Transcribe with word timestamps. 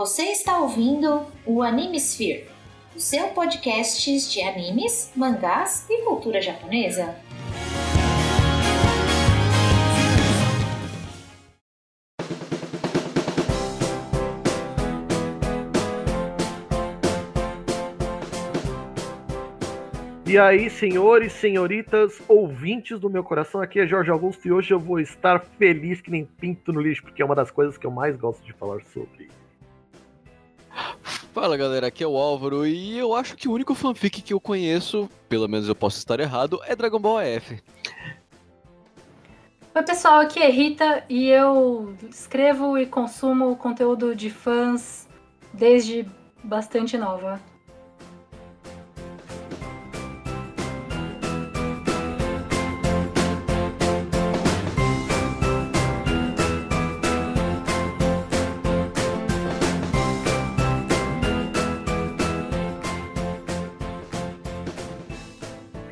Você 0.00 0.22
está 0.30 0.58
ouvindo 0.58 1.26
o 1.44 1.62
Animesphere, 1.62 2.46
o 2.96 2.98
seu 2.98 3.28
podcast 3.34 4.30
de 4.30 4.40
animes, 4.40 5.12
mangás 5.14 5.84
e 5.90 6.02
cultura 6.06 6.40
japonesa. 6.40 7.14
E 20.26 20.38
aí, 20.38 20.70
senhores, 20.70 21.34
senhoritas, 21.34 22.22
ouvintes 22.26 22.98
do 22.98 23.10
meu 23.10 23.22
coração, 23.22 23.60
aqui 23.60 23.78
é 23.78 23.86
Jorge 23.86 24.10
Augusto 24.10 24.48
e 24.48 24.50
hoje 24.50 24.72
eu 24.72 24.80
vou 24.80 24.98
estar 24.98 25.40
feliz 25.58 26.00
que 26.00 26.10
nem 26.10 26.24
pinto 26.24 26.72
no 26.72 26.80
lixo, 26.80 27.02
porque 27.02 27.20
é 27.20 27.24
uma 27.26 27.34
das 27.34 27.50
coisas 27.50 27.76
que 27.76 27.86
eu 27.86 27.90
mais 27.90 28.16
gosto 28.16 28.42
de 28.42 28.54
falar 28.54 28.80
sobre. 28.86 29.28
Fala 31.32 31.56
galera, 31.56 31.86
aqui 31.86 32.02
é 32.02 32.06
o 32.06 32.16
Álvaro 32.16 32.66
e 32.66 32.98
eu 32.98 33.14
acho 33.14 33.36
que 33.36 33.48
o 33.48 33.52
único 33.52 33.74
fanfic 33.74 34.20
que 34.22 34.32
eu 34.32 34.40
conheço, 34.40 35.08
pelo 35.28 35.48
menos 35.48 35.68
eu 35.68 35.74
posso 35.74 35.98
estar 35.98 36.20
errado, 36.20 36.60
é 36.64 36.74
Dragon 36.74 36.98
Ball 36.98 37.18
AF. 37.18 37.62
Oi 39.72 39.82
pessoal, 39.84 40.20
aqui 40.20 40.40
é 40.40 40.50
Rita 40.50 41.04
e 41.08 41.28
eu 41.28 41.94
escrevo 42.10 42.76
e 42.76 42.86
consumo 42.86 43.54
conteúdo 43.56 44.16
de 44.16 44.28
fãs 44.28 45.08
desde 45.52 46.06
bastante 46.42 46.98
nova. 46.98 47.40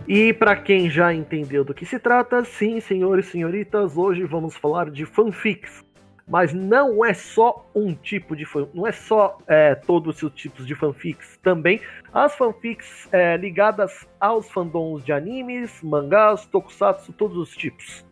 E 0.08 0.32
para 0.32 0.56
quem 0.56 0.88
já 0.88 1.12
entendeu 1.12 1.62
do 1.62 1.74
que 1.74 1.84
se 1.84 1.98
trata, 1.98 2.42
sim, 2.42 2.80
senhores 2.80 3.26
e 3.26 3.32
senhoritas, 3.32 3.94
hoje 3.94 4.24
vamos 4.24 4.56
falar 4.56 4.90
de 4.90 5.04
fanfics. 5.04 5.84
Mas 6.26 6.54
não 6.54 7.04
é 7.04 7.12
só 7.12 7.70
um 7.74 7.92
tipo 7.92 8.34
de 8.34 8.46
fan, 8.46 8.66
não 8.72 8.86
é 8.86 8.92
só 8.92 9.36
é, 9.46 9.74
todos 9.74 10.22
os 10.22 10.32
tipos 10.32 10.66
de 10.66 10.74
fanfics, 10.74 11.38
também 11.42 11.82
as 12.12 12.34
fanfics 12.34 13.06
é, 13.12 13.36
ligadas 13.36 14.08
aos 14.18 14.50
fandoms 14.50 15.04
de 15.04 15.12
animes, 15.12 15.82
mangás, 15.82 16.46
tokusatsu, 16.46 17.12
todos 17.12 17.36
os 17.36 17.54
tipos. 17.54 18.02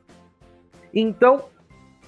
Então, 0.92 1.46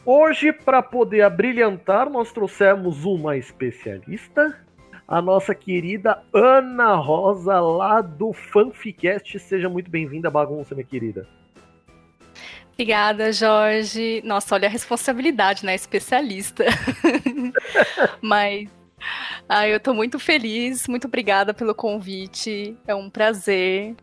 hoje 0.04 0.52
para 0.52 0.82
poder 0.82 1.22
abrilhantar, 1.22 2.10
nós 2.10 2.30
trouxemos 2.30 3.06
uma 3.06 3.38
especialista 3.38 4.67
a 5.08 5.22
nossa 5.22 5.54
querida 5.54 6.22
Ana 6.34 6.94
Rosa, 6.96 7.58
lá 7.58 8.02
do 8.02 8.34
Fanficast. 8.34 9.38
Seja 9.38 9.66
muito 9.66 9.90
bem-vinda, 9.90 10.30
bagunça, 10.30 10.74
minha 10.74 10.86
querida. 10.86 11.26
Obrigada, 12.74 13.32
Jorge. 13.32 14.20
Nossa, 14.22 14.54
olha 14.54 14.68
a 14.68 14.70
responsabilidade, 14.70 15.64
né? 15.64 15.74
Especialista. 15.74 16.64
Mas 18.20 18.68
ah, 19.48 19.66
eu 19.66 19.80
tô 19.80 19.94
muito 19.94 20.18
feliz, 20.18 20.86
muito 20.86 21.06
obrigada 21.06 21.54
pelo 21.54 21.74
convite. 21.74 22.76
É 22.86 22.94
um 22.94 23.08
prazer. 23.08 23.96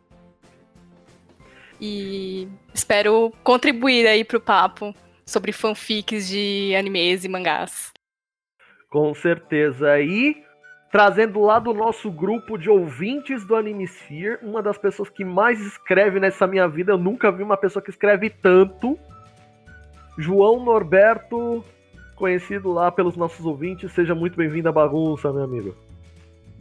E 1.79 2.47
espero 2.73 3.31
contribuir 3.43 4.07
aí 4.07 4.23
pro 4.23 4.41
papo 4.41 4.93
sobre 5.23 5.51
fanfics 5.51 6.27
de 6.27 6.73
animes 6.75 7.23
e 7.23 7.29
mangás. 7.29 7.93
Com 8.89 9.13
certeza. 9.13 9.99
E 10.01 10.44
trazendo 10.95 11.41
lá 11.41 11.59
do 11.59 11.73
nosso 11.73 12.09
grupo 12.09 12.57
de 12.57 12.69
ouvintes 12.69 13.45
do 13.45 13.53
Animesphere, 13.53 14.39
uma 14.41 14.63
das 14.63 14.77
pessoas 14.77 15.09
que 15.09 15.25
mais 15.25 15.59
escreve 15.59 16.21
nessa 16.21 16.47
minha 16.47 16.69
vida. 16.69 16.93
Eu 16.93 16.97
nunca 16.97 17.29
vi 17.29 17.43
uma 17.43 17.57
pessoa 17.57 17.83
que 17.83 17.89
escreve 17.89 18.29
tanto. 18.29 18.97
João 20.17 20.63
Norberto, 20.63 21.61
conhecido 22.15 22.71
lá 22.71 22.89
pelos 22.93 23.17
nossos 23.17 23.45
ouvintes. 23.45 23.91
Seja 23.91 24.15
muito 24.15 24.37
bem-vindo 24.37 24.69
à 24.69 24.71
bagunça, 24.71 25.33
meu 25.33 25.43
amigo. 25.43 25.75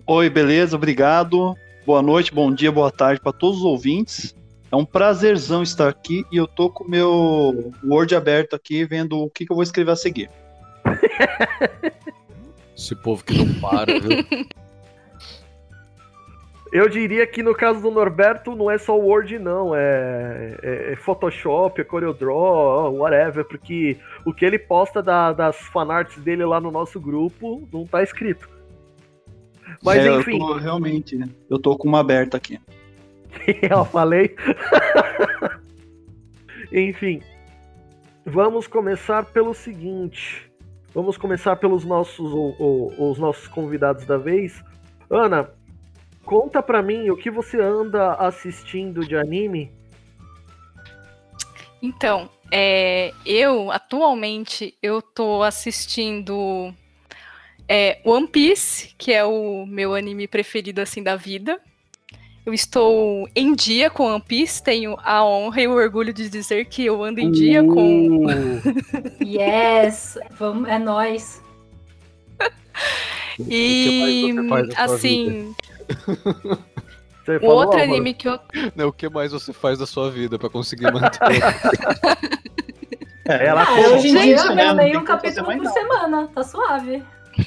Oi, 0.04 0.28
beleza? 0.28 0.74
Obrigado. 0.74 1.54
Boa 1.86 2.02
noite, 2.02 2.34
bom 2.34 2.52
dia, 2.52 2.72
boa 2.72 2.90
tarde 2.90 3.20
para 3.20 3.32
todos 3.32 3.58
os 3.58 3.64
ouvintes. 3.64 4.34
É 4.68 4.74
um 4.74 4.84
prazerzão 4.84 5.62
estar 5.62 5.88
aqui 5.88 6.26
e 6.32 6.38
eu 6.38 6.48
tô 6.48 6.68
com 6.68 6.82
o 6.82 6.90
meu 6.90 7.72
Word 7.84 8.16
aberto 8.16 8.56
aqui, 8.56 8.84
vendo 8.84 9.16
o 9.16 9.30
que, 9.30 9.46
que 9.46 9.52
eu 9.52 9.54
vou 9.54 9.62
escrever 9.62 9.92
a 9.92 9.96
seguir. 9.96 10.28
Esse 12.76 12.94
povo 12.96 13.24
que 13.24 13.36
não 13.36 13.60
para, 13.60 13.98
viu? 13.98 14.46
Eu 16.74 16.88
diria 16.88 17.24
que 17.24 17.40
no 17.40 17.54
caso 17.54 17.80
do 17.80 17.88
Norberto 17.88 18.56
não 18.56 18.68
é 18.68 18.76
só 18.76 18.98
Word, 18.98 19.38
não. 19.38 19.76
É, 19.76 20.58
é, 20.60 20.92
é 20.92 20.96
Photoshop, 20.96 21.80
é 21.80 21.84
CorelDRAW, 21.84 22.96
whatever. 22.96 23.44
Porque 23.44 23.96
o 24.26 24.34
que 24.34 24.44
ele 24.44 24.58
posta 24.58 25.00
da, 25.00 25.32
das 25.32 25.56
fanarts 25.56 26.20
dele 26.20 26.44
lá 26.44 26.60
no 26.60 26.72
nosso 26.72 26.98
grupo 26.98 27.68
não 27.72 27.86
tá 27.86 28.02
escrito. 28.02 28.48
Mas 29.84 30.04
é, 30.04 30.18
enfim. 30.18 30.32
Eu 30.32 30.38
tô, 30.40 30.54
realmente, 30.54 31.20
eu 31.48 31.58
tô 31.60 31.76
com 31.76 31.86
uma 31.86 32.00
aberta 32.00 32.36
aqui. 32.38 32.58
eu 33.70 33.84
falei. 33.84 34.34
enfim. 36.72 37.22
Vamos 38.26 38.66
começar 38.66 39.24
pelo 39.26 39.54
seguinte. 39.54 40.50
Vamos 40.94 41.18
começar 41.18 41.56
pelos 41.56 41.84
nossos, 41.84 42.30
os 42.30 43.18
nossos 43.18 43.48
convidados 43.48 44.06
da 44.06 44.16
vez. 44.16 44.62
Ana, 45.10 45.50
conta 46.24 46.62
pra 46.62 46.82
mim 46.82 47.10
o 47.10 47.16
que 47.16 47.30
você 47.30 47.60
anda 47.60 48.14
assistindo 48.14 49.04
de 49.04 49.16
anime. 49.16 49.72
Então, 51.82 52.30
é, 52.50 53.12
eu 53.26 53.72
atualmente 53.72 54.78
eu 54.80 55.02
tô 55.02 55.42
assistindo 55.42 56.72
é, 57.68 58.00
One 58.04 58.28
Piece, 58.28 58.94
que 58.96 59.12
é 59.12 59.24
o 59.24 59.66
meu 59.66 59.94
anime 59.94 60.28
preferido 60.28 60.80
assim 60.80 61.02
da 61.02 61.16
vida. 61.16 61.60
Eu 62.46 62.52
estou 62.52 63.26
em 63.34 63.54
dia 63.54 63.88
com 63.88 64.04
One 64.04 64.20
Piece, 64.20 64.62
tenho 64.62 64.98
a 65.02 65.24
honra 65.24 65.62
e 65.62 65.66
o 65.66 65.72
orgulho 65.72 66.12
de 66.12 66.28
dizer 66.28 66.66
que 66.66 66.84
eu 66.84 67.02
ando 67.02 67.18
em 67.18 67.30
dia 67.30 67.64
uh. 67.64 67.74
com. 67.74 68.26
yes! 69.22 70.18
Vamos, 70.32 70.68
é 70.68 70.78
nós. 70.78 71.42
e 73.48 74.34
assim. 74.76 75.54
o 77.40 77.46
outro 77.46 77.80
anime 77.80 78.12
que 78.12 78.28
eu. 78.28 78.38
Não, 78.76 78.88
o 78.88 78.92
que 78.92 79.08
mais 79.08 79.32
você 79.32 79.50
faz 79.50 79.78
da 79.78 79.86
sua 79.86 80.10
vida 80.10 80.38
para 80.38 80.50
conseguir 80.50 80.92
manter? 80.92 81.18
é, 83.24 83.46
ela 83.46 83.62
ah, 83.62 83.72
hoje 83.72 84.08
em 84.08 84.16
dia 84.16 84.36
eu 84.36 84.74
leio 84.74 85.00
um 85.00 85.04
capítulo 85.04 85.46
por 85.46 85.66
semana, 85.70 86.28
tá 86.34 86.42
suave. 86.42 87.02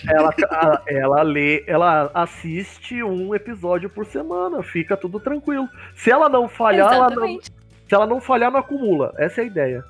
Ela, 0.08 0.34
a, 0.50 0.82
ela 0.88 1.22
lê, 1.22 1.64
ela 1.68 2.12
assiste 2.14 3.02
um 3.04 3.34
episódio 3.34 3.90
por 3.90 4.06
semana, 4.06 4.62
fica 4.64 4.98
tudo 4.98 5.20
tranquilo. 5.20 5.68
Se 5.96 6.12
ela 6.12 6.30
não 6.30 6.48
falhar, 6.48 6.94
ela 6.94 7.10
não, 7.10 7.40
se 7.42 7.96
ela 7.96 8.08
não 8.08 8.22
falhar, 8.22 8.52
não 8.52 8.60
acumula. 8.60 9.14
Essa 9.18 9.42
é 9.42 9.44
a 9.44 9.48
ideia. 9.48 9.84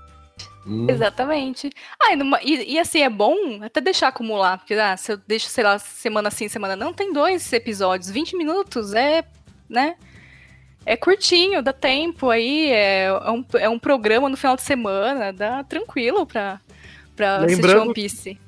Hum. 0.66 0.86
Exatamente. 0.90 1.72
Ah, 2.00 2.12
e, 2.12 2.16
numa, 2.16 2.40
e, 2.44 2.74
e, 2.74 2.80
assim, 2.80 3.02
é 3.02 3.10
bom 3.10 3.64
até 3.64 3.80
deixar 3.80 4.10
acumular, 4.10 4.58
porque 4.58 4.74
ah, 4.74 4.98
se 4.98 5.14
eu 5.14 5.18
deixo, 5.26 5.48
sei 5.48 5.64
lá, 5.64 5.80
semana 5.80 6.30
sim, 6.30 6.50
semana 6.50 6.76
não, 6.76 6.94
tem 6.94 7.14
dois 7.14 7.52
episódios, 7.54 8.10
20 8.10 8.36
minutos, 8.36 8.94
é, 8.94 9.24
né? 9.70 9.96
É 10.86 10.96
curtinho, 10.96 11.62
dá 11.62 11.74
tempo 11.74 12.30
aí, 12.30 12.70
é, 12.70 13.06
é, 13.06 13.32
um, 13.32 13.46
é 13.56 13.70
um 13.70 13.80
programa 13.80 14.30
no 14.30 14.38
final 14.38 14.56
de 14.56 14.62
semana, 14.62 15.34
dá 15.34 15.64
tranquilo 15.64 16.26
pra, 16.26 16.60
pra 17.16 17.38
assistir 17.38 17.78
One 17.78 17.94
Piece. 17.94 18.40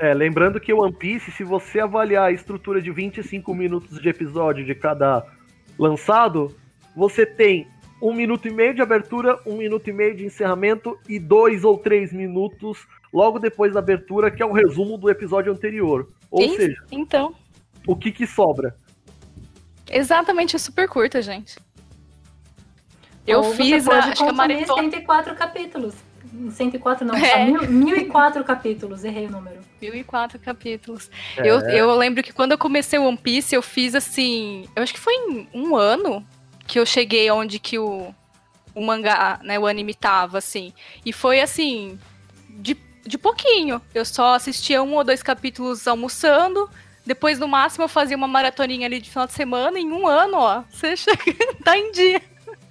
É, 0.00 0.14
lembrando 0.14 0.58
que 0.58 0.72
o 0.72 0.78
One 0.80 0.94
Piece, 0.94 1.30
se 1.30 1.44
você 1.44 1.78
avaliar 1.78 2.28
a 2.28 2.32
estrutura 2.32 2.80
de 2.80 2.90
25 2.90 3.54
minutos 3.54 4.00
de 4.00 4.08
episódio 4.08 4.64
de 4.64 4.74
cada 4.74 5.26
lançado, 5.78 6.56
você 6.96 7.26
tem 7.26 7.68
um 8.00 8.14
minuto 8.14 8.48
e 8.48 8.50
meio 8.50 8.72
de 8.72 8.80
abertura, 8.80 9.38
um 9.44 9.58
minuto 9.58 9.90
e 9.90 9.92
meio 9.92 10.16
de 10.16 10.24
encerramento 10.24 10.98
e 11.06 11.18
dois 11.18 11.64
ou 11.64 11.76
três 11.76 12.14
minutos 12.14 12.88
logo 13.12 13.38
depois 13.38 13.74
da 13.74 13.80
abertura, 13.80 14.30
que 14.30 14.42
é 14.42 14.46
o 14.46 14.52
resumo 14.52 14.96
do 14.96 15.10
episódio 15.10 15.52
anterior. 15.52 16.08
Ou 16.30 16.48
seja, 16.48 16.82
então, 16.90 17.34
o 17.86 17.94
que 17.94 18.10
que 18.10 18.26
sobra? 18.26 18.74
Exatamente, 19.90 20.56
é 20.56 20.58
super 20.58 20.88
curta, 20.88 21.20
gente. 21.20 21.58
Eu 23.26 23.40
ou 23.40 23.52
fiz 23.52 23.86
a, 23.86 23.98
acho 23.98 24.24
que 24.24 24.30
a 24.30 24.32
maratona 24.32 24.82
104 24.82 25.34
capítulos. 25.34 25.94
104 26.50 27.06
não, 27.06 27.14
é. 27.14 27.50
só 27.50 27.66
1004 27.66 28.44
capítulos, 28.44 29.04
errei 29.04 29.26
o 29.26 29.30
número. 29.30 29.60
1004 29.80 30.38
capítulos. 30.38 31.10
É. 31.36 31.48
Eu, 31.48 31.60
eu 31.60 31.94
lembro 31.96 32.22
que 32.22 32.32
quando 32.32 32.52
eu 32.52 32.58
comecei 32.58 32.98
o 32.98 33.04
One 33.04 33.16
Piece, 33.16 33.54
eu 33.54 33.62
fiz 33.62 33.94
assim. 33.94 34.68
Eu 34.74 34.82
acho 34.82 34.92
que 34.92 35.00
foi 35.00 35.14
em 35.14 35.48
um 35.54 35.76
ano 35.76 36.24
que 36.66 36.78
eu 36.78 36.86
cheguei 36.86 37.30
onde 37.30 37.58
que 37.58 37.78
o, 37.78 38.14
o 38.74 38.84
mangá, 38.84 39.40
né, 39.42 39.58
o 39.58 39.66
anime 39.66 39.94
tava, 39.94 40.38
assim. 40.38 40.72
E 41.04 41.12
foi 41.12 41.40
assim. 41.40 41.98
De 42.48 42.76
de 43.06 43.18
pouquinho. 43.18 43.80
Eu 43.94 44.04
só 44.04 44.34
assistia 44.34 44.82
um 44.82 44.94
ou 44.94 45.04
dois 45.04 45.22
capítulos 45.22 45.86
almoçando. 45.86 46.70
Depois, 47.04 47.38
no 47.38 47.48
máximo, 47.48 47.84
eu 47.84 47.88
fazia 47.88 48.16
uma 48.16 48.28
maratoninha 48.28 48.86
ali 48.86 49.00
de 49.00 49.10
final 49.10 49.26
de 49.26 49.32
semana. 49.32 49.78
Em 49.78 49.90
um 49.90 50.06
ano, 50.06 50.36
ó, 50.36 50.62
você 50.70 50.96
chega, 50.96 51.54
tá 51.64 51.76
em 51.76 51.90
dia. 51.92 52.22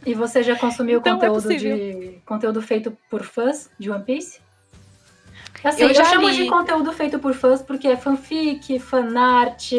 E 0.05 0.13
você 0.13 0.41
já 0.41 0.55
consumiu 0.55 0.99
Então, 0.99 1.13
é 1.13 1.15
conteúdo 1.15 1.41
possível. 1.43 1.75
de 1.77 2.21
conteúdo 2.25 2.61
feito 2.61 2.97
por 3.09 3.23
fãs 3.23 3.69
de 3.77 3.89
One 3.91 4.03
Piece? 4.03 4.39
Assim, 5.63 5.81
Eu 5.83 5.89
eu, 5.89 5.93
já 5.93 6.05
chamo 6.05 6.29
li. 6.29 6.35
de 6.35 6.45
conteúdo 6.45 6.91
feito 6.93 7.19
por 7.19 7.33
fãs 7.33 7.61
porque 7.61 7.87
é 7.87 7.97
fanfic, 7.97 8.79
fanart, 8.79 9.71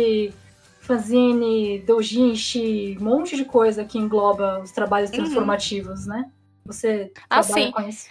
fanzine, 0.81 1.81
doujinshi, 1.81 2.97
um 3.01 3.05
monte 3.05 3.37
de 3.37 3.45
coisa 3.45 3.85
que 3.85 3.99
engloba 3.99 4.61
os 4.61 4.73
trabalhos 4.73 5.11
Uhum. 5.11 5.17
transformativos, 5.17 6.07
né? 6.07 6.31
Você 6.67 7.11
Ah, 7.31 7.43
trabalha 7.43 7.65
sim. 7.67 7.71
com 7.73 7.89
isso? 7.89 8.09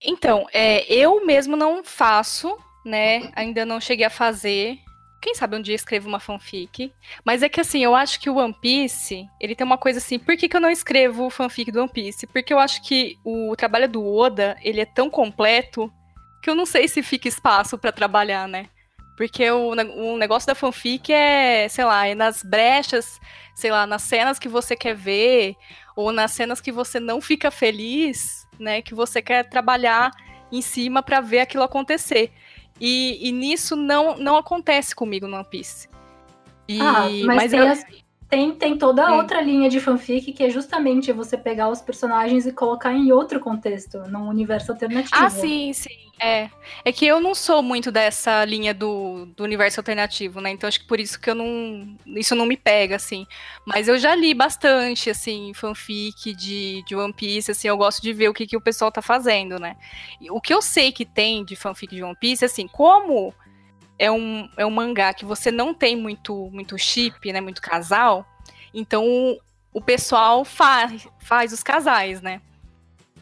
Então, 0.00 0.46
é, 0.52 0.84
eu 0.92 1.26
mesmo 1.26 1.56
não 1.56 1.82
faço, 1.82 2.56
né? 2.84 3.32
Ainda 3.34 3.66
não 3.66 3.80
cheguei 3.80 4.06
a 4.06 4.10
fazer. 4.10 4.78
Quem 5.20 5.34
sabe 5.34 5.56
um 5.56 5.62
dia 5.62 5.74
escrevo 5.74 6.08
uma 6.08 6.20
fanfic. 6.20 6.92
Mas 7.24 7.42
é 7.42 7.48
que 7.48 7.60
assim, 7.60 7.82
eu 7.82 7.94
acho 7.94 8.20
que 8.20 8.30
o 8.30 8.36
One 8.36 8.54
Piece, 8.60 9.28
ele 9.40 9.54
tem 9.54 9.66
uma 9.66 9.78
coisa 9.78 9.98
assim, 9.98 10.18
por 10.18 10.36
que, 10.36 10.48
que 10.48 10.56
eu 10.56 10.60
não 10.60 10.70
escrevo 10.70 11.28
fanfic 11.28 11.72
do 11.72 11.80
One 11.80 11.92
Piece? 11.92 12.26
Porque 12.26 12.52
eu 12.52 12.58
acho 12.58 12.82
que 12.82 13.18
o 13.24 13.54
trabalho 13.56 13.88
do 13.88 14.04
Oda, 14.06 14.56
ele 14.62 14.80
é 14.80 14.86
tão 14.86 15.10
completo 15.10 15.92
que 16.42 16.48
eu 16.48 16.54
não 16.54 16.64
sei 16.64 16.86
se 16.86 17.02
fica 17.02 17.26
espaço 17.26 17.76
pra 17.76 17.90
trabalhar, 17.90 18.46
né? 18.46 18.66
Porque 19.16 19.50
o, 19.50 19.72
o 19.72 20.16
negócio 20.16 20.46
da 20.46 20.54
fanfic 20.54 21.12
é, 21.12 21.68
sei 21.68 21.84
lá, 21.84 22.06
é 22.06 22.14
nas 22.14 22.44
brechas, 22.44 23.18
sei 23.56 23.72
lá, 23.72 23.84
nas 23.84 24.02
cenas 24.02 24.38
que 24.38 24.48
você 24.48 24.76
quer 24.76 24.94
ver, 24.94 25.56
ou 25.96 26.12
nas 26.12 26.30
cenas 26.30 26.60
que 26.60 26.70
você 26.70 27.00
não 27.00 27.20
fica 27.20 27.50
feliz, 27.50 28.46
né? 28.60 28.80
Que 28.80 28.94
você 28.94 29.20
quer 29.20 29.48
trabalhar 29.48 30.12
em 30.52 30.62
cima 30.62 31.02
pra 31.02 31.20
ver 31.20 31.40
aquilo 31.40 31.64
acontecer. 31.64 32.32
E, 32.80 33.28
e 33.28 33.32
nisso 33.32 33.74
não, 33.76 34.16
não 34.18 34.36
acontece 34.36 34.94
comigo 34.94 35.26
no 35.26 35.36
One 35.36 35.46
Piece. 35.50 35.88
E, 36.68 36.80
Ah, 36.80 37.08
mas, 37.24 37.50
tem, 37.50 37.60
eu- 37.60 37.68
as- 37.68 37.84
tem, 38.28 38.52
tem 38.54 38.76
toda 38.76 39.06
a 39.06 39.14
outra 39.16 39.40
linha 39.40 39.68
de 39.70 39.80
fanfic 39.80 40.32
que 40.32 40.44
é 40.44 40.50
justamente 40.50 41.10
você 41.12 41.36
pegar 41.36 41.68
os 41.70 41.80
personagens 41.80 42.46
e 42.46 42.52
colocar 42.52 42.92
em 42.92 43.10
outro 43.10 43.40
contexto, 43.40 43.98
num 44.08 44.28
universo 44.28 44.72
alternativo. 44.72 45.14
Ah, 45.16 45.30
sim, 45.30 45.72
sim. 45.72 46.07
É. 46.20 46.50
É 46.84 46.92
que 46.92 47.06
eu 47.06 47.20
não 47.20 47.34
sou 47.34 47.62
muito 47.62 47.92
dessa 47.92 48.44
linha 48.44 48.74
do, 48.74 49.26
do 49.36 49.44
universo 49.44 49.78
alternativo, 49.78 50.40
né? 50.40 50.50
Então 50.50 50.66
acho 50.66 50.80
que 50.80 50.86
por 50.86 50.98
isso 50.98 51.18
que 51.20 51.30
eu 51.30 51.34
não. 51.34 51.96
Isso 52.06 52.34
não 52.34 52.44
me 52.44 52.56
pega, 52.56 52.96
assim. 52.96 53.26
Mas 53.64 53.86
eu 53.86 53.98
já 53.98 54.14
li 54.14 54.34
bastante, 54.34 55.10
assim, 55.10 55.52
fanfic 55.54 56.34
de, 56.34 56.82
de 56.84 56.96
One 56.96 57.12
Piece, 57.12 57.52
assim, 57.52 57.68
eu 57.68 57.76
gosto 57.76 58.02
de 58.02 58.12
ver 58.12 58.28
o 58.28 58.34
que, 58.34 58.46
que 58.46 58.56
o 58.56 58.60
pessoal 58.60 58.90
tá 58.90 59.00
fazendo, 59.00 59.58
né? 59.58 59.76
E 60.20 60.30
o 60.30 60.40
que 60.40 60.52
eu 60.52 60.60
sei 60.60 60.90
que 60.90 61.04
tem 61.04 61.44
de 61.44 61.54
fanfic 61.54 61.94
de 61.94 62.02
One 62.02 62.16
Piece, 62.16 62.44
assim, 62.44 62.66
como 62.66 63.32
é 63.98 64.10
um, 64.10 64.48
é 64.56 64.66
um 64.66 64.70
mangá 64.70 65.14
que 65.14 65.24
você 65.24 65.50
não 65.52 65.72
tem 65.72 65.96
muito, 65.96 66.50
muito 66.52 66.76
chip, 66.76 67.32
né? 67.32 67.40
Muito 67.40 67.62
casal, 67.62 68.26
então 68.74 69.04
o, 69.06 69.38
o 69.72 69.80
pessoal 69.80 70.44
faz, 70.44 71.06
faz 71.20 71.52
os 71.52 71.62
casais, 71.62 72.20
né? 72.20 72.40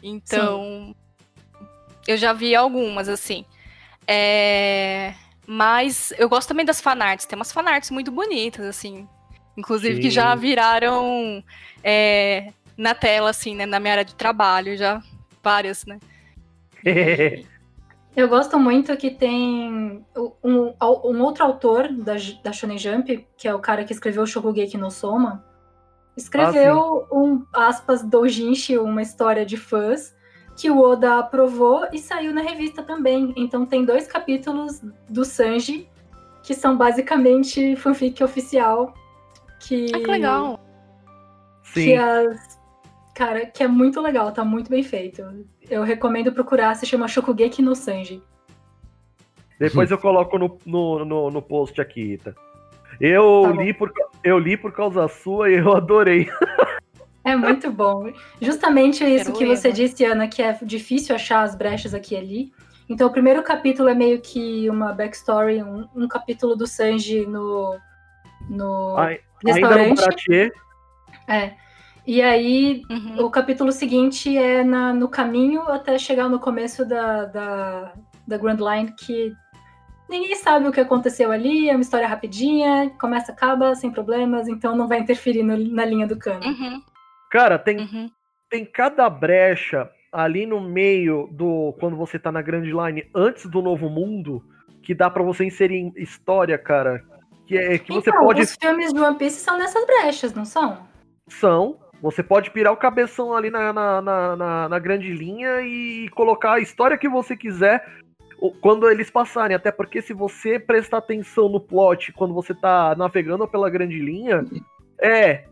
Então. 0.01 0.95
Eu 2.07 2.17
já 2.17 2.33
vi 2.33 2.55
algumas, 2.55 3.09
assim. 3.09 3.45
É, 4.07 5.13
Mas 5.45 6.13
eu 6.17 6.29
gosto 6.29 6.47
também 6.47 6.65
das 6.65 6.79
fanarts. 6.79 7.25
Tem 7.25 7.37
umas 7.37 7.51
fanarts 7.51 7.91
muito 7.91 8.11
bonitas, 8.11 8.65
assim. 8.65 9.07
Inclusive, 9.57 9.99
que 9.99 10.09
Sim. 10.09 10.11
já 10.11 10.35
viraram 10.35 11.43
é, 11.83 12.51
na 12.77 12.93
tela, 12.93 13.31
assim, 13.31 13.55
né? 13.55 13.65
Na 13.65 13.79
minha 13.79 13.93
área 13.93 14.05
de 14.05 14.15
trabalho, 14.15 14.77
já 14.77 15.01
várias, 15.43 15.85
né? 15.85 15.99
Eu 18.15 18.27
gosto 18.27 18.57
muito 18.57 18.97
que 18.97 19.11
tem 19.11 20.03
um, 20.43 20.73
um 20.83 21.21
outro 21.21 21.43
autor 21.43 21.87
da, 21.93 22.15
da 22.43 22.51
Shonen 22.51 22.77
Jump, 22.79 23.27
que 23.37 23.47
é 23.47 23.53
o 23.53 23.59
cara 23.59 23.83
que 23.83 23.93
escreveu 23.93 24.25
Shokugeki 24.25 24.75
no 24.75 24.89
Soma, 24.89 25.45
escreveu 26.17 27.07
um, 27.11 27.45
aspas, 27.53 28.01
doujinshi, 28.01 28.75
uma 28.79 29.03
história 29.03 29.45
de 29.45 29.55
fãs, 29.55 30.15
que 30.57 30.71
o 30.71 30.79
Oda 30.81 31.19
aprovou 31.19 31.87
e 31.93 31.99
saiu 31.99 32.33
na 32.33 32.41
revista 32.41 32.81
também. 32.81 33.31
Então 33.37 33.65
tem 33.65 33.85
dois 33.85 34.07
capítulos 34.07 34.81
do 35.07 35.23
Sanji, 35.23 35.87
que 36.43 36.53
são 36.55 36.75
basicamente 36.75 37.75
fanfic 37.75 38.23
oficial, 38.23 38.93
que, 39.59 39.85
Ah, 39.93 39.99
que 39.99 40.07
legal. 40.07 40.59
que 41.73 41.81
Sim. 41.81 41.97
as... 41.97 42.57
Cara, 43.13 43.45
que 43.45 43.63
é 43.63 43.67
muito 43.67 43.99
legal, 44.01 44.31
tá 44.31 44.43
muito 44.43 44.69
bem 44.69 44.83
feito. 44.83 45.23
Eu 45.69 45.83
recomendo 45.83 46.31
procurar, 46.31 46.75
se 46.75 46.85
chama 46.85 47.07
Shokugeki 47.07 47.61
no 47.61 47.75
Sanji. 47.75 48.21
Depois 49.59 49.89
eu 49.89 49.97
coloco 49.97 50.37
no, 50.37 50.57
no, 50.65 51.03
no, 51.05 51.31
no 51.31 51.41
post 51.41 51.81
aqui, 51.81 52.13
Ita. 52.13 52.35
Eu, 53.01 53.43
Tá 53.55 53.61
li 53.63 53.73
por, 53.73 53.91
eu 54.23 54.37
li 54.37 54.55
por 54.55 54.71
causa 54.71 55.07
sua 55.07 55.49
e 55.49 55.55
eu 55.55 55.75
adorei. 55.75 56.29
É 57.31 57.35
muito 57.35 57.71
bom. 57.71 58.11
Justamente 58.41 59.03
isso 59.03 59.25
Quero 59.25 59.37
que 59.37 59.45
você 59.45 59.67
né? 59.69 59.73
disse, 59.73 60.05
Ana, 60.05 60.27
que 60.27 60.41
é 60.41 60.57
difícil 60.61 61.13
achar 61.15 61.41
as 61.43 61.55
brechas 61.55 61.93
aqui 61.93 62.15
e 62.15 62.17
ali. 62.17 62.51
Então, 62.89 63.07
o 63.07 63.11
primeiro 63.11 63.43
capítulo 63.43 63.89
é 63.89 63.93
meio 63.93 64.21
que 64.21 64.69
uma 64.69 64.93
backstory, 64.93 65.61
um, 65.61 65.87
um 65.95 66.07
capítulo 66.07 66.55
do 66.55 66.65
Sanji 66.65 67.25
no, 67.25 67.77
no 68.49 68.95
Ai- 68.97 69.19
Ainda 69.45 69.59
no 69.59 69.67
restaurante. 69.67 69.97
Bratier. 70.05 70.51
É. 71.27 71.51
E 72.05 72.21
aí, 72.21 72.83
Uhum. 72.89 73.25
o 73.25 73.29
capítulo 73.29 73.71
seguinte 73.73 74.37
é 74.37 74.63
na, 74.63 74.93
no 74.93 75.09
caminho 75.09 75.63
até 75.63 75.97
chegar 75.99 76.29
no 76.29 76.39
começo 76.39 76.85
da, 76.85 77.25
da, 77.25 77.91
da 78.25 78.37
Grand 78.37 78.55
Line, 78.57 78.93
que 78.97 79.33
ninguém 80.09 80.33
sabe 80.37 80.65
o 80.65 80.71
que 80.71 80.79
aconteceu 80.79 81.29
ali, 81.33 81.69
é 81.69 81.73
uma 81.75 81.81
história 81.81 82.07
rapidinha, 82.07 82.89
começa, 82.97 83.33
acaba, 83.33 83.75
sem 83.75 83.91
problemas, 83.91 84.47
então 84.47 84.73
não 84.77 84.87
vai 84.87 84.99
interferir 84.99 85.43
no- 85.43 85.57
na 85.57 85.83
linha 85.83 86.07
do 86.07 86.17
cano. 86.17 86.45
Uhum. 86.45 86.81
Cara, 87.31 87.57
tem, 87.59 87.79
Uhum. 87.79 88.09
tem 88.49 88.65
cada 88.65 89.09
brecha 89.09 89.89
ali 90.11 90.45
no 90.45 90.61
meio 90.61 91.27
do. 91.31 91.73
Quando 91.79 91.95
você 91.97 92.17
tá 92.17 92.31
na 92.31 92.41
Grand 92.41 92.63
Line, 92.63 93.05
antes 93.13 93.45
do 93.45 93.61
Novo 93.61 93.89
Mundo, 93.89 94.43
que 94.81 94.93
dá 94.95 95.09
pra 95.09 95.23
você 95.23 95.43
inserir 95.45 95.75
em 95.77 95.93
história, 95.97 96.57
cara. 96.57 97.03
Que, 97.45 97.57
é, 97.57 97.77
que 97.77 97.91
você 97.93 98.09
então, 98.09 98.23
pode. 98.25 98.41
os 98.41 98.55
filmes 98.59 98.93
de 98.93 98.99
One 98.99 99.17
Piece 99.17 99.39
são 99.39 99.57
nessas 99.57 99.85
brechas, 99.85 100.33
não 100.33 100.45
são? 100.45 100.85
São. 101.27 101.77
Você 102.01 102.21
pode 102.21 102.51
pirar 102.51 102.71
o 102.73 102.77
cabeção 102.77 103.33
ali 103.33 103.49
na, 103.49 103.73
na, 103.73 104.01
na, 104.01 104.35
na- 104.35 104.69
na 104.69 104.79
grande 104.79 105.11
linha 105.11 105.61
e 105.61 106.07
colocar 106.09 106.53
a 106.53 106.59
história 106.59 106.97
que 106.97 107.09
você 107.09 107.35
quiser 107.35 107.83
quando 108.61 108.87
eles 108.89 109.09
passarem. 109.09 109.55
Até 109.55 109.71
porque 109.71 110.01
se 110.01 110.13
você 110.13 110.59
prestar 110.59 110.97
atenção 110.99 111.49
no 111.49 111.59
plot 111.59 112.13
quando 112.13 112.33
você 112.35 112.53
tá 112.53 112.93
navegando 112.95 113.47
pela 113.47 113.69
grande 113.69 113.97
linha, 113.99 114.45
é. 115.01 115.45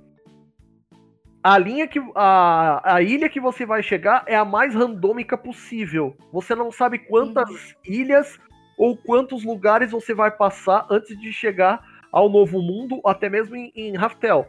A 1.45 1.59
linha 1.59 1.87
que. 1.87 2.01
A, 2.15 2.95
a 2.95 3.03
ilha 3.03 3.29
que 3.29 3.39
você 3.39 3.67
vai 3.67 3.83
chegar 3.83 4.23
é 4.25 4.35
a 4.35 4.43
mais 4.43 4.73
randômica 4.73 5.37
possível. 5.37 6.17
Você 6.33 6.55
não 6.55 6.71
sabe 6.71 6.97
quantas 6.97 7.75
ilhas 7.85 8.39
ou 8.75 8.97
quantos 8.97 9.43
lugares 9.43 9.91
você 9.91 10.11
vai 10.11 10.31
passar 10.31 10.87
antes 10.89 11.15
de 11.19 11.31
chegar 11.31 11.83
ao 12.11 12.27
novo 12.29 12.59
mundo, 12.63 12.99
até 13.05 13.29
mesmo 13.29 13.55
em, 13.55 13.71
em 13.75 13.95
Raftel. 13.95 14.47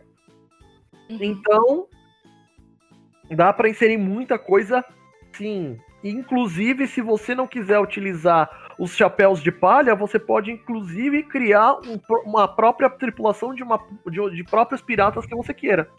Uhum. 1.10 1.18
Então, 1.20 1.86
dá 3.30 3.52
pra 3.52 3.68
inserir 3.68 3.98
muita 3.98 4.38
coisa, 4.38 4.82
sim. 5.32 5.78
Inclusive, 6.02 6.86
se 6.86 7.02
você 7.02 7.34
não 7.34 7.46
quiser 7.46 7.78
utilizar 7.78 8.48
os 8.78 8.96
chapéus 8.96 9.42
de 9.42 9.52
palha, 9.52 9.94
você 9.94 10.18
pode 10.18 10.50
inclusive 10.50 11.24
criar 11.24 11.74
um 11.74 12.00
uma 12.24 12.48
própria 12.48 12.88
tripulação 12.88 13.54
de, 13.54 13.62
uma, 13.62 13.78
de, 14.06 14.30
de 14.34 14.44
próprios 14.44 14.80
piratas 14.80 15.26
que 15.26 15.36
você 15.36 15.52
queira. 15.52 15.90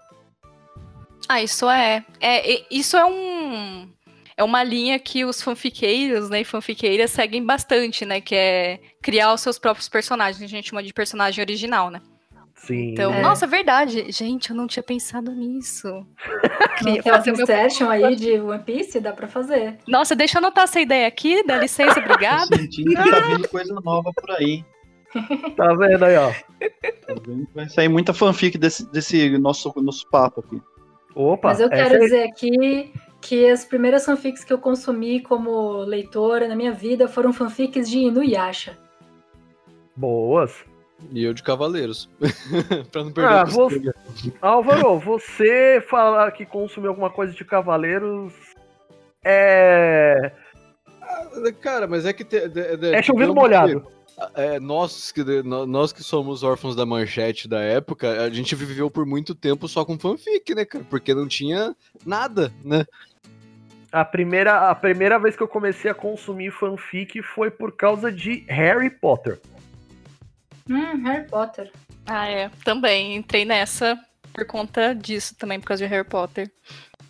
Ah, 1.29 1.41
isso 1.41 1.69
é. 1.69 2.03
é 2.21 2.63
isso 2.71 2.95
é 2.97 3.05
um. 3.05 3.89
É 4.35 4.43
uma 4.43 4.63
linha 4.63 4.99
que 4.99 5.25
os 5.25 5.41
fanfiqueiros, 5.41 6.29
né, 6.29 6.41
e 6.41 6.45
fanfiqueiras 6.45 7.09
seguem 7.09 7.43
bastante, 7.43 8.05
né? 8.05 8.21
Que 8.21 8.35
é 8.35 8.79
criar 9.01 9.33
os 9.33 9.41
seus 9.41 9.57
próprios 9.57 9.89
personagens. 9.89 10.41
A 10.43 10.47
gente 10.47 10.69
chama 10.69 10.83
de 10.83 10.93
personagem 10.93 11.41
original, 11.41 11.89
né? 11.89 11.99
Sim. 12.53 12.91
Então, 12.91 13.13
É. 13.13 13.21
nossa, 13.21 13.45
é 13.45 13.47
verdade. 13.47 14.11
Gente, 14.11 14.51
eu 14.51 14.55
não 14.55 14.67
tinha 14.67 14.83
pensado 14.83 15.31
nisso. 15.31 15.87
Queria 16.77 17.01
Tem 17.01 17.11
uma 17.11 17.17
fazer 17.17 17.31
meu- 17.31 17.41
Inception 17.43 17.89
aí 17.89 18.15
de 18.15 18.39
One 18.39 18.63
Piece, 18.63 18.99
dá 18.99 19.11
pra 19.11 19.27
fazer. 19.27 19.77
Nossa, 19.87 20.15
deixa 20.15 20.37
eu 20.37 20.39
anotar 20.43 20.65
essa 20.65 20.79
ideia 20.79 21.07
aqui, 21.07 21.43
dá 21.43 21.57
licença, 21.57 21.99
obrigada. 21.99 22.45
sentindo 22.57 22.89
que 22.95 23.09
tá 23.11 23.19
vindo 23.21 23.47
coisa 23.49 23.73
nova 23.83 24.11
por 24.13 24.31
aí. 24.35 24.63
Tá 25.55 25.73
vendo 25.73 26.03
aí, 26.03 26.15
ó? 26.17 26.31
Tô 27.07 27.21
vendo 27.21 27.47
que 27.47 27.53
vai 27.55 27.67
sair 27.69 27.87
muita 27.87 28.13
fanfic 28.13 28.57
desse, 28.57 28.85
desse 28.91 29.35
nosso, 29.39 29.73
nosso 29.77 30.07
papo 30.11 30.41
aqui. 30.41 30.61
Opa, 31.19 31.47
Mas 31.49 31.59
eu 31.59 31.67
essa 31.67 31.75
quero 31.75 31.95
é- 31.95 31.99
dizer 31.99 32.23
aqui 32.23 32.93
que 33.19 33.49
as 33.49 33.65
primeiras 33.65 34.05
fanfics 34.05 34.43
que 34.43 34.53
eu 34.53 34.59
consumi 34.59 35.19
como 35.19 35.77
leitora 35.79 36.47
na 36.47 36.55
minha 36.55 36.71
vida 36.71 37.07
foram 37.07 37.33
fanfics 37.33 37.89
de 37.89 37.99
Inuyasha. 37.99 38.77
boas. 39.95 40.53
E 41.11 41.23
eu 41.23 41.33
de 41.33 41.41
Cavaleiros. 41.43 42.09
pra 42.91 43.03
não 43.03 43.11
perder 43.11 43.33
Ah, 43.33 43.43
o 43.43 43.47
você. 43.47 43.81
Álvaro, 44.41 44.99
você 44.99 45.83
falar 45.89 46.31
que 46.31 46.45
consumiu 46.45 46.89
alguma 46.89 47.09
coisa 47.09 47.33
de 47.33 47.43
Cavaleiros 47.45 48.33
é. 49.23 50.31
Cara, 51.61 51.87
mas 51.87 52.05
é 52.05 52.13
que. 52.13 52.23
Te, 52.23 52.47
de, 52.47 52.77
de, 52.77 52.93
É 52.95 53.01
chovendo 53.01 53.33
molhado. 53.35 53.85
É, 54.33 54.59
nós, 54.59 55.11
que, 55.11 55.23
nós 55.43 55.93
que 55.93 56.03
somos 56.03 56.41
órfãos 56.41 56.75
da 56.75 56.85
manchete 56.85 57.47
da 57.47 57.61
época, 57.61 58.23
a 58.23 58.29
gente 58.31 58.55
viveu 58.55 58.89
por 58.89 59.05
muito 59.05 59.35
tempo 59.35 59.67
só 59.67 59.85
com 59.85 59.97
fanfic, 59.97 60.55
né, 60.55 60.65
cara? 60.65 60.83
Porque 60.89 61.13
não 61.13 61.27
tinha 61.27 61.75
nada, 62.03 62.51
né? 62.63 62.83
A 63.91 64.03
primeira, 64.03 64.69
a 64.71 64.75
primeira 64.75 65.19
vez 65.19 65.35
que 65.35 65.43
eu 65.43 65.47
comecei 65.47 65.89
a 65.89 65.93
consumir 65.93 66.51
fanfic 66.51 67.21
foi 67.21 67.51
por 67.51 67.75
causa 67.75 68.11
de 68.11 68.43
Harry 68.49 68.89
Potter. 68.89 69.39
Hum, 70.67 71.03
Harry 71.03 71.27
Potter. 71.27 71.71
Ah, 72.05 72.27
é. 72.27 72.49
Também 72.63 73.15
entrei 73.15 73.45
nessa 73.45 73.97
por 74.33 74.45
conta 74.45 74.93
disso 74.93 75.35
também, 75.35 75.59
por 75.59 75.67
causa 75.67 75.83
de 75.83 75.89
Harry 75.89 76.07
Potter. 76.07 76.51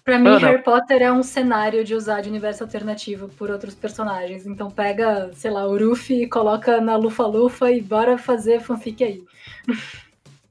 Pra 0.07 0.17
mim, 0.17 0.29
Ana. 0.29 0.39
Harry 0.39 0.63
Potter 0.63 1.01
é 1.01 1.11
um 1.11 1.21
cenário 1.21 1.83
de 1.83 1.93
usar 1.93 2.21
de 2.21 2.29
universo 2.29 2.63
alternativo 2.63 3.27
por 3.27 3.51
outros 3.51 3.75
personagens. 3.75 4.47
Então 4.47 4.71
pega, 4.71 5.29
sei 5.33 5.51
lá, 5.51 5.67
o 5.67 5.77
Ruffy, 5.77 6.27
coloca 6.27 6.79
na 6.79 6.95
Lufa-Lufa 6.95 7.69
e 7.73 7.81
bora 7.81 8.17
fazer 8.17 8.61
fanfic 8.61 9.03
aí. 9.03 9.21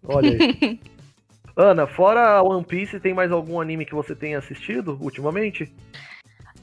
Olha 0.06 0.32
aí. 0.32 0.78
Ana, 1.56 1.86
fora 1.86 2.42
One 2.42 2.66
Piece, 2.66 3.00
tem 3.00 3.14
mais 3.14 3.32
algum 3.32 3.58
anime 3.58 3.86
que 3.86 3.94
você 3.94 4.14
tenha 4.14 4.36
assistido 4.36 4.98
ultimamente? 5.00 5.72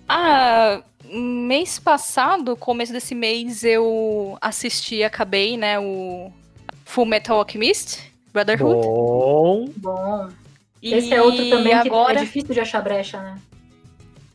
Ah, 0.08 0.84
mês 1.04 1.80
passado, 1.80 2.56
começo 2.56 2.94
desse 2.94 3.16
mês, 3.16 3.64
eu 3.64 4.38
assisti, 4.40 5.04
acabei, 5.04 5.58
né, 5.58 5.80
o 5.80 6.32
Full 6.86 7.08
Metal 7.08 7.40
Alchemist, 7.40 8.14
Brotherhood. 8.32 8.86
Bom. 8.86 9.70
Bom. 9.78 10.43
E 10.84 10.94
Esse 10.94 11.14
é 11.14 11.22
outro 11.22 11.50
também 11.50 11.74
agora... 11.74 12.14
que 12.16 12.20
é 12.20 12.24
difícil 12.26 12.54
de 12.54 12.60
achar 12.60 12.82
brecha, 12.82 13.18
né? 13.22 13.40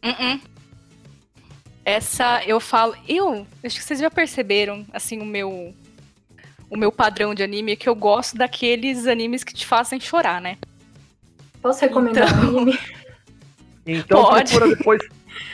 Uh-uh. 0.02 0.40
Essa 1.84 2.42
eu 2.44 2.58
falo. 2.58 2.96
Eu 3.06 3.46
acho 3.64 3.76
que 3.76 3.84
vocês 3.84 4.00
já 4.00 4.10
perceberam, 4.10 4.86
assim, 4.92 5.20
o 5.20 5.26
meu. 5.26 5.74
O 6.70 6.76
meu 6.76 6.90
padrão 6.92 7.34
de 7.34 7.42
anime 7.42 7.72
é 7.72 7.76
que 7.76 7.88
eu 7.88 7.94
gosto 7.94 8.36
daqueles 8.36 9.06
animes 9.06 9.42
que 9.44 9.54
te 9.54 9.66
fazem 9.66 9.98
chorar, 10.00 10.40
né? 10.40 10.56
Posso 11.62 11.80
recomendar 11.82 12.28
Então- 12.28 12.54
um 12.54 12.58
anime? 12.62 12.78
Então 13.90 14.22
Pode. 14.22 14.50
procura 14.54 14.76
depois. 14.76 15.00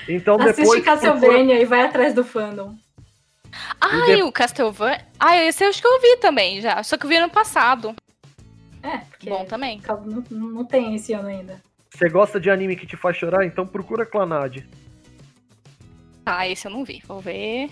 Então 0.08 0.34
Assiste 0.40 0.56
depois. 0.56 0.82
procura- 0.82 1.10
Castlevania 1.12 1.60
e 1.60 1.64
vai 1.64 1.82
atrás 1.82 2.12
do 2.14 2.24
fandom. 2.24 2.74
Ah, 3.80 4.06
de- 4.06 4.12
e 4.18 4.22
o 4.24 4.32
Castlevania. 4.32 5.04
Ah, 5.20 5.36
esse 5.36 5.64
eu 5.64 5.68
acho 5.68 5.80
que 5.80 5.86
eu 5.86 6.00
vi 6.00 6.16
também 6.16 6.60
já. 6.60 6.82
Só 6.82 6.96
que 6.96 7.04
eu 7.06 7.08
vi 7.10 7.16
ano 7.16 7.30
passado. 7.30 7.94
É, 8.85 8.99
porque 8.99 9.31
Bom 9.31 9.45
também. 9.47 9.81
não, 10.07 10.23
não 10.31 10.64
tem 10.64 10.95
esse 10.95 11.14
ano 11.14 11.29
ainda. 11.29 11.61
Você 11.91 12.09
gosta 12.09 12.38
de 12.38 12.50
anime 12.50 12.76
que 12.76 12.87
te 12.87 12.97
faz 12.97 13.17
chorar? 13.17 13.47
Então 13.47 13.67
procura 13.67 14.05
Clanad. 14.05 14.59
Ah, 16.26 16.47
esse 16.47 16.67
eu 16.67 16.71
não 16.71 16.85
vi. 16.85 17.03
Vou 17.07 17.21
ver. 17.21 17.71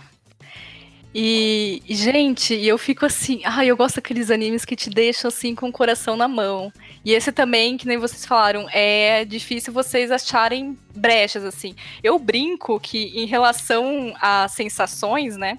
E, 1.15 1.83
gente, 1.91 2.55
eu 2.55 2.79
fico 2.79 3.05
assim, 3.05 3.43
ai, 3.45 3.67
eu 3.67 3.77
gosto 3.77 3.97
daqueles 3.97 4.31
animes 4.31 4.65
que 4.65 4.75
te 4.75 4.89
deixam 4.89 5.29
assim 5.29 5.55
com 5.55 5.69
o 5.69 5.73
coração 5.73 6.17
na 6.17 6.27
mão. 6.27 6.73
E 7.05 7.13
esse 7.13 7.31
também, 7.31 7.77
que 7.77 7.87
nem 7.87 7.99
vocês 7.99 8.25
falaram, 8.25 8.67
é 8.71 9.25
difícil 9.27 9.75
vocês 9.75 10.11
acharem 10.11 10.79
brechas 10.95 11.45
assim. 11.45 11.75
Eu 12.03 12.19
brinco 12.19 12.81
que 12.81 13.13
em 13.15 13.27
relação 13.27 14.15
a 14.19 14.49
sensações, 14.49 15.37
né? 15.37 15.59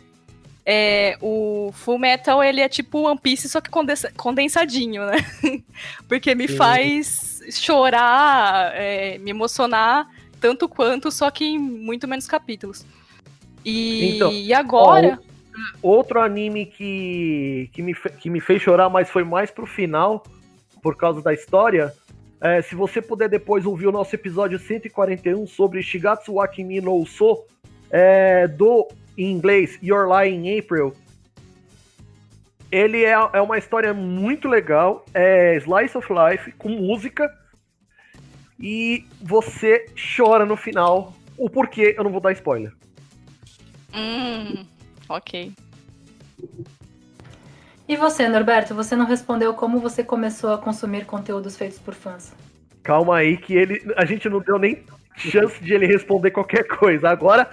É, 0.65 1.17
o 1.21 1.71
Full 1.73 1.99
Metal 1.99 2.41
ele 2.41 2.61
é 2.61 2.69
tipo 2.69 2.99
One 3.01 3.19
Piece, 3.19 3.49
só 3.49 3.59
que 3.59 3.69
condensa- 3.69 4.11
condensadinho, 4.15 5.05
né? 5.05 5.17
Porque 6.07 6.33
me 6.33 6.47
Sim. 6.47 6.55
faz 6.55 7.41
chorar, 7.51 8.71
é, 8.75 9.17
me 9.17 9.31
emocionar 9.31 10.07
tanto 10.39 10.67
quanto, 10.69 11.11
só 11.11 11.29
que 11.31 11.43
em 11.45 11.57
muito 11.59 12.07
menos 12.07 12.27
capítulos. 12.27 12.85
E, 13.65 14.15
Então, 14.15 14.31
e 14.31 14.53
agora. 14.53 15.19
Outro 15.81 16.19
anime 16.21 16.65
que, 16.65 17.69
que, 17.73 17.81
me, 17.81 17.93
que 17.93 18.29
me 18.29 18.39
fez 18.39 18.61
chorar, 18.61 18.89
mas 18.89 19.09
foi 19.09 19.23
mais 19.23 19.51
pro 19.51 19.65
final, 19.65 20.23
por 20.81 20.95
causa 20.97 21.21
da 21.21 21.33
história. 21.33 21.93
é, 22.41 22.61
se 22.61 22.73
você 22.75 23.01
puder 23.01 23.29
depois 23.29 23.65
ouvir 23.65 23.87
o 23.87 23.91
nosso 23.91 24.15
episódio 24.15 24.57
141 24.59 25.45
sobre 25.47 25.81
Shigatsu 25.83 26.33
wa 26.33 26.47
Kimi 26.47 26.81
no 26.81 26.93
Uso, 26.95 27.43
é, 27.91 28.47
do, 28.47 28.87
em 29.17 29.31
inglês, 29.31 29.77
Your 29.81 30.07
Lie 30.07 30.33
in 30.33 30.59
April. 30.59 30.93
Ele 32.71 33.03
é, 33.03 33.11
é 33.11 33.41
uma 33.41 33.57
história 33.57 33.93
muito 33.93 34.47
legal, 34.47 35.05
é 35.13 35.55
Slice 35.57 35.97
of 35.97 36.07
Life, 36.11 36.51
com 36.53 36.69
música, 36.69 37.31
e 38.59 39.05
você 39.21 39.85
chora 40.17 40.45
no 40.45 40.55
final. 40.55 41.13
O 41.37 41.49
porquê, 41.49 41.93
eu 41.97 42.03
não 42.03 42.11
vou 42.11 42.21
dar 42.21 42.31
spoiler. 42.31 42.73
Hum, 43.93 44.65
ok. 45.07 45.51
E 47.87 47.95
você, 47.95 48.27
Norberto, 48.27 48.73
você 48.73 48.95
não 48.95 49.05
respondeu 49.05 49.53
como 49.53 49.79
você 49.79 50.03
começou 50.03 50.53
a 50.53 50.57
consumir 50.57 51.05
conteúdos 51.05 51.57
feitos 51.57 51.77
por 51.77 51.93
fãs. 51.93 52.33
Calma 52.81 53.17
aí 53.17 53.37
que 53.37 53.53
ele. 53.53 53.81
A 53.97 54.05
gente 54.05 54.27
não 54.29 54.39
deu 54.39 54.57
nem 54.57 54.83
chance 55.15 55.61
de 55.63 55.73
ele 55.73 55.85
responder 55.85 56.31
qualquer 56.31 56.63
coisa. 56.67 57.09
Agora, 57.09 57.49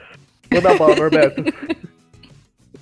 manda 0.53 0.77
bala, 0.77 0.97
Norberto. 0.97 1.43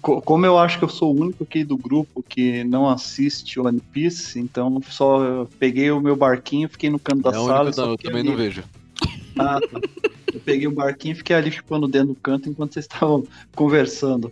Co- 0.00 0.22
Como 0.22 0.46
eu 0.46 0.56
acho 0.58 0.78
que 0.78 0.84
eu 0.84 0.88
sou 0.88 1.12
o 1.14 1.20
único 1.20 1.42
aqui 1.44 1.64
do 1.64 1.76
grupo 1.76 2.22
que 2.22 2.62
não 2.64 2.88
assiste 2.88 3.58
One 3.58 3.80
Piece, 3.80 4.38
então 4.38 4.80
só 4.88 5.22
eu 5.24 5.48
peguei 5.58 5.90
o 5.90 6.00
meu 6.00 6.14
barquinho, 6.14 6.68
fiquei 6.68 6.88
no 6.88 6.98
canto 7.00 7.22
da 7.22 7.30
é 7.30 7.34
sala. 7.34 7.70
e 7.70 7.76
não, 7.76 7.90
eu 7.90 7.96
também 7.96 8.20
ali. 8.20 8.28
não 8.30 8.36
vejo. 8.36 8.62
Ah, 9.36 9.60
tá. 9.60 9.80
Eu 10.32 10.40
peguei 10.40 10.66
o 10.68 10.72
barquinho 10.72 11.12
e 11.12 11.16
fiquei 11.16 11.34
ali 11.34 11.50
chupando 11.50 11.86
o 11.86 11.88
dedo 11.88 12.08
no 12.08 12.14
canto 12.14 12.48
enquanto 12.48 12.74
vocês 12.74 12.84
estavam 12.84 13.26
conversando. 13.56 14.30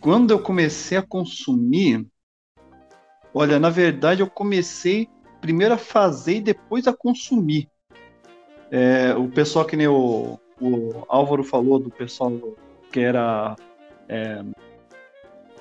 Quando 0.00 0.30
eu 0.32 0.38
comecei 0.40 0.96
a 0.98 1.02
consumir, 1.02 2.06
olha, 3.32 3.58
na 3.60 3.70
verdade 3.70 4.20
eu 4.22 4.26
comecei 4.28 5.08
primeiro 5.40 5.74
a 5.74 5.78
fazer 5.78 6.36
e 6.36 6.40
depois 6.40 6.86
a 6.88 6.92
consumir. 6.92 7.68
É, 8.70 9.14
o 9.14 9.28
pessoal 9.28 9.64
que 9.64 9.76
nem 9.76 9.86
o, 9.88 10.38
o 10.60 11.04
Álvaro 11.08 11.42
falou, 11.44 11.78
do 11.78 11.90
pessoal 11.90 12.32
que 12.92 13.00
era. 13.00 13.56
É, 14.08 14.42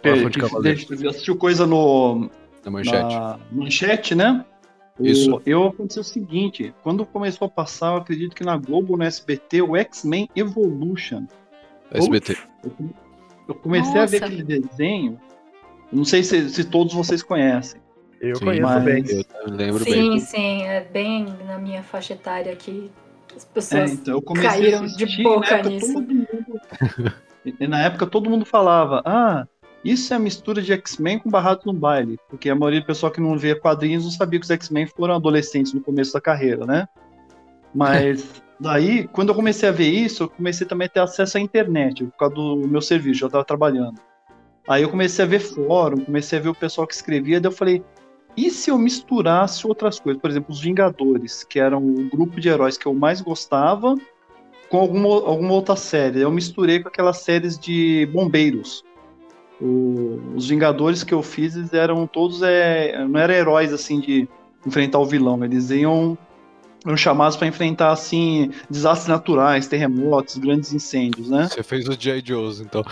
Órfão 0.06 0.29
de 0.29 0.39
que 0.39 0.39
Cavaleiro. 0.48 1.10
assistiu 1.10 1.36
coisa 1.36 1.65
no, 1.68 2.29
Na 2.63 2.72
manchete. 2.72 3.15
na 3.15 3.39
manchete, 3.51 4.15
né? 4.15 4.46
O- 4.98 5.06
Isso. 5.06 5.41
Eu 5.46 5.68
aconteceu 5.68 6.01
o 6.01 6.06
seguinte, 6.06 6.74
quando 6.84 7.06
começou 7.06 7.46
a 7.48 7.50
passar, 7.50 7.94
eu 7.94 7.98
acredito 7.98 8.36
que 8.36 8.44
na 8.44 8.58
Globo, 8.58 8.96
no 8.98 9.03
SBT, 9.03 9.62
o 9.62 9.75
X-Men 9.75 10.29
Evolution. 10.36 11.25
SBT. 11.91 12.38
Eu, 12.63 12.72
eu 13.50 13.56
comecei 13.56 14.00
a 14.00 14.06
ver 14.06 14.22
Nossa. 14.22 14.34
aquele 14.34 14.44
desenho. 14.60 15.20
Não 15.91 16.06
sei 16.06 16.24
se, 16.24 16.50
se 16.50 16.63
todos 16.65 16.94
vocês 16.94 17.24
conhecem. 17.24 17.82
Eu 18.22 18.36
Sim, 18.36 18.46
conheço 18.46 18.63
mas- 18.63 18.84
bem. 18.84 19.03
Eu 19.46 19.53
lembro 19.53 19.84
Sim, 19.84 19.91
bem. 19.91 20.20
sim, 20.20 20.63
é 20.63 20.82
bem 20.82 21.25
na 21.46 21.58
minha 21.58 21.82
faixa 21.84 22.13
etária 22.13 22.56
que 22.56 22.91
as 23.39 23.46
É, 23.46 23.53
pessoas 23.53 23.91
então 23.91 24.13
eu 24.15 24.22
comecei 24.22 24.50
caíram 24.50 24.79
a 24.84 24.88
de 24.88 25.03
assistir, 25.03 25.24
boca 25.24 25.50
na 25.51 25.58
época, 25.58 25.69
nisso. 25.69 25.93
mundo- 25.93 26.27
e 27.60 27.67
na 27.67 27.81
época 27.84 28.05
todo 28.08 28.29
mundo 28.29 28.46
falava, 28.46 29.01
ah, 29.05 29.46
isso 29.84 30.13
é 30.13 30.17
a 30.17 30.19
mistura 30.19 30.62
de 30.62 30.74
X-Men 30.74 31.19
com 31.19 31.29
Barrados 31.29 31.65
no 31.65 31.74
Baile. 31.74 32.17
Porque 32.29 32.50
a 32.50 32.55
maioria 32.55 32.81
do 32.81 32.86
pessoal 32.86 33.12
que 33.12 33.22
não 33.22 33.38
vê 33.38 33.55
quadrinhos 33.55 34.03
não 34.03 34.12
sabia 34.12 34.39
que 34.39 34.43
os 34.46 34.51
X-Men 34.51 34.88
foram 34.88 35.15
adolescentes 35.15 35.74
no 35.74 35.81
começo 35.81 36.13
da 36.13 36.19
carreira, 36.22 36.65
né? 36.65 36.88
Mas 37.74 38.27
daí, 38.60 39.08
quando 39.08 39.29
eu 39.29 39.36
comecei 39.36 39.69
a 39.69 39.72
ver 39.72 39.89
isso, 39.89 40.24
eu 40.24 40.29
comecei 40.29 40.67
também 40.67 40.86
a 40.88 40.89
ter 40.89 41.00
acesso 41.00 41.38
à 41.38 41.41
internet, 41.41 42.03
por 42.05 42.17
causa 42.17 42.36
do 42.36 42.67
meu 42.67 42.81
serviço, 42.81 43.24
eu 43.24 43.27
estava 43.27 43.46
trabalhando. 43.46 44.00
Aí 44.67 44.84
eu 44.84 44.89
comecei 44.89 45.24
a 45.25 45.27
ver 45.27 45.39
fórum, 45.39 46.03
comecei 46.03 46.38
a 46.38 46.41
ver 46.41 46.50
o 46.50 46.55
pessoal 46.55 46.86
que 46.86 46.93
escrevia, 46.93 47.39
daí 47.39 47.51
eu 47.51 47.55
falei, 47.55 47.84
e 48.38 48.50
se 48.50 48.69
eu 48.69 48.77
misturasse 48.77 49.65
outras 49.67 50.00
coisas? 50.00 50.21
Por 50.21 50.29
exemplo, 50.29 50.51
os 50.53 50.59
Vingadores, 50.62 51.43
que 51.43 51.59
eram 51.59 51.79
o 51.83 52.09
grupo 52.09 52.39
de 52.39 52.48
heróis 52.50 52.77
que 52.77 52.86
eu 52.86 52.93
mais 52.93 53.21
gostava, 53.21 53.95
com 54.69 54.77
alguma, 54.77 55.09
alguma 55.09 55.53
outra 55.53 55.75
série. 55.75 56.21
Eu 56.21 56.31
misturei 56.31 56.79
com 56.79 56.88
aquelas 56.89 57.17
séries 57.17 57.57
de 57.57 58.07
bombeiros. 58.13 58.83
O- 59.62 60.19
os 60.36 60.48
Vingadores 60.48 61.03
que 61.03 61.13
eu 61.13 61.21
fiz 61.21 61.55
eles 61.55 61.74
eram 61.74 62.07
todos 62.07 62.41
é, 62.41 63.03
não 63.05 63.19
eram 63.19 63.33
heróis 63.33 63.74
assim 63.74 64.00
de 64.00 64.27
enfrentar 64.65 65.00
o 65.00 65.05
vilão, 65.05 65.43
eles 65.43 65.69
iam 65.71 66.17
eram 66.86 66.95
chamados 66.95 67.36
para 67.36 67.45
enfrentar 67.48 67.91
assim 67.91 68.51
desastres 68.69 69.09
naturais, 69.09 69.67
terremotos, 69.67 70.38
grandes 70.38 70.71
incêndios, 70.74 71.29
né? 71.29 71.48
Você 71.50 71.62
fez 71.62 71.88
o 71.89 71.95
J. 71.98 72.21
Joe's, 72.25 72.62
então. 72.62 72.86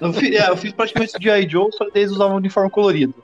Eu 0.00 0.12
fiz, 0.12 0.34
é, 0.34 0.50
eu 0.50 0.56
fiz 0.56 0.72
praticamente 0.72 1.16
o 1.16 1.22
G.I. 1.22 1.48
Joe, 1.48 1.70
só 1.72 1.88
que 1.88 1.98
eles 1.98 2.10
usavam 2.10 2.36
uniforme 2.36 2.68
colorido. 2.68 3.14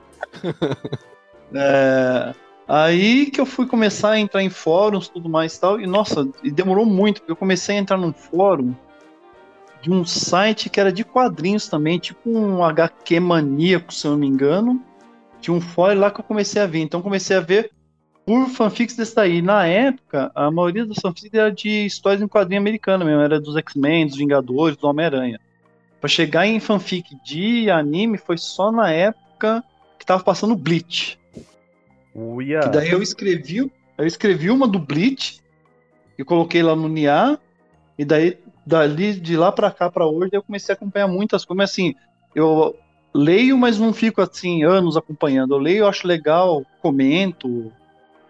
É, 1.53 2.33
aí 2.67 3.27
que 3.27 3.39
eu 3.39 3.45
fui 3.45 3.67
começar 3.67 4.11
a 4.11 4.19
entrar 4.19 4.41
em 4.41 4.49
fóruns 4.49 5.07
tudo 5.07 5.29
mais 5.29 5.55
e 5.55 5.61
tal, 5.61 5.79
e 5.79 5.87
nossa, 5.87 6.27
demorou 6.43 6.85
muito, 6.85 7.21
porque 7.21 7.31
eu 7.31 7.35
comecei 7.37 7.75
a 7.75 7.79
entrar 7.79 7.97
num 7.97 8.13
fórum 8.13 8.75
de 9.83 9.91
um 9.91 10.05
site 10.05 10.69
que 10.69 10.79
era 10.79 10.91
de 10.93 11.03
quadrinhos 11.03 11.67
também, 11.67 11.99
tipo 11.99 12.29
um 12.29 12.63
HQ 12.63 13.19
maníaco, 13.19 13.93
se 13.93 14.07
eu 14.07 14.11
não 14.11 14.17
me 14.17 14.27
engano. 14.27 14.81
Tinha 15.41 15.53
um 15.53 15.59
fórum 15.59 15.99
lá 15.99 16.09
que 16.09 16.21
eu 16.21 16.23
comecei 16.23 16.61
a 16.61 16.65
ver. 16.65 16.79
Então 16.79 17.01
comecei 17.01 17.35
a 17.35 17.41
ver 17.41 17.69
por 18.25 18.47
fanfics 18.47 18.95
desse 18.95 19.13
daí. 19.13 19.41
Na 19.41 19.67
época, 19.67 20.31
a 20.33 20.49
maioria 20.49 20.85
das 20.85 20.99
fanfics 21.01 21.33
era 21.33 21.51
de 21.51 21.85
histórias 21.85 22.21
em 22.21 22.29
quadrinho 22.29 22.61
americano 22.61 23.03
mesmo, 23.03 23.21
era 23.21 23.41
dos 23.41 23.57
X-Men, 23.57 24.07
dos 24.07 24.15
Vingadores, 24.15 24.77
do 24.77 24.87
Homem-Aranha. 24.87 25.37
Pra 25.99 26.07
chegar 26.07 26.47
em 26.47 26.61
fanfic 26.61 27.15
de 27.23 27.69
anime 27.69 28.17
foi 28.17 28.37
só 28.37 28.71
na 28.71 28.89
época 28.89 29.61
que 29.99 30.05
tava 30.05 30.23
passando 30.23 30.55
Bleach. 30.55 31.19
Uia. 32.15 32.59
Que 32.61 32.69
daí 32.69 32.91
eu 32.91 33.01
escrevi, 33.01 33.71
eu 33.97 34.05
escrevi 34.05 34.49
uma 34.49 34.67
do 34.67 34.79
Bleach 34.79 35.41
e 36.17 36.23
coloquei 36.23 36.61
lá 36.61 36.75
no 36.75 36.87
NIA, 36.87 37.39
e 37.97 38.05
daí 38.05 38.37
dali 38.65 39.13
de 39.13 39.35
lá 39.35 39.51
pra 39.51 39.71
cá 39.71 39.89
pra 39.91 40.05
hoje 40.05 40.29
eu 40.33 40.43
comecei 40.43 40.73
a 40.73 40.75
acompanhar 40.75 41.07
muitas 41.07 41.43
coisas, 41.43 41.57
mas 41.57 41.71
assim, 41.71 41.95
eu 42.35 42.75
leio, 43.13 43.57
mas 43.57 43.77
não 43.77 43.93
fico 43.93 44.21
assim 44.21 44.63
anos 44.63 44.97
acompanhando. 44.97 45.53
Eu 45.53 45.59
leio, 45.59 45.79
eu 45.79 45.87
acho 45.87 46.07
legal, 46.07 46.65
comento, 46.81 47.71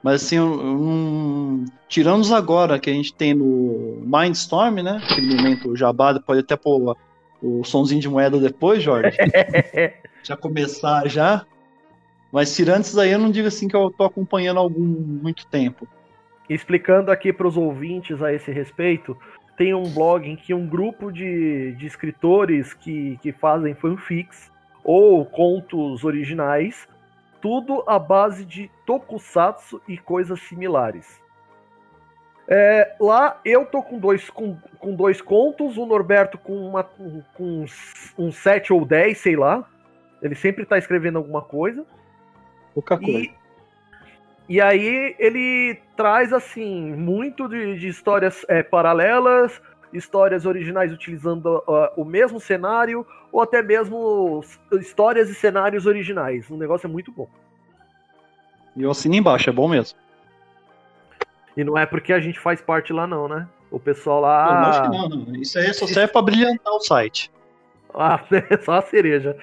mas 0.02 0.24
assim, 0.24 0.36
eu, 0.36 0.54
eu 0.54 0.78
não... 0.78 1.66
tirando 1.88 2.22
os 2.22 2.32
agora 2.32 2.80
que 2.80 2.90
a 2.90 2.94
gente 2.94 3.14
tem 3.14 3.34
no 3.34 4.02
Mindstorm, 4.06 4.82
né? 4.82 5.04
Aquele 5.10 5.28
momento 5.28 5.76
jabá, 5.76 6.20
pode 6.20 6.42
até 6.42 6.56
pôr 6.58 6.96
o 7.42 7.64
sonzinho 7.64 8.02
de 8.02 8.10
moeda 8.10 8.38
depois, 8.38 8.84
Jorge. 8.84 9.18
já 10.24 10.36
começar 10.36 11.08
já. 11.08 11.46
Mas 12.34 12.56
tirando 12.56 12.84
isso 12.84 13.00
aí, 13.00 13.12
eu 13.12 13.20
não 13.20 13.30
digo 13.30 13.48
assim 13.48 13.68
que 13.68 13.76
eu 13.76 13.92
tô 13.92 14.04
acompanhando 14.04 14.60
algum 14.60 14.84
muito 14.84 15.46
tempo. 15.46 15.88
Explicando 16.50 17.12
aqui 17.12 17.32
para 17.32 17.48
os 17.48 17.56
ouvintes 17.56 18.24
a 18.24 18.34
esse 18.34 18.52
respeito, 18.52 19.16
tem 19.56 19.76
um 19.76 19.84
blog 19.84 20.28
em 20.28 20.36
que 20.36 20.52
um 20.52 20.66
grupo 20.66 21.12
de, 21.12 21.74
de 21.74 21.86
escritores 21.86 22.74
que, 22.74 23.20
que 23.22 23.32
fazem 23.32 23.76
fanfics 23.76 24.52
ou 24.84 25.24
contos 25.24 26.04
originais, 26.04 26.88
tudo 27.40 27.84
à 27.86 28.00
base 28.00 28.44
de 28.44 28.72
tokusatsu 28.84 29.80
e 29.88 29.96
coisas 29.96 30.42
similares. 30.42 31.22
É, 32.48 32.96
lá 33.00 33.40
eu 33.46 33.64
tô 33.64 33.84
com 33.84 34.00
dois, 34.00 34.28
com, 34.32 34.58
com 34.80 34.96
dois 34.96 35.22
contos, 35.22 35.78
o 35.78 35.86
Norberto 35.86 36.40
com, 36.40 36.68
uma, 36.68 36.84
com 36.84 37.24
uns, 37.38 38.12
uns 38.18 38.36
7 38.38 38.74
ou 38.74 38.84
10, 38.84 39.20
sei 39.20 39.36
lá. 39.36 39.70
Ele 40.20 40.34
sempre 40.34 40.66
tá 40.66 40.80
escrevendo 40.80 41.20
alguma 41.20 41.44
coisa. 41.44 41.86
Pouca 42.74 42.98
coisa. 42.98 43.20
E, 43.20 43.34
e 44.50 44.62
aí 44.62 45.16
ele 45.20 45.80
traz 45.96 46.34
assim 46.34 46.94
muito 46.94 47.48
de, 47.48 47.80
de 47.80 47.88
histórias 47.88 48.46
é, 48.48 48.62
paralelas, 48.64 49.62
histórias 49.94 50.46
originais 50.46 50.92
utilizando 50.92 51.64
uh, 51.68 51.90
o 51.96 52.04
mesmo 52.04 52.40
cenário, 52.40 53.06
ou 53.32 53.42
até 53.42 53.62
mesmo 53.62 54.44
histórias 54.74 55.30
e 55.30 55.36
cenários 55.36 55.86
originais. 55.86 56.50
O 56.50 56.58
negócio 56.58 56.88
é 56.88 56.90
muito 56.90 57.12
bom. 57.12 57.30
E 58.76 58.84
eu 58.84 58.92
assino 58.92 59.16
embaixo, 59.16 59.50
é 59.50 59.54
bom 59.54 59.68
mesmo. 59.68 59.98
E 61.56 61.64
não 61.64 61.78
é 61.78 61.86
porque 61.86 62.12
a 62.12 62.20
gente 62.20 62.40
faz 62.40 62.62
parte 62.62 62.92
lá, 62.92 63.06
não, 63.06 63.28
né? 63.28 63.48
O 63.70 63.80
pessoal 63.80 64.22
lá. 64.22 64.88
Não, 64.90 65.10
não, 65.10 65.18
não. 65.18 65.36
Isso 65.36 65.58
aí 65.60 65.72
só 65.74 65.86
serve 65.88 66.12
pra 66.12 66.22
brilhantar 66.22 66.74
o 66.74 66.80
site. 66.80 67.32
Ah, 67.94 68.20
é 68.50 68.58
só 68.58 68.74
a 68.74 68.82
cereja. 68.82 69.38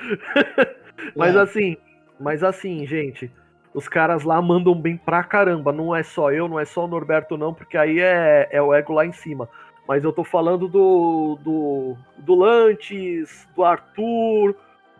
mas 1.15 1.37
é. 1.37 1.41
assim, 1.41 1.77
mas 2.21 2.45
assim, 2.45 2.87
gente, 2.87 3.33
os 3.73 3.89
caras 3.89 4.25
lá 4.25 4.41
mandam 4.43 4.75
bem 4.75 4.97
pra 4.97 5.25
caramba. 5.25 5.73
Não 5.73 5.97
é 5.97 6.03
só 6.03 6.31
eu, 6.31 6.47
não 6.47 6.61
é 6.61 6.67
só 6.67 6.85
o 6.85 6.89
Norberto, 6.89 7.39
não, 7.39 7.55
porque 7.55 7.79
aí 7.79 7.99
é, 7.99 8.49
é 8.51 8.61
o 8.61 8.75
ego 8.75 8.93
lá 8.93 9.07
em 9.07 9.13
cima. 9.13 9.49
Mas 9.89 10.05
eu 10.05 10.13
tô 10.13 10.23
falando 10.23 10.69
do, 10.69 11.39
do, 11.43 11.97
do 12.19 12.35
Lantes, 12.35 13.49
do 13.57 13.65
Arthur, 13.65 14.55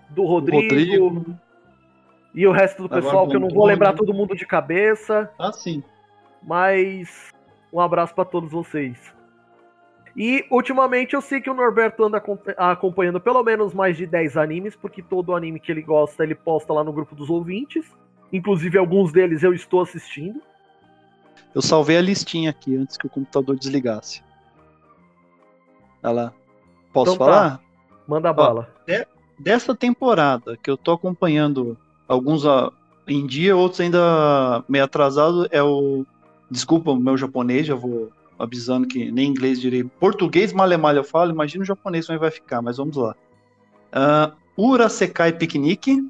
do 0.09 0.25
Rodrigo, 0.25 1.09
Rodrigo. 1.09 1.37
e 2.35 2.47
o 2.47 2.51
resto 2.51 2.83
do 2.83 2.89
pessoal, 2.89 3.25
Agora, 3.25 3.31
que 3.31 3.37
eu 3.37 3.41
não 3.41 3.49
vou 3.49 3.67
lembrar 3.67 3.93
todo 3.93 4.15
mundo 4.15 4.35
de 4.35 4.47
cabeça. 4.47 5.31
Ah, 5.39 5.53
sim. 5.53 5.85
Mas 6.43 7.31
um 7.73 7.79
abraço 7.79 8.15
para 8.15 8.25
todos 8.25 8.51
vocês. 8.51 9.15
E 10.17 10.45
ultimamente 10.51 11.15
eu 11.15 11.21
sei 11.21 11.41
que 11.41 11.49
o 11.49 11.55
Norberto 11.55 12.05
anda 12.05 12.23
acompanhando 12.57 13.21
pelo 13.21 13.43
menos 13.43 13.73
mais 13.73 13.97
de 13.97 14.07
10 14.07 14.37
animes, 14.37 14.75
porque 14.75 15.03
todo 15.03 15.35
anime 15.35 15.61
que 15.61 15.71
ele 15.71 15.83
gosta 15.83 16.25
ele 16.25 16.35
posta 16.35 16.73
lá 16.73 16.83
no 16.83 16.93
grupo 16.93 17.15
dos 17.15 17.31
ouvintes. 17.31 17.87
Inclusive 18.33 18.79
alguns 18.79 19.13
deles 19.13 19.43
eu 19.43 19.53
estou 19.53 19.81
assistindo. 19.83 20.41
Eu 21.55 21.63
salvei 21.63 21.97
a 21.97 22.01
listinha 22.01 22.51
aqui 22.51 22.77
antes 22.77 22.97
que 22.97 23.07
o 23.07 23.11
computador 23.11 23.57
desligasse. 23.57 24.23
Olha 26.03 26.13
lá. 26.13 26.33
Posso 26.93 27.15
então, 27.15 27.27
tá. 27.27 27.33
falar? 27.33 27.51
Tá. 27.51 27.61
Manda 28.07 28.33
bala. 28.33 28.69
de, 28.87 29.07
dessa 29.39 29.75
temporada 29.75 30.57
que 30.57 30.71
eu 30.71 30.77
tô 30.77 30.93
acompanhando 30.93 31.79
alguns 32.09 32.45
a, 32.45 32.73
em 33.07 33.27
dia, 33.27 33.57
outros 33.57 33.81
ainda 33.81 34.65
meio 34.69 34.85
atrasado, 34.85 35.47
é 35.51 35.63
o 35.63 36.05
Desculpa 36.51 36.91
o 36.91 36.97
meu 36.97 37.17
japonês, 37.17 37.67
já 37.67 37.77
vou 37.77 38.11
avisando 38.41 38.89
que 38.89 39.13
nem 39.13 39.29
inglês 39.29 39.61
direi. 39.61 39.85
Português 39.85 40.53
malemalha 40.53 40.99
eu 40.99 41.05
falo, 41.05 41.31
imagina 41.31 41.63
o 41.63 41.67
japonês 41.67 42.07
como 42.07 42.19
vai 42.19 42.31
ficar, 42.31 42.63
mas 42.63 42.79
vamos 42.79 42.97
lá. 42.97 43.15
Uh, 43.93 44.63
Urasekai 44.71 45.33
Picnic. 45.33 46.09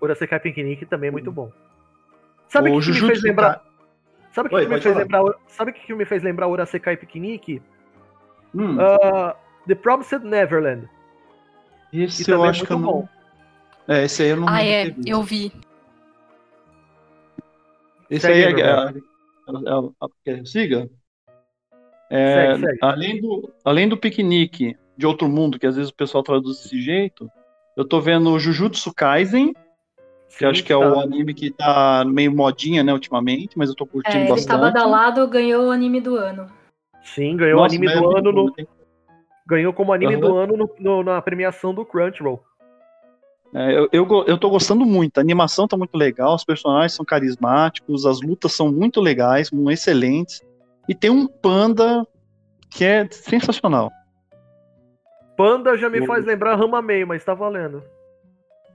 Urasekai 0.00 0.40
Picnic 0.40 0.84
também 0.86 1.08
é 1.08 1.10
muito 1.10 1.30
bom. 1.30 1.50
Sabe 2.48 2.70
o 2.70 2.80
que, 2.80 2.92
que 2.92 3.00
me 3.00 3.06
fez 3.08 3.22
lembrar? 3.22 3.64
Sabe 4.32 4.48
o 4.48 4.50
que, 4.50 4.66
que, 4.66 4.68
me 4.68 4.80
fez 4.80 4.96
lembrar? 4.96 5.22
Sabe 5.46 5.70
o 5.70 5.74
que, 5.74 5.94
me 5.94 6.04
fez 6.04 6.22
lembrar 6.22 6.48
Urasekai 6.48 6.96
Picnic? 6.96 7.62
Hum. 8.54 8.76
Uh, 8.76 9.34
The 9.66 9.74
Promised 9.74 10.24
Neverland. 10.24 10.88
Esse 11.92 12.30
eu 12.30 12.44
é 12.44 12.48
acho 12.48 12.66
que 12.66 12.72
eu 12.72 12.78
não. 12.78 13.08
É, 13.86 14.04
esse 14.04 14.22
aí 14.22 14.30
eu 14.30 14.36
não. 14.36 14.48
Ah, 14.48 14.64
é, 14.64 14.94
eu 15.06 15.22
vi. 15.22 15.52
Esse 18.10 18.26
aí 18.26 18.42
é, 18.42 18.50
é, 18.50 18.92
Quer 20.24 20.46
siga? 20.46 20.90
É, 22.10 22.52
segue, 22.54 22.66
segue. 22.66 22.78
Além, 22.80 23.20
do, 23.20 23.52
além 23.64 23.88
do 23.88 23.96
piquenique 23.96 24.76
de 24.96 25.06
outro 25.06 25.28
mundo, 25.28 25.58
que 25.58 25.66
às 25.66 25.76
vezes 25.76 25.90
o 25.90 25.94
pessoal 25.94 26.22
traduz 26.22 26.58
desse 26.58 26.80
jeito, 26.80 27.30
eu 27.76 27.84
tô 27.84 28.00
vendo 28.00 28.38
Jujutsu 28.38 28.92
Kaisen, 28.92 29.52
que 30.28 30.38
Sim, 30.38 30.46
acho 30.46 30.64
que 30.64 30.72
é 30.72 30.76
o 30.76 30.94
tá. 30.94 31.02
anime 31.02 31.32
que 31.32 31.50
tá 31.50 32.04
meio 32.06 32.34
modinha, 32.34 32.82
né, 32.82 32.92
ultimamente, 32.92 33.56
mas 33.56 33.68
eu 33.68 33.74
tô 33.74 33.86
curtindo 33.86 34.24
é, 34.24 34.28
bastante. 34.28 34.40
Ele 34.40 34.46
tá 34.46 34.58
badalado, 34.58 35.26
ganhou 35.28 35.66
o 35.66 35.70
anime 35.70 36.00
do 36.00 36.16
ano. 36.16 36.46
Sim, 37.02 37.36
ganhou 37.36 37.60
o 37.60 37.64
anime 37.64 37.86
do 37.86 38.16
ano 38.16 38.32
no... 38.32 38.54
Ganhou 39.46 39.72
como 39.72 39.92
anime 39.92 40.16
uhum. 40.16 40.20
do 40.20 40.36
ano 40.36 40.56
no, 40.56 40.70
no, 40.78 41.02
na 41.02 41.22
premiação 41.22 41.72
do 41.72 41.84
Crunchyroll. 41.84 42.42
É, 43.54 43.78
eu, 43.78 43.88
eu, 43.90 44.24
eu 44.26 44.36
tô 44.36 44.50
gostando 44.50 44.84
muito, 44.84 45.16
a 45.16 45.22
animação 45.22 45.66
tá 45.66 45.74
muito 45.74 45.96
legal, 45.96 46.34
os 46.34 46.44
personagens 46.44 46.92
são 46.92 47.04
carismáticos, 47.04 48.04
as 48.04 48.20
lutas 48.20 48.52
são 48.52 48.70
muito 48.70 49.00
legais, 49.00 49.50
muito 49.50 49.70
excelentes, 49.70 50.42
e 50.88 50.94
tem 50.94 51.10
um 51.10 51.26
panda 51.26 52.06
que 52.70 52.84
é 52.84 53.06
sensacional. 53.10 53.90
Panda 55.36 55.76
já 55.76 55.88
me 55.88 56.04
faz 56.06 56.24
lembrar 56.24 56.56
Rama 56.56 56.82
Meio, 56.82 57.06
mas 57.06 57.24
tá 57.24 57.34
valendo. 57.34 57.82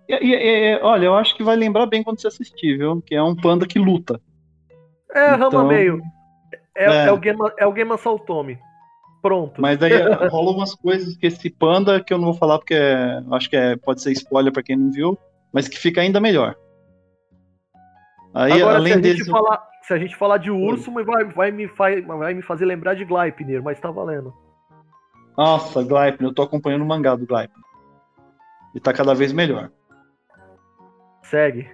E, 0.07 0.13
e, 0.13 0.35
e, 0.35 0.79
olha, 0.81 1.07
eu 1.07 1.15
acho 1.15 1.35
que 1.35 1.43
vai 1.43 1.55
lembrar 1.55 1.85
bem 1.87 2.03
quando 2.03 2.21
você 2.21 2.27
assistir, 2.27 2.77
viu? 2.77 3.01
Que 3.01 3.15
é 3.15 3.23
um 3.23 3.35
panda 3.35 3.67
que 3.67 3.79
luta. 3.79 4.21
É, 5.13 5.33
então, 5.33 5.49
Rama 5.49 5.65
Meio. 5.65 6.01
É, 6.75 6.85
é. 6.85 7.07
é, 7.07 7.11
o 7.11 7.17
Game, 7.17 7.39
é 7.57 7.65
o 7.65 7.71
Game 7.71 7.91
Assaultome. 7.91 8.57
Pronto. 9.21 9.61
Mas 9.61 9.77
daí 9.77 9.93
rola 10.29 10.51
umas 10.51 10.75
coisas 10.75 11.15
que 11.15 11.27
esse 11.27 11.49
panda, 11.49 12.03
que 12.03 12.13
eu 12.13 12.17
não 12.17 12.25
vou 12.25 12.33
falar 12.33 12.59
porque 12.59 12.73
é, 12.73 13.23
acho 13.31 13.49
que 13.49 13.55
é, 13.55 13.75
pode 13.75 14.01
ser 14.01 14.11
spoiler 14.11 14.51
para 14.51 14.63
quem 14.63 14.75
não 14.75 14.91
viu, 14.91 15.17
mas 15.51 15.67
que 15.67 15.77
fica 15.77 16.01
ainda 16.01 16.19
melhor. 16.19 16.55
Aí, 18.33 18.61
Agora, 18.61 18.77
além 18.77 18.93
se 18.93 18.99
a, 18.99 19.01
deles, 19.01 19.17
gente 19.19 19.31
falar, 19.31 19.67
se 19.83 19.93
a 19.93 19.97
gente 19.97 20.15
falar 20.15 20.37
de 20.37 20.49
urso, 20.49 20.91
vai, 20.91 21.25
vai, 21.25 21.51
me, 21.51 21.67
vai 21.67 22.33
me 22.33 22.41
fazer 22.41 22.65
lembrar 22.65 22.93
de 22.93 23.03
Gleipnir, 23.03 23.61
mas 23.61 23.79
tá 23.79 23.91
valendo. 23.91 24.33
Nossa, 25.37 25.83
Gleipnir, 25.83 26.29
eu 26.29 26.33
tô 26.33 26.41
acompanhando 26.41 26.83
o 26.83 26.87
mangá 26.87 27.15
do 27.15 27.25
Gleipnir. 27.25 27.63
E 28.73 28.79
tá 28.79 28.93
cada 28.93 29.13
vez 29.13 29.33
melhor. 29.33 29.69
Segue. 31.23 31.69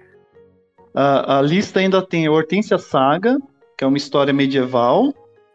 A, 0.92 1.38
a 1.38 1.42
lista 1.42 1.78
ainda 1.78 2.04
tem 2.04 2.28
Hortência 2.28 2.78
Saga, 2.78 3.38
que 3.78 3.84
é 3.84 3.86
uma 3.86 3.96
história 3.96 4.32
medieval. 4.32 5.14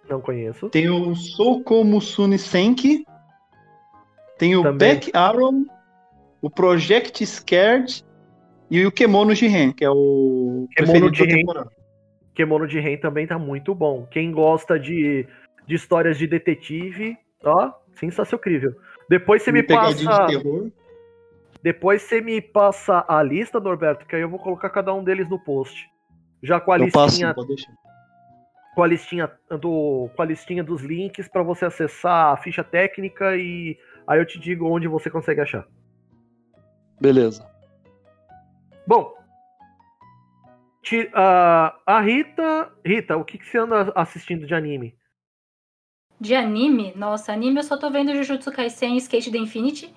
Não 0.10 0.22
conheço. 0.22 0.70
Tem 0.70 0.89
o 0.89 1.13
Sokomusune 1.13 2.38
Senki. 2.38 3.06
Tem 4.38 4.56
o 4.56 4.63
Também. 4.63 4.96
Back 4.96 5.12
Arrow. 5.13 5.54
O 6.41 6.50
Project 6.50 7.26
Scared. 7.26 8.04
E 8.72 8.86
o 8.86 8.91
Kemono 8.91 9.36
Jiren, 9.36 9.72
que 9.72 9.84
é 9.84 9.89
o 9.89 10.68
Kemono 10.76 11.13
Jiren. 11.13 11.44
Kemono 12.36 12.67
Jiren 12.67 12.98
também 12.98 13.26
tá 13.26 13.39
muito 13.39 13.74
bom. 13.74 14.06
Quem 14.12 14.32
gosta 14.32 14.78
de, 14.78 15.26
de 15.65 15.76
histórias 15.76 16.17
de 16.17 16.28
detetive, 16.28 17.17
ó, 17.43 17.71
sensacional. 17.93 18.43
Depois 19.10 19.41
você 19.41 19.52
me 19.52 19.63
passa. 19.63 20.28
De 20.28 20.71
Depois 21.63 22.02
você 22.02 22.21
me 22.21 22.41
passa 22.41 23.04
a 23.08 23.24
lista, 23.24 23.60
Norberto, 23.60 24.06
que 24.06 24.15
aí 24.15 24.21
eu 24.21 24.30
vou 24.30 24.39
colocar 24.39 24.69
cada 24.69 24.93
um 24.93 25.04
deles 25.04 25.28
no 25.30 25.39
post. 25.39 25.89
Já 26.43 26.60
com 26.60 26.71
a 26.71 26.78
eu 26.78 26.86
listinha. 26.86 27.34
Passo, 27.34 27.48
com 28.76 28.84
a 28.84 28.88
listinha 28.88 29.32
do, 29.62 30.10
com 30.13 30.21
a 30.21 30.26
listinha 30.26 30.62
dos 30.62 30.82
links 30.82 31.30
para 31.30 31.41
você 31.41 31.63
acessar 31.63 32.34
a 32.34 32.38
ficha 32.38 32.62
técnica 32.62 33.38
e 33.38 33.78
aí 34.06 34.19
eu 34.19 34.26
te 34.26 34.38
digo 34.38 34.69
onde 34.69 34.86
você 34.86 35.10
consegue 35.10 35.39
achar. 35.39 35.65
Beleza. 37.00 37.48
Bom, 38.86 39.14
a, 41.13 41.76
a 41.86 42.02
Rita. 42.02 42.71
Rita, 42.86 43.17
o 43.17 43.26
que, 43.26 43.38
que 43.38 43.45
você 43.45 43.58
anda 43.58 43.91
assistindo 43.95 44.45
de 44.45 44.54
anime? 44.54 44.95
De 46.19 46.34
anime, 46.34 46.93
nossa, 46.95 47.34
anime 47.34 47.60
eu 47.60 47.63
só 47.63 47.76
tô 47.78 47.89
vendo 47.89 48.15
Jujutsu 48.15 48.52
Kaisen 48.52 48.95
e 48.95 48.98
Skate 48.98 49.32
the 49.32 49.38
Infinity. 49.38 49.93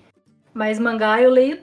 Mas 0.53 0.79
mangá 0.79 1.21
eu 1.21 1.29
leio 1.29 1.59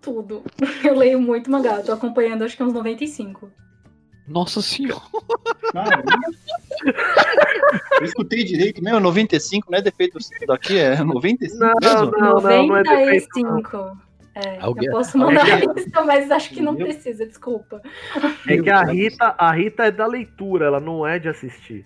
tudo. 0.00 0.42
Eu 0.84 0.94
leio 0.94 1.20
muito 1.20 1.50
mangá. 1.50 1.76
Eu 1.78 1.84
tô 1.84 1.92
acompanhando 1.92 2.44
acho 2.44 2.56
que 2.56 2.62
uns 2.62 2.72
95. 2.72 3.50
Nossa 4.28 4.62
senhora. 4.62 5.02
Eu 8.00 8.04
escutei 8.04 8.44
direito 8.44 8.82
mesmo, 8.82 9.00
95, 9.00 9.70
não 9.70 9.78
é 9.78 9.82
defeito 9.82 10.18
daqui, 10.46 10.78
é 10.78 11.02
95 11.02 11.58
Não, 11.58 11.74
mesmo? 11.80 12.10
não, 12.12 12.40
não, 12.40 12.66
não 12.66 12.76
é 12.76 12.82
defeito. 12.82 13.40
não. 13.40 14.05
95. 14.36 14.48
É, 14.48 14.58
Alguém- 14.60 14.86
eu 14.86 14.92
posso 14.92 15.18
mandar 15.18 15.40
alguém- 15.40 15.68
a 15.68 15.72
lista, 15.72 16.04
mas 16.04 16.30
acho 16.30 16.50
que 16.50 16.60
não 16.60 16.72
Meu- 16.72 16.86
precisa, 16.86 17.26
desculpa. 17.26 17.80
É 18.46 18.58
que 18.60 18.70
a 18.70 18.82
Rita, 18.82 19.34
a 19.38 19.52
Rita 19.52 19.84
é 19.86 19.90
da 19.90 20.06
leitura, 20.06 20.66
ela 20.66 20.80
não 20.80 21.06
é 21.06 21.18
de 21.18 21.28
assistir. 21.28 21.84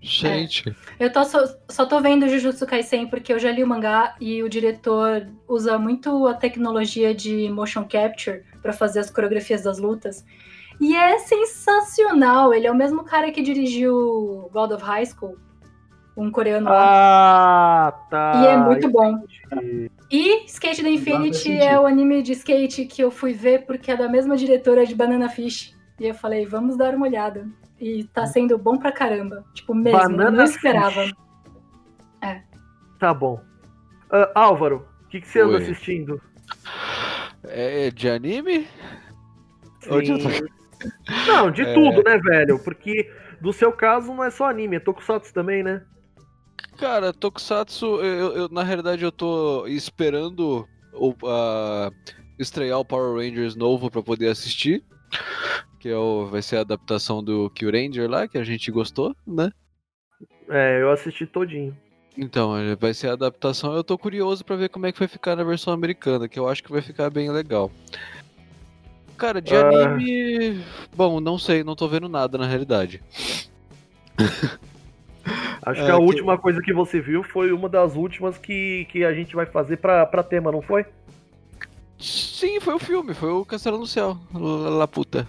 Gente. 0.00 0.64
Eu 1.00 1.12
tô 1.12 1.24
só, 1.24 1.44
só 1.68 1.84
tô 1.84 2.00
vendo 2.00 2.28
Jujutsu 2.28 2.64
Kaisen 2.66 3.08
porque 3.08 3.32
eu 3.32 3.38
já 3.38 3.50
li 3.50 3.64
o 3.64 3.66
mangá 3.66 4.14
e 4.20 4.42
o 4.44 4.48
diretor 4.48 5.26
usa 5.48 5.76
muito 5.76 6.26
a 6.28 6.34
tecnologia 6.34 7.12
de 7.12 7.48
motion 7.50 7.84
capture 7.84 8.42
pra 8.62 8.72
fazer 8.72 9.00
as 9.00 9.10
coreografias 9.10 9.64
das 9.64 9.78
lutas. 9.80 10.24
E 10.80 10.94
é 10.94 11.18
sensacional. 11.18 12.54
Ele 12.54 12.68
é 12.68 12.70
o 12.70 12.76
mesmo 12.76 13.02
cara 13.04 13.32
que 13.32 13.42
dirigiu 13.42 14.48
God 14.52 14.70
of 14.70 14.84
High 14.84 15.06
School, 15.06 15.36
um 16.20 16.30
coreano 16.30 16.68
lá. 16.68 17.86
Ah, 17.88 17.92
tá. 18.10 18.32
E 18.42 18.46
é 18.48 18.56
muito 18.56 18.90
bom. 18.90 19.22
entendi. 19.52 19.90
E 20.10 20.44
Skate 20.46 20.82
the 20.82 20.82
Faz 20.82 20.94
Infinity 20.94 21.58
é 21.58 21.78
o 21.78 21.86
anime 21.86 22.22
de 22.22 22.32
skate 22.32 22.86
que 22.86 23.02
eu 23.02 23.10
fui 23.10 23.32
ver 23.34 23.66
porque 23.66 23.90
é 23.90 23.96
da 23.96 24.08
mesma 24.08 24.36
diretora 24.36 24.84
de 24.84 24.94
Banana 24.94 25.28
Fish. 25.28 25.76
E 26.00 26.06
eu 26.06 26.14
falei, 26.14 26.46
vamos 26.46 26.76
dar 26.76 26.94
uma 26.94 27.06
olhada. 27.06 27.46
E 27.80 28.04
tá 28.04 28.26
sendo 28.26 28.58
bom 28.58 28.78
pra 28.78 28.90
caramba. 28.90 29.44
Tipo, 29.54 29.74
mesmo, 29.74 29.98
eu 29.98 30.02
Banana 30.08 30.30
não 30.30 30.44
esperava. 30.44 31.02
Fish. 31.02 31.14
Tá 32.98 33.14
bom. 33.14 33.40
Ah, 34.10 34.30
Álvaro, 34.34 34.88
o 35.04 35.08
que, 35.08 35.20
que 35.20 35.28
você 35.28 35.40
anda 35.40 35.56
Oi. 35.56 35.62
assistindo? 35.62 36.20
É 37.44 37.90
de 37.90 38.08
anime? 38.08 38.66
Sim. 39.80 40.38
Não, 41.26 41.50
de 41.50 41.62
É. 41.62 41.74
tudo, 41.74 42.02
né, 42.02 42.18
velho? 42.18 42.58
Porque 42.58 43.08
do 43.40 43.52
seu 43.52 43.70
caso 43.72 44.12
não 44.12 44.24
é 44.24 44.30
só 44.30 44.48
anime, 44.48 44.76
é 44.76 44.80
Tokusatsu 44.80 45.32
também, 45.32 45.62
né? 45.62 45.82
Cara, 46.78 47.12
Tokusatsu, 47.12 47.86
eu, 48.02 48.32
eu- 48.36 48.48
na 48.48 48.62
realidade 48.62 49.04
eu 49.04 49.10
tô 49.12 49.66
esperando 49.66 50.66
o, 50.94 51.12
estrear 52.38 52.78
o 52.78 52.84
Power 52.84 53.16
Rangers 53.16 53.56
novo 53.56 53.90
pra 53.90 54.02
poder 54.02 54.28
assistir. 54.28 54.82
Que 55.80 55.88
é 55.88 55.96
o, 55.96 56.26
vai 56.26 56.40
ser 56.42 56.56
a 56.56 56.60
adaptação 56.60 57.22
do 57.22 57.50
Kill 57.50 57.70
Ranger 57.70 58.08
lá, 58.08 58.26
que 58.28 58.38
a 58.38 58.44
gente 58.44 58.70
gostou, 58.70 59.14
né? 59.26 59.50
É, 60.48 60.80
eu 60.82 60.90
assisti 60.90 61.26
todinho. 61.26 61.76
Então, 62.16 62.58
ele 62.58 62.74
vai 62.74 62.92
ser 62.94 63.08
a 63.08 63.12
adaptação. 63.12 63.74
Eu 63.74 63.84
tô 63.84 63.96
curioso 63.96 64.44
pra 64.44 64.56
ver 64.56 64.68
como 64.70 64.86
é 64.86 64.92
que 64.92 64.98
vai 64.98 65.06
ficar 65.06 65.36
na 65.36 65.44
versão 65.44 65.72
americana, 65.72 66.28
que 66.28 66.38
eu 66.38 66.48
acho 66.48 66.62
que 66.64 66.72
vai 66.72 66.82
ficar 66.82 67.10
bem 67.10 67.30
legal. 67.30 67.70
Cara, 69.16 69.40
de 69.42 69.54
Ah. 69.54 69.68
anime. 69.68 70.64
Bom, 70.96 71.20
não 71.20 71.38
sei, 71.38 71.62
não 71.64 71.74
tô 71.76 71.86
vendo 71.88 72.08
nada 72.08 72.36
na 72.38 72.46
realidade. 72.46 73.02
Acho 75.70 75.80
É, 75.82 75.84
que 75.86 75.90
a 75.90 75.96
que- 75.96 76.02
última 76.02 76.38
coisa 76.38 76.60
que 76.62 76.72
você 76.72 77.00
viu 77.00 77.22
foi 77.22 77.52
uma 77.52 77.68
das 77.68 77.94
últimas 77.94 78.38
que, 78.38 78.86
que 78.90 79.04
a 79.04 79.12
gente 79.12 79.34
vai 79.36 79.46
fazer 79.46 79.76
pra, 79.78 80.04
pra 80.06 80.22
tema, 80.22 80.50
não 80.52 80.62
foi? 80.62 80.84
Sim, 81.98 82.60
foi 82.60 82.74
o 82.74 82.78
filme, 82.78 83.12
foi 83.14 83.30
o 83.30 83.44
Castelo 83.44 83.78
no 83.78 83.86
Céu. 83.86 84.16
La 84.32 84.86
puta. 84.86 85.26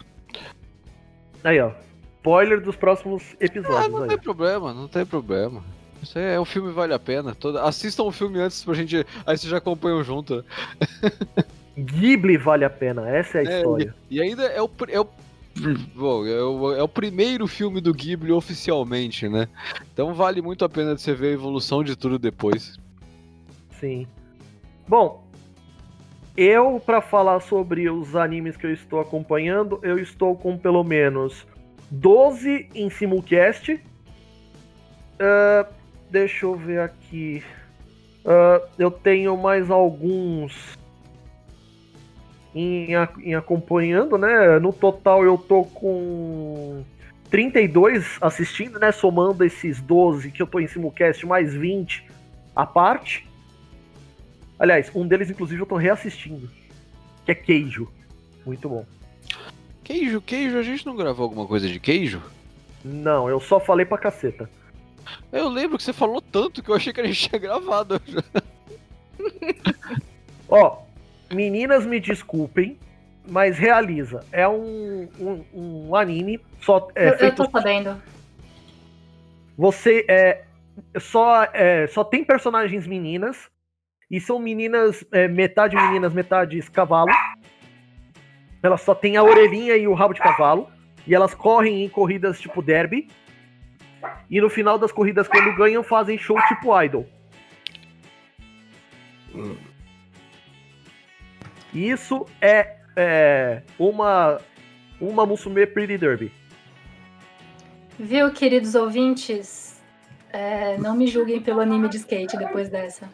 Aí, 1.43 1.59
ó. 1.59 1.71
Spoiler 2.17 2.61
dos 2.61 2.75
próximos 2.75 3.23
Ah, 3.33 3.45
episódios. 3.45 3.91
não 3.91 4.03
aí. 4.03 4.09
tem 4.09 4.17
problema, 4.19 4.73
não 4.73 4.87
tem 4.87 5.05
problema. 5.05 5.63
Isso 6.03 6.17
aí 6.19 6.25
é 6.35 6.39
um 6.39 6.45
filme 6.45 6.71
vale 6.71 6.93
a 6.93 6.99
pena. 6.99 7.33
Toda... 7.33 7.63
Assistam 7.63 8.03
o 8.03 8.11
filme 8.11 8.39
antes 8.39 8.63
pra 8.63 8.73
gente. 8.73 8.97
Aí 9.25 9.37
vocês 9.37 9.49
já 9.49 9.57
acompanham 9.57 10.03
junto. 10.03 10.45
Ghibli 11.77 12.37
vale 12.37 12.65
a 12.65 12.69
pena, 12.69 13.09
essa 13.09 13.37
é 13.39 13.47
a 13.47 13.51
É, 13.51 13.57
história. 13.57 13.95
E 14.09 14.21
ainda 14.21 14.43
é 14.43 14.61
o. 14.61 14.69
É 14.89 14.99
o... 14.99 15.07
Bom, 15.95 16.25
é 16.25 16.41
o, 16.41 16.73
é 16.73 16.83
o 16.83 16.87
primeiro 16.87 17.47
filme 17.47 17.81
do 17.81 17.93
Ghibli 17.93 18.31
oficialmente, 18.31 19.27
né? 19.27 19.47
Então 19.93 20.13
vale 20.13 20.41
muito 20.41 20.63
a 20.63 20.69
pena 20.69 20.97
você 20.97 21.13
ver 21.13 21.27
a 21.27 21.33
evolução 21.33 21.83
de 21.83 21.95
tudo 21.95 22.17
depois. 22.17 22.77
Sim. 23.79 24.07
Bom, 24.87 25.23
eu, 26.35 26.81
pra 26.85 27.01
falar 27.01 27.41
sobre 27.41 27.89
os 27.89 28.15
animes 28.15 28.55
que 28.55 28.65
eu 28.65 28.73
estou 28.73 29.01
acompanhando, 29.01 29.77
eu 29.83 29.99
estou 29.99 30.37
com 30.37 30.57
pelo 30.57 30.85
menos 30.85 31.45
12 31.91 32.69
em 32.73 32.89
simulcast. 32.89 33.77
Ah, 35.19 35.67
deixa 36.09 36.45
eu 36.45 36.55
ver 36.55 36.79
aqui. 36.79 37.43
Ah, 38.25 38.61
eu 38.77 38.89
tenho 38.89 39.35
mais 39.35 39.69
alguns 39.69 40.78
em, 42.53 42.95
a- 42.95 43.09
em 43.19 43.35
acompanhando, 43.35 44.17
né? 44.17 44.59
No 44.59 44.71
total 44.73 45.23
eu 45.23 45.37
tô 45.37 45.63
com 45.63 46.83
32 47.29 48.17
assistindo, 48.21 48.79
né? 48.79 48.91
Somando 48.91 49.43
esses 49.45 49.79
12 49.81 50.31
que 50.31 50.41
eu 50.41 50.47
tô 50.47 50.59
em 50.59 50.67
simulcast, 50.67 51.25
mais 51.25 51.53
20 51.53 52.05
à 52.55 52.65
parte. 52.65 53.27
Aliás, 54.57 54.91
um 54.93 55.07
deles, 55.07 55.29
inclusive, 55.29 55.61
eu 55.61 55.65
tô 55.65 55.75
reassistindo. 55.77 56.49
Que 57.25 57.31
é 57.31 57.35
Queijo. 57.35 57.87
Muito 58.45 58.67
bom. 58.67 58.85
Queijo, 59.83 60.21
queijo, 60.21 60.57
a 60.57 60.63
gente 60.63 60.85
não 60.85 60.95
gravou 60.95 61.23
alguma 61.23 61.45
coisa 61.47 61.67
de 61.67 61.79
queijo? 61.79 62.21
Não, 62.83 63.27
eu 63.29 63.39
só 63.39 63.59
falei 63.59 63.85
pra 63.85 63.97
caceta. 63.97 64.49
Eu 65.31 65.49
lembro 65.49 65.77
que 65.77 65.83
você 65.83 65.91
falou 65.93 66.21
tanto 66.21 66.61
que 66.61 66.69
eu 66.69 66.75
achei 66.75 66.93
que 66.93 67.01
a 67.01 67.05
gente 67.07 67.27
tinha 67.29 67.39
gravado. 67.39 67.99
Ó, 70.47 70.77
meninas 71.33 71.85
me 71.85 71.99
desculpem, 71.99 72.77
mas 73.27 73.57
realiza. 73.57 74.25
É 74.31 74.47
um, 74.47 75.07
um, 75.19 75.45
um 75.53 75.95
anime 75.95 76.39
só 76.61 76.89
é 76.95 77.07
eu, 77.07 77.11
eu 77.11 77.17
feito 77.17 77.43
tô 77.43 77.49
sabendo. 77.49 78.01
Você 79.57 80.05
é 80.07 80.43
só 80.97 81.43
é, 81.53 81.87
só 81.87 82.03
tem 82.03 82.23
personagens 82.23 82.87
meninas 82.87 83.49
e 84.09 84.19
são 84.19 84.39
meninas 84.39 85.05
é, 85.11 85.27
metade 85.27 85.75
meninas, 85.75 86.13
metade 86.13 86.61
cavalo. 86.71 87.11
Elas 88.61 88.81
só 88.81 88.93
têm 88.93 89.17
a 89.17 89.23
orelhinha 89.23 89.75
e 89.75 89.87
o 89.87 89.93
rabo 89.93 90.13
de 90.13 90.19
cavalo 90.19 90.69
e 91.05 91.15
elas 91.15 91.33
correm 91.33 91.83
em 91.83 91.89
corridas 91.89 92.39
tipo 92.39 92.61
derby. 92.61 93.07
E 94.29 94.39
no 94.39 94.49
final 94.49 94.77
das 94.77 94.91
corridas 94.91 95.27
quando 95.27 95.55
ganham 95.55 95.83
fazem 95.83 96.17
show 96.17 96.37
tipo 96.47 96.79
idol. 96.81 97.05
Isso 101.73 102.25
é, 102.41 102.75
é 102.95 103.61
uma 103.77 104.39
uma 104.99 105.25
Musume 105.25 105.65
Pretty 105.65 105.97
Derby. 105.97 106.31
Viu, 107.97 108.31
queridos 108.31 108.75
ouvintes? 108.75 109.79
É, 110.31 110.77
não 110.77 110.95
me 110.95 111.07
julguem 111.07 111.41
pelo 111.41 111.59
anime 111.59 111.89
de 111.89 111.97
skate 111.97 112.37
depois 112.37 112.69
dessa. 112.69 113.09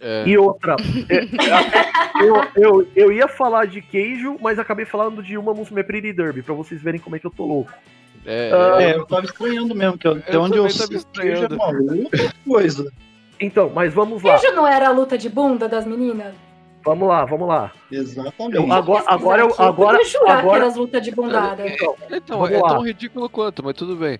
É, 0.00 0.24
E 0.26 0.36
outra, 0.36 0.76
é, 1.08 2.24
eu, 2.24 2.42
eu, 2.56 2.88
eu 2.96 3.12
ia 3.12 3.26
falar 3.28 3.66
de 3.66 3.80
queijo, 3.80 4.36
mas 4.40 4.58
acabei 4.58 4.84
falando 4.84 5.22
de 5.22 5.36
uma 5.38 5.54
Musume 5.54 5.82
Pretty 5.84 6.12
Derby, 6.12 6.42
pra 6.42 6.54
vocês 6.54 6.80
verem 6.82 7.00
como 7.00 7.16
é 7.16 7.18
que 7.18 7.26
eu 7.26 7.30
tô 7.30 7.44
louco. 7.46 7.72
é, 8.26 8.50
Ah, 8.52 8.82
É, 8.82 8.94
eu 8.96 9.06
tava 9.06 9.24
estranhando 9.24 9.74
mesmo, 9.74 9.96
que 9.98 10.06
eu- 10.06 10.12
até 10.16 10.36
onde 10.38 10.56
eu 10.56 10.68
sei, 10.68 10.86
queijo 11.12 11.44
é 11.44 11.48
uma 11.54 11.66
outra 11.68 12.32
coisa. 12.46 12.92
Então, 13.40 13.70
mas 13.74 13.92
vamos 13.94 14.22
lá, 14.22 14.36
Beijo 14.38 14.54
não 14.54 14.66
era 14.66 14.88
a 14.88 14.92
luta 14.92 15.16
de 15.18 15.28
bunda 15.28 15.68
das 15.68 15.86
meninas? 15.86 16.34
Vamos 16.84 17.08
lá, 17.08 17.24
vamos 17.24 17.48
lá. 17.48 17.72
Exatamente. 17.90 18.56
Eu- 18.56 18.72
agora, 18.72 19.04
agora, 19.06 19.42
eu, 19.42 19.48
eu 19.48 19.54
agora, 19.64 19.98
podia 19.98 20.10
jurar 20.12 20.24
que 20.36 20.40
agora, 20.46 20.66
as 20.66 20.76
lutas 20.76 21.02
de 21.02 21.10
bundada. 21.10 21.66
então, 21.68 21.96
Então, 22.10 22.38
Vamos 22.38 22.52
é 22.54 22.60
lá. 22.60 22.68
tão 22.68 22.82
ridículo 22.82 23.28
quanto, 23.28 23.64
mas 23.64 23.74
tudo 23.74 23.96
bem. 23.96 24.18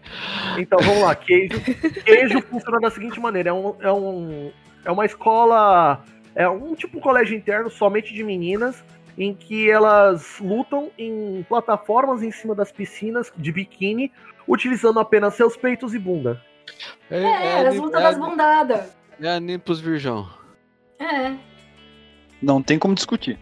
então, 0.58 0.78
vamos 0.82 1.02
lá, 1.02 1.14
queijo. 1.14 1.60
Queijo 2.04 2.40
funciona 2.42 2.80
da 2.80 2.90
seguinte 2.90 3.20
maneira, 3.20 3.50
é, 3.50 3.52
um, 3.52 3.74
é, 3.80 3.92
um, 3.92 4.50
é 4.84 4.90
uma 4.90 5.04
escola, 5.04 6.02
é 6.34 6.48
um 6.48 6.74
tipo 6.74 7.00
colégio 7.00 7.36
interno 7.36 7.70
somente 7.70 8.12
de 8.14 8.22
meninas, 8.24 8.82
em 9.16 9.32
que 9.32 9.70
elas 9.70 10.38
lutam 10.40 10.90
em 10.98 11.44
plataformas 11.48 12.22
em 12.22 12.32
cima 12.32 12.54
das 12.54 12.72
piscinas 12.72 13.32
de 13.36 13.52
biquíni, 13.52 14.10
utilizando 14.48 14.98
apenas 14.98 15.34
seus 15.34 15.56
peitos 15.56 15.94
e 15.94 15.98
bunda. 15.98 16.40
É, 17.10 17.22
É, 17.22 17.52
as 17.60 17.66
anime- 17.66 17.78
lutas 17.84 18.00
é, 18.00 18.04
das 18.04 18.18
bundadas. 18.18 18.96
é 19.22 19.28
anime 19.28 19.58
pros 19.58 19.78
virgão. 19.80 20.28
É. 20.98 21.32
Não 22.44 22.62
tem 22.62 22.78
como 22.78 22.94
discutir. 22.94 23.38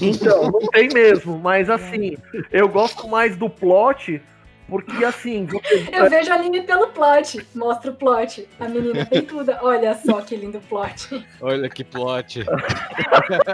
Então, 0.00 0.50
não 0.50 0.60
tem 0.70 0.88
mesmo, 0.92 1.38
mas 1.38 1.68
assim, 1.68 2.16
eu 2.52 2.68
gosto 2.68 3.08
mais 3.08 3.36
do 3.36 3.50
plot 3.50 4.22
Porque 4.68 5.04
assim, 5.04 5.46
você... 5.46 5.88
Eu 5.92 6.10
vejo 6.10 6.32
anime 6.32 6.62
pelo 6.62 6.88
plot. 6.88 7.46
Mostra 7.54 7.90
o 7.90 7.94
plot. 7.94 8.48
A 8.58 8.68
menina 8.68 9.04
tem 9.06 9.22
tudo. 9.22 9.52
Olha 9.62 9.94
só 9.94 10.20
que 10.20 10.34
lindo 10.36 10.60
plot. 10.68 11.24
Olha 11.40 11.68
que 11.68 11.84
plot. 11.84 12.44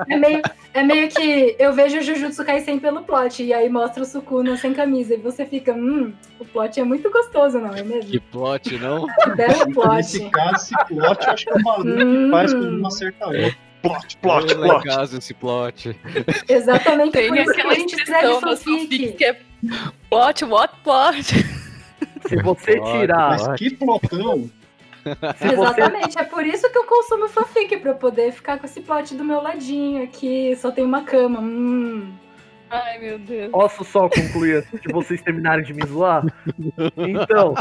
É 0.09 0.17
meio, 0.17 0.43
é 0.75 0.83
meio 0.83 1.09
que 1.09 1.57
eu 1.59 1.73
vejo 1.73 1.99
o 1.99 2.03
Jujutsu 2.03 2.45
Kaisen 2.45 2.79
pelo 2.79 3.03
plot. 3.03 3.43
E 3.43 3.53
aí 3.53 3.69
mostra 3.69 4.03
o 4.03 4.07
Sukuna 4.07 4.57
sem 4.57 4.73
camisa. 4.73 5.15
E 5.15 5.19
você 5.19 5.45
fica, 5.45 5.73
hum, 5.73 6.12
o 6.38 6.45
plot 6.45 6.79
é 6.79 6.85
muito 6.85 7.11
gostoso, 7.11 7.59
não 7.59 7.75
é 7.75 7.83
mesmo? 7.83 8.11
Que 8.11 8.21
plot, 8.21 8.79
não? 8.79 9.07
Belo 9.37 9.49
Nesse 9.49 9.73
plot. 9.73 10.31
caso, 10.31 10.57
esse 10.57 10.85
plot 10.87 11.27
eu 11.27 11.33
acho 11.33 11.45
que 11.45 11.51
é 11.51 11.55
o 11.55 11.62
barulho 11.62 12.25
que 12.25 12.31
faz 12.31 12.53
quando 12.53 12.79
uma 12.79 12.88
acerta 12.88 13.25
a 13.25 13.29
outra. 13.29 13.72
Plot, 13.83 14.16
plot, 14.18 14.55
plot. 14.55 14.85
casa 14.85 15.18
esse 15.18 15.35
plot. 15.35 15.97
Exatamente 16.49 17.12
Tem 17.12 17.29
por 17.29 17.37
isso 17.38 17.53
que 17.53 17.61
aquela 17.61 17.73
a 17.73 17.77
gente 17.77 17.95
escreve 17.95 18.40
fanfic. 18.40 19.12
que 19.12 19.25
é 19.25 19.40
plot, 20.09 20.45
what 20.45 20.75
plot. 20.85 21.23
se 22.29 22.37
você 22.42 22.77
Plot, 22.77 23.01
tirar, 23.01 23.31
Mas 23.31 23.59
que 23.59 23.71
plotão. 23.75 24.51
se 25.03 25.47
você 25.49 25.55
Exatamente, 25.55 26.18
é 26.18 26.25
por 26.25 26.47
isso 26.47 26.71
que 26.71 26.79
eu 26.79 26.85
consumo 26.85 27.29
fanfic, 27.29 27.77
pra 27.79 27.90
eu 27.90 27.97
poder 27.97 28.33
ficar 28.33 28.59
com 28.59 28.66
esse 28.66 28.81
plot 28.81 29.14
do 29.16 29.25
meu 29.25 29.42
ladinho 29.42 30.05
aqui, 30.05 30.55
só 30.57 30.71
tem 30.71 30.85
uma 30.85 31.03
cama. 31.03 31.40
Hum. 31.40 32.12
Ai, 32.71 32.99
meu 33.01 33.18
Deus. 33.18 33.51
Posso 33.51 33.85
só 33.85 34.09
concluir 34.09 34.57
antes 34.59 34.81
de 34.81 34.92
vocês 34.92 35.21
terminarem 35.21 35.64
de 35.64 35.75
me 35.75 35.85
zoar? 35.87 36.25
Então, 36.97 37.55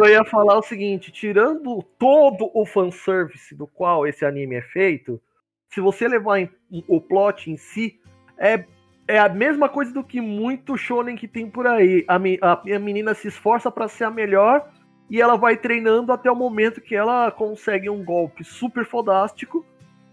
eu 0.00 0.06
ia 0.06 0.24
falar 0.24 0.58
o 0.58 0.62
seguinte: 0.62 1.10
tirando 1.12 1.82
todo 1.98 2.50
o 2.54 2.64
fanservice 2.66 3.54
do 3.54 3.66
qual 3.66 4.06
esse 4.06 4.24
anime 4.24 4.56
é 4.56 4.62
feito, 4.62 5.20
se 5.68 5.80
você 5.80 6.08
levar 6.08 6.40
em- 6.40 6.50
o 6.86 7.00
plot 7.00 7.50
em 7.50 7.56
si, 7.56 7.98
é, 8.38 8.64
é 9.06 9.18
a 9.18 9.28
mesma 9.28 9.68
coisa 9.68 9.92
do 9.92 10.04
que 10.04 10.20
muito 10.20 10.76
shonen 10.76 11.16
que 11.16 11.28
tem 11.28 11.48
por 11.50 11.66
aí. 11.66 12.04
A, 12.08 12.16
a- 12.16 12.62
a 12.74 12.78
menina 12.78 13.14
se 13.14 13.28
esforça 13.28 13.70
pra 13.70 13.88
ser 13.88 14.04
a 14.04 14.10
melhor 14.10 14.68
e 15.10 15.20
ela 15.20 15.36
vai 15.36 15.56
treinando 15.56 16.12
até 16.12 16.30
o 16.30 16.36
momento 16.36 16.80
que 16.80 16.94
ela 16.94 17.30
consegue 17.30 17.88
um 17.88 18.04
golpe 18.04 18.44
super 18.44 18.84
fodástico. 18.84 19.64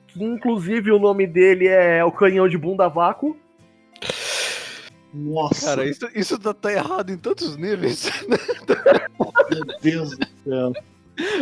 Que 0.07 0.23
inclusive 0.23 0.91
o 0.91 0.99
nome 0.99 1.27
dele 1.27 1.67
é 1.67 2.03
o 2.05 2.11
canhão 2.11 2.47
de 2.47 2.57
bunda 2.57 2.87
vácuo. 2.87 3.37
Nossa, 5.15 5.67
Cara, 5.67 5.85
isso, 5.85 6.09
isso 6.13 6.37
tá, 6.37 6.53
tá 6.53 6.73
errado 6.73 7.09
em 7.09 7.17
tantos 7.17 7.55
níveis. 7.55 8.11
meu 8.27 9.79
Deus 9.81 10.17
do 10.17 10.27
céu. 10.43 10.73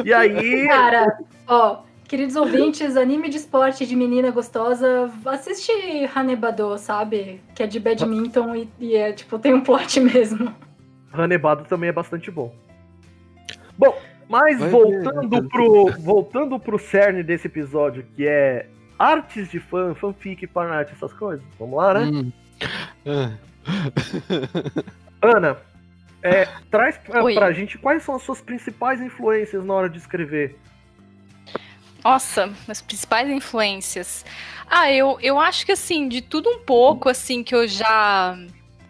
E 0.06 0.14
aí, 0.14 0.68
Cara, 0.68 1.18
ó, 1.48 1.80
queridos 2.08 2.36
ouvintes, 2.36 2.96
anime 2.96 3.30
de 3.30 3.38
esporte 3.38 3.88
de 3.88 3.96
menina 3.96 4.30
gostosa, 4.30 5.12
assiste 5.26 5.72
Hanebado, 6.14 6.78
sabe? 6.78 7.42
Que 7.56 7.64
é 7.64 7.68
de 7.68 7.80
badminton 7.80 8.56
e, 8.56 8.70
e 8.80 8.96
é, 8.96 9.12
tipo, 9.12 9.40
tem 9.40 9.56
um 9.56 9.62
plot 9.62 10.00
mesmo. 10.00 10.54
Hanebado 11.12 11.66
também 11.66 11.90
é 11.90 11.94
bastante 11.94 12.30
bom. 12.30 12.54
Bom, 13.76 13.98
mas 14.30 14.60
Vai 14.60 14.70
voltando 14.70 15.50
pro 15.50 15.92
voltando 16.00 16.60
pro 16.60 16.78
cerne 16.78 17.24
desse 17.24 17.48
episódio, 17.48 18.06
que 18.16 18.28
é 18.28 18.68
artes 19.00 19.50
de 19.50 19.60
fã, 19.60 19.96
fanfic, 19.96 20.46
fanart, 20.46 20.92
essas 20.92 21.12
coisas. 21.14 21.44
Vamos 21.60 21.78
lá, 21.78 21.96
né? 21.96 22.06
Hum. 22.06 22.32
Ah. 23.08 23.32
Ana, 25.22 25.58
é, 26.22 26.48
traz 26.72 26.98
pra, 26.98 27.24
Oi. 27.24 27.34
pra 27.34 27.52
gente 27.52 27.78
quais 27.78 28.04
são 28.04 28.16
as 28.16 28.24
suas 28.24 28.42
principais 28.42 29.02
influências 29.02 29.64
na 29.64 29.74
hora 29.74 29.90
de 29.90 29.98
escrever. 29.98 30.58
Nossa, 32.04 32.52
as 32.68 32.82
principais 32.82 33.30
influências. 33.30 34.26
Ah, 34.70 34.92
eu, 34.92 35.18
eu 35.22 35.40
acho 35.40 35.66
que 35.66 35.72
assim, 35.72 36.08
de 36.08 36.22
tudo 36.22 36.50
um 36.50 36.60
pouco, 36.60 37.08
assim, 37.08 37.44
que 37.44 37.56
eu 37.56 37.68
já 37.68 38.38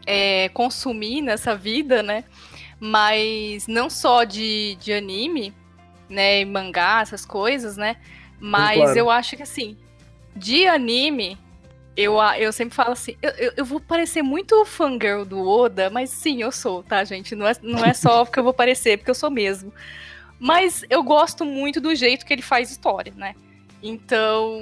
é, 0.05 0.49
consumi 0.49 1.21
nessa 1.21 1.55
vida, 1.55 2.01
né? 2.01 2.23
Mas 2.79 3.67
não 3.67 3.89
só 3.89 4.23
de, 4.23 4.75
de 4.79 4.91
anime, 4.93 5.53
né? 6.09 6.41
e 6.41 6.45
Mangá, 6.45 7.01
essas 7.01 7.25
coisas, 7.25 7.77
né? 7.77 7.97
Mas 8.39 8.77
claro. 8.77 8.99
eu 8.99 9.09
acho 9.09 9.37
que 9.37 9.43
assim, 9.43 9.77
de 10.35 10.67
anime, 10.67 11.37
eu, 11.95 12.17
eu 12.39 12.51
sempre 12.51 12.75
falo 12.75 12.91
assim, 12.91 13.15
eu, 13.21 13.31
eu, 13.31 13.53
eu 13.57 13.65
vou 13.65 13.79
parecer 13.79 14.21
muito 14.21 14.65
fangirl 14.65 15.23
do 15.23 15.47
Oda, 15.47 15.89
mas 15.89 16.09
sim, 16.09 16.41
eu 16.41 16.51
sou, 16.51 16.81
tá, 16.81 17.03
gente? 17.03 17.35
Não 17.35 17.47
é, 17.47 17.53
não 17.61 17.85
é 17.85 17.93
só 17.93 18.23
porque 18.25 18.39
eu 18.39 18.43
vou 18.43 18.53
parecer, 18.53 18.97
porque 18.97 19.11
eu 19.11 19.15
sou 19.15 19.29
mesmo. 19.29 19.71
Mas 20.39 20.83
eu 20.89 21.03
gosto 21.03 21.45
muito 21.45 21.79
do 21.79 21.93
jeito 21.95 22.25
que 22.25 22.33
ele 22.33 22.41
faz 22.41 22.71
história, 22.71 23.13
né? 23.15 23.35
Então, 23.81 24.59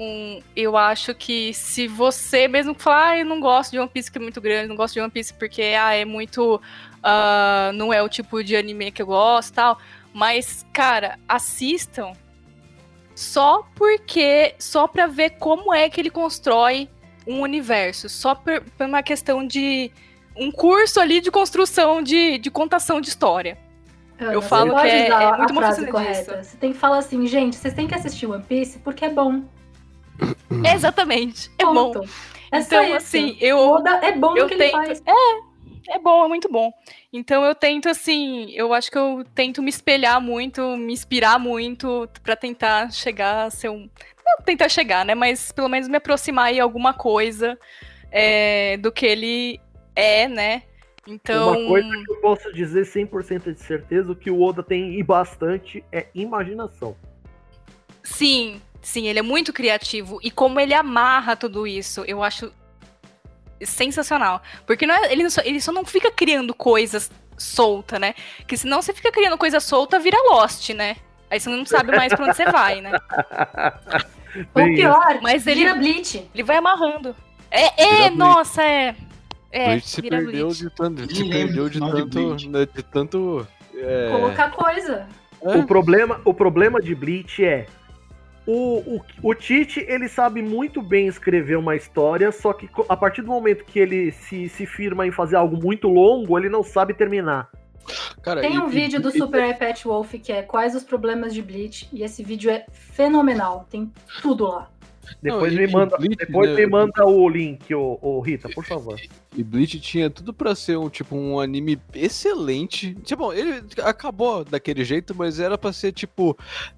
eu 0.54 0.76
acho 0.76 1.14
que 1.14 1.54
se 1.54 1.86
você 1.86 2.48
mesmo 2.48 2.74
falar, 2.74 3.10
ah, 3.10 3.18
eu 3.18 3.24
não 3.24 3.40
gosto 3.40 3.70
de 3.70 3.78
One 3.78 3.88
Piece 3.88 4.10
porque 4.10 4.18
é 4.18 4.22
muito 4.22 4.40
grande, 4.40 4.68
não 4.68 4.76
gosto 4.76 4.94
de 4.94 5.00
One 5.00 5.10
Piece 5.10 5.32
porque 5.32 5.62
ah, 5.62 5.94
é 5.94 6.04
muito. 6.04 6.60
ah, 7.02 7.70
não 7.74 7.92
é 7.92 8.02
o 8.02 8.08
tipo 8.08 8.42
de 8.42 8.56
anime 8.56 8.90
que 8.90 9.00
eu 9.00 9.06
gosto 9.06 9.54
tal. 9.54 9.78
Mas, 10.12 10.66
cara, 10.72 11.18
assistam 11.28 12.12
só 13.14 13.64
porque. 13.76 14.56
Só 14.58 14.88
pra 14.88 15.06
ver 15.06 15.30
como 15.38 15.72
é 15.72 15.88
que 15.88 16.00
ele 16.00 16.10
constrói 16.10 16.88
um 17.26 17.40
universo. 17.40 18.08
Só 18.08 18.34
por, 18.34 18.60
por 18.60 18.86
uma 18.86 19.02
questão 19.02 19.46
de. 19.46 19.90
Um 20.34 20.50
curso 20.50 20.98
ali 20.98 21.20
de 21.20 21.30
construção 21.30 22.00
de, 22.02 22.38
de 22.38 22.50
contação 22.50 23.00
de 23.02 23.08
história. 23.10 23.58
Ana, 24.18 24.32
Eu 24.32 24.40
falo 24.40 24.74
que 24.80 24.86
é- 24.86 25.08
é 25.08 25.36
muito 25.36 25.50
uma 25.52 25.60
frase 25.62 25.86
correta. 25.88 26.36
disso. 26.38 26.50
Você 26.52 26.56
tem 26.56 26.72
que 26.72 26.78
falar 26.78 26.98
assim, 26.98 27.26
gente, 27.26 27.54
vocês 27.56 27.74
têm 27.74 27.86
que 27.86 27.94
assistir 27.94 28.24
One 28.26 28.42
Piece 28.42 28.78
porque 28.78 29.04
é 29.04 29.10
bom. 29.10 29.42
Exatamente. 30.74 31.50
É 31.58 31.64
bom. 31.64 31.92
Ponto. 31.92 32.08
É 32.50 32.60
só 32.62 32.82
Então, 32.82 32.96
assim, 32.96 33.36
eu. 33.40 33.58
Oda 33.58 33.90
é 34.02 34.12
bom 34.12 34.36
eu 34.36 34.46
que 34.46 34.54
ele 34.54 34.64
tento- 34.64 34.72
faz. 34.72 35.02
É 35.88 35.98
bom, 35.98 36.24
é 36.24 36.28
muito 36.28 36.48
bom. 36.50 36.72
Então 37.12 37.44
eu 37.44 37.54
tento 37.54 37.88
assim, 37.88 38.50
eu 38.52 38.72
acho 38.72 38.90
que 38.90 38.96
eu 38.96 39.24
tento 39.34 39.60
me 39.60 39.68
espelhar 39.68 40.20
muito, 40.20 40.76
me 40.76 40.92
inspirar 40.92 41.38
muito 41.40 42.08
pra 42.22 42.36
tentar 42.36 42.90
chegar 42.92 43.46
a 43.46 43.50
ser 43.50 43.68
um, 43.68 43.90
não 44.24 44.44
tentar 44.44 44.68
chegar, 44.68 45.04
né, 45.04 45.14
mas 45.14 45.52
pelo 45.52 45.68
menos 45.68 45.88
me 45.88 45.96
aproximar 45.96 46.46
aí 46.46 46.60
alguma 46.60 46.94
coisa 46.94 47.58
é, 48.10 48.76
do 48.78 48.92
que 48.92 49.06
ele 49.06 49.60
é, 49.94 50.28
né? 50.28 50.62
Então, 51.06 51.58
Uma 51.58 51.68
coisa 51.68 51.88
que 51.88 52.12
eu 52.12 52.16
posso 52.20 52.52
dizer 52.52 52.84
100% 52.84 53.52
de 53.52 53.60
certeza, 53.60 54.12
o 54.12 54.16
que 54.16 54.30
o 54.30 54.40
Oda 54.40 54.62
tem 54.62 54.98
e 54.98 55.02
bastante 55.02 55.84
é 55.90 56.06
imaginação. 56.14 56.96
sim, 58.04 58.60
sim, 58.80 59.08
ele 59.08 59.18
é 59.18 59.22
muito 59.22 59.52
criativo 59.52 60.18
e 60.22 60.30
como 60.30 60.60
ele 60.60 60.74
amarra 60.74 61.34
tudo 61.34 61.66
isso, 61.66 62.04
eu 62.06 62.22
acho 62.22 62.52
sensacional, 63.64 64.42
porque 64.66 64.86
não 64.86 64.94
é, 64.94 65.12
ele, 65.12 65.28
só, 65.30 65.40
ele 65.44 65.60
só 65.60 65.72
não 65.72 65.84
fica 65.84 66.10
criando 66.10 66.54
coisas 66.54 67.10
solta, 67.36 67.98
né? 67.98 68.14
Que 68.46 68.56
senão 68.56 68.80
você 68.80 68.92
fica 68.92 69.10
criando 69.10 69.38
coisa 69.38 69.60
solta, 69.60 69.98
vira 69.98 70.18
Lost, 70.30 70.70
né? 70.70 70.96
Aí 71.32 71.40
você 71.40 71.48
não 71.48 71.64
sabe 71.64 71.96
mais 71.96 72.12
pra 72.12 72.26
onde 72.26 72.36
você 72.36 72.44
vai, 72.44 72.82
né? 72.82 72.92
Ou 74.54 74.64
Bem, 74.64 74.74
pior, 74.74 75.18
Mas 75.22 75.46
ele- 75.46 75.60
vira 75.60 75.74
Bleach. 75.74 76.28
Ele 76.34 76.42
vai 76.42 76.56
amarrando. 76.58 77.16
É, 77.50 78.04
é, 78.04 78.10
nossa, 78.10 78.62
é. 78.62 78.94
É, 79.50 79.66
Bleach 79.68 79.88
se 79.88 80.00
vira 80.02 80.18
perdeu 80.18 80.46
Bleach. 80.48 80.60
de 80.62 80.70
tanto. 80.76 81.14
Se 81.14 81.28
perdeu 81.30 81.68
de 81.70 81.80
tanto. 81.80 82.48
Né, 82.50 82.66
De 82.74 82.82
tanto. 82.82 83.46
é, 83.74 84.08
Colocar 84.10 84.50
coisa. 84.50 85.06
é, 85.42 85.56
O 85.56 85.64
problema, 85.66 86.20
o 86.24 86.34
problema 86.34 86.80
de 86.82 86.94
Bleach 86.94 87.42
é 87.42 87.64
o, 88.46 88.96
o, 88.96 89.00
o 89.22 89.34
Tite 89.34 89.80
ele 89.88 90.08
sabe 90.08 90.42
muito 90.42 90.82
bem 90.82 91.06
escrever 91.06 91.56
uma 91.56 91.76
história, 91.76 92.30
só 92.32 92.52
que 92.52 92.68
a 92.90 92.96
partir 92.96 93.22
do 93.22 93.28
momento 93.28 93.64
que 93.64 93.78
ele 93.78 94.10
se, 94.12 94.48
se 94.50 94.66
firma 94.66 95.06
em 95.06 95.12
fazer 95.12 95.36
algo 95.36 95.56
muito 95.62 95.88
longo, 95.88 96.36
ele 96.38 96.48
não 96.50 96.62
sabe 96.62 96.92
terminar. 96.92 97.48
Cara, 98.22 98.40
Tem 98.40 98.54
e- 98.54 98.58
um 98.58 98.68
e- 98.68 98.72
vídeo 98.72 99.00
do 99.00 99.08
e- 99.10 99.18
Super 99.18 99.48
iPad 99.50 99.82
Wolf 99.84 100.12
que 100.14 100.32
é 100.32 100.42
Quais 100.42 100.74
os 100.74 100.82
Problemas 100.84 101.32
de 101.34 101.42
Bleach. 101.42 101.88
E 101.92 102.02
esse 102.02 102.22
vídeo 102.22 102.50
é 102.50 102.64
fenomenal. 102.72 103.66
Tem 103.70 103.90
tudo 104.20 104.46
lá. 104.46 104.68
Depois 105.20 105.52
Não, 105.52 105.60
me 105.60 105.66
e- 105.66 105.68
e 105.68 105.72
manda, 105.72 105.96
Bleach, 105.98 106.16
depois 106.16 106.50
né, 106.50 106.56
me 106.56 106.66
manda 106.66 107.04
o 107.04 107.28
link, 107.28 107.74
o, 107.74 107.98
o 108.00 108.20
Rita, 108.20 108.48
por 108.48 108.64
favor. 108.64 108.98
E 109.36 109.42
Bleach 109.42 109.78
tinha 109.80 110.08
tudo 110.08 110.32
pra 110.32 110.54
ser 110.54 110.78
um 110.78 110.88
tipo 110.88 111.14
um 111.16 111.38
anime 111.40 111.78
excelente. 111.92 112.94
Tipo, 113.02 113.32
ele 113.32 113.62
acabou 113.82 114.44
daquele 114.44 114.84
jeito, 114.84 115.14
mas 115.14 115.40
era 115.40 115.58
pra 115.58 115.72
ser 115.72 115.92
tipo 115.92 116.36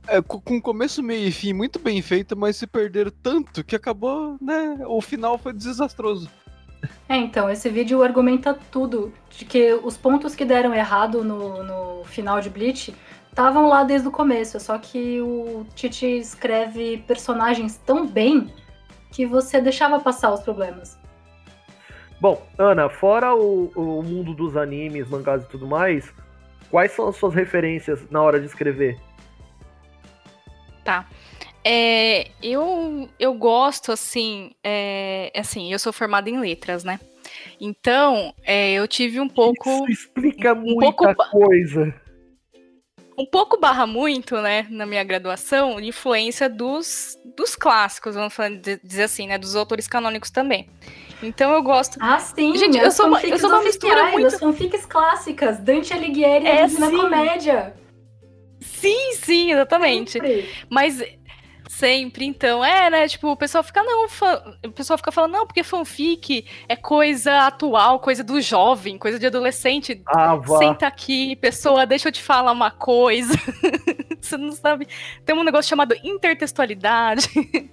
é, 0.09 0.21
co- 0.23 0.41
com 0.41 0.61
começo, 0.61 1.03
meio 1.03 1.29
e 1.29 1.31
fim 1.31 1.53
muito 1.53 1.79
bem 1.79 2.01
feito, 2.01 2.37
mas 2.37 2.57
se 2.57 2.67
perderam 2.67 3.13
tanto 3.23 3.63
que 3.63 3.77
acabou, 3.77 4.37
né? 4.41 4.79
O 4.87 5.01
final 5.03 5.37
foi 5.39 5.53
desastroso. 5.53 6.29
É, 7.09 7.17
então, 7.17 7.51
esse 7.51 7.69
vídeo 7.69 8.03
argumenta 8.03 8.59
tudo. 8.71 9.13
De 9.31 9.45
que 9.45 9.75
os 9.75 9.97
pontos 9.97 10.35
que 10.35 10.45
deram 10.45 10.75
errado 10.75 11.25
no, 11.25 11.63
no 11.63 12.05
final 12.05 12.41
de 12.41 12.49
Bleach 12.51 12.95
estavam 13.29 13.69
lá 13.69 13.83
desde 13.85 14.09
o 14.09 14.11
começo. 14.11 14.59
Só 14.61 14.79
que 14.79 15.21
o 15.21 15.67
Tite 15.75 16.07
escreve 16.07 16.99
personagens 17.07 17.77
tão 17.77 18.07
bem 18.07 18.53
que 19.11 19.27
você 19.27 19.61
deixava 19.61 20.01
passar 20.01 20.33
os 20.33 20.41
problemas. 20.41 20.99
Bom, 22.21 22.43
Ana, 22.59 22.89
fora 22.89 23.35
o, 23.35 23.71
o 23.75 24.03
mundo 24.03 24.35
dos 24.35 24.57
animes, 24.57 25.09
mangás 25.09 25.43
e 25.43 25.49
tudo 25.49 25.67
mais, 25.67 26.13
quais 26.71 26.93
são 26.93 27.09
as 27.09 27.17
suas 27.17 27.35
referências 27.35 28.09
na 28.11 28.23
hora 28.23 28.41
de 28.41 28.47
escrever? 28.47 28.99
É, 31.65 32.29
eu, 32.43 33.09
eu 33.19 33.33
gosto, 33.35 33.91
assim, 33.91 34.53
é, 34.63 35.33
assim, 35.35 35.73
eu 35.73 35.79
sou 35.79 35.93
formada 35.93 36.29
em 36.29 36.39
letras, 36.39 36.85
né? 36.85 37.01
Então, 37.61 38.35
é, 38.45 38.73
eu 38.73 38.87
tive 38.87 39.19
um 39.21 39.29
pouco. 39.29 39.71
Isso 39.89 40.05
explica 40.05 40.53
um 40.53 40.61
muita 40.75 41.15
pouco- 41.15 41.31
coisa. 41.31 41.95
um 43.17 43.25
pouco 43.25 43.59
barra 43.59 43.87
muito, 43.87 44.37
né, 44.41 44.67
na 44.71 44.85
minha 44.85 45.03
graduação, 45.05 45.81
influência 45.81 46.49
dos, 46.51 47.17
dos 47.37 47.55
clássicos, 47.57 48.15
vamos 48.15 48.35
dizer 48.83 49.05
assim, 49.05 49.27
né, 49.29 49.39
dos 49.39 49.57
autores 49.57 49.87
canônicos 49.89 50.31
também. 50.31 50.69
Então 51.23 51.53
eu 51.55 51.63
gosto. 51.63 51.97
Ah, 52.01 52.19
sim. 52.19 52.55
Gente, 52.57 52.77
eu 52.77 52.91
sou 52.91 53.07
uma- 53.07 53.23
eu 53.23 53.39
sou 53.39 53.49
uma 53.49 53.63
mistura 53.63 54.11
muito- 54.11 54.27
As 54.35 54.39
fanfics 54.39 54.85
clássicas, 54.85 55.59
Dante 55.59 55.95
Alighieri 55.95 56.47
É, 56.47 56.67
na 56.67 56.91
comédia. 56.91 57.75
Sim, 58.61 59.13
sim, 59.15 59.53
exatamente. 59.53 60.13
Sempre. 60.13 60.49
Mas 60.69 61.03
sempre, 61.79 62.25
então, 62.25 62.65
é, 62.65 62.89
né? 62.89 63.09
Tipo, 63.09 63.29
o 63.33 63.37
pessoal 63.37 63.63
fica, 63.65 63.83
não, 63.83 64.09
fã- 64.09 64.57
o 64.65 64.71
pessoal 64.71 64.97
fica 64.97 65.11
falando, 65.13 65.33
não, 65.33 65.47
porque 65.47 65.63
fanfic 65.63 66.47
é 66.69 66.77
coisa 66.77 67.47
atual, 67.47 67.99
coisa 68.01 68.23
do 68.23 68.41
jovem, 68.41 68.97
coisa 68.99 69.19
de 69.19 69.27
adolescente. 69.27 70.01
Ah, 70.07 70.37
vá. 70.37 70.59
Senta 70.59 70.87
aqui, 70.87 71.37
pessoa, 71.37 71.85
deixa 71.87 72.09
eu 72.09 72.13
te 72.13 72.23
falar 72.23 72.53
uma 72.53 72.71
coisa. 72.71 73.35
Você 74.21 74.37
não 74.37 74.53
sabe. 74.53 74.89
Tem 75.25 75.37
um 75.37 75.45
negócio 75.45 75.69
chamado 75.69 75.95
intertextualidade. 76.03 77.29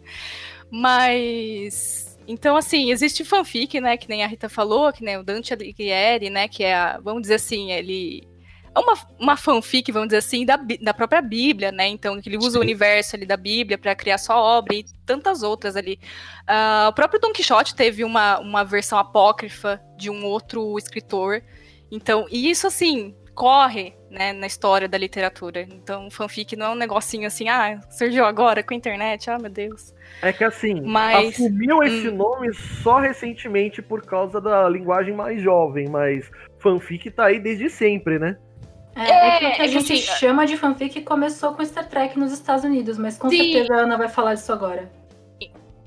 Mas. 0.70 2.18
Então, 2.28 2.56
assim, 2.56 2.92
existe 2.92 3.24
fanfic, 3.26 3.80
né? 3.82 3.98
Que 3.98 4.08
nem 4.08 4.24
a 4.24 4.28
Rita 4.28 4.48
falou, 4.48 4.92
que 4.94 5.04
nem 5.04 5.18
o 5.18 5.24
Dante 5.24 5.54
Alighieri, 5.54 6.30
né? 6.30 6.48
Que 6.48 6.64
é, 6.64 6.74
a, 6.76 7.00
vamos 7.00 7.22
dizer 7.24 7.36
assim, 7.36 7.72
ele. 7.72 8.28
É 8.74 8.80
uma, 8.80 8.94
uma 9.20 9.38
fanfic, 9.38 9.92
vamos 9.92 10.08
dizer 10.10 10.20
assim, 10.20 10.46
da, 10.46 10.58
da 10.82 10.94
própria 10.94 11.22
Bíblia, 11.22 11.72
né? 11.72 11.88
Então, 11.88 12.20
ele 12.26 12.38
usa 12.38 12.52
Sim. 12.52 12.58
o 12.58 12.62
universo 12.62 13.16
ali 13.16 13.26
da 13.26 13.36
Bíblia 13.36 13.78
para 13.78 13.94
criar 13.94 14.18
sua 14.18 14.40
obra 14.40 14.76
e 14.76 14.86
tantas 15.06 15.44
outras 15.44 15.76
ali. 15.76 16.00
Ah, 16.48 16.88
o 16.90 16.94
próprio 16.94 17.20
Don 17.20 17.34
Quixote 17.34 17.76
teve 17.76 18.04
uma, 18.04 18.40
uma 18.40 18.64
versão 18.64 18.98
apócrifa 18.98 19.82
de 19.98 20.10
um 20.10 20.26
outro 20.26 20.78
escritor. 20.78 21.44
Então, 21.92 22.26
e 22.32 22.50
isso, 22.50 22.66
assim, 22.66 23.14
corre, 23.36 23.94
né, 24.10 24.34
na 24.34 24.48
história 24.48 24.88
da 24.88 24.98
literatura. 24.98 25.62
Então, 25.62 26.10
fanfic 26.10 26.56
não 26.56 26.68
é 26.68 26.70
um 26.70 26.76
negocinho 26.76 27.28
assim, 27.28 27.50
ah, 27.50 27.80
surgiu 27.90 28.26
agora 28.26 28.64
com 28.64 28.74
a 28.74 28.78
internet, 28.78 29.30
ah, 29.30 29.38
meu 29.38 29.50
Deus. 29.50 29.94
É 30.22 30.32
que 30.32 30.44
assim, 30.44 30.82
Mas- 30.82 31.30
assumiu 31.30 31.82
esse 31.84 32.10
hum. 32.10 32.16
nome 32.16 32.54
só 32.54 33.00
recentemente 33.00 33.82
por 33.82 34.06
causa 34.06 34.40
da 34.40 34.68
linguagem 34.70 35.16
mais 35.16 35.42
jovem, 35.42 35.90
mas 35.90 36.30
fanfic 36.60 37.10
tá 37.12 37.26
aí 37.26 37.40
desde 37.40 37.70
sempre, 37.70 38.20
né? 38.20 38.38
É, 38.96 39.02
É, 39.02 39.28
é 39.28 39.40
que 39.40 39.46
o 39.46 39.52
que 39.56 39.62
a 39.62 39.66
é 39.66 39.68
gente 39.68 39.94
assim, 39.94 40.02
chama 40.02 40.46
de 40.46 40.58
fanfic 40.58 41.02
começou 41.02 41.54
com 41.54 41.64
Star 41.66 41.88
Trek 41.88 42.18
nos 42.20 42.32
Estados 42.32 42.64
Unidos, 42.66 42.98
mas 42.98 43.18
com 43.18 43.30
Sim. 43.30 43.38
certeza 43.38 43.74
a 43.74 43.78
Ana 43.84 43.98
vai 43.98 44.10
falar 44.10 44.36
disso 44.36 44.52
agora. 44.52 44.92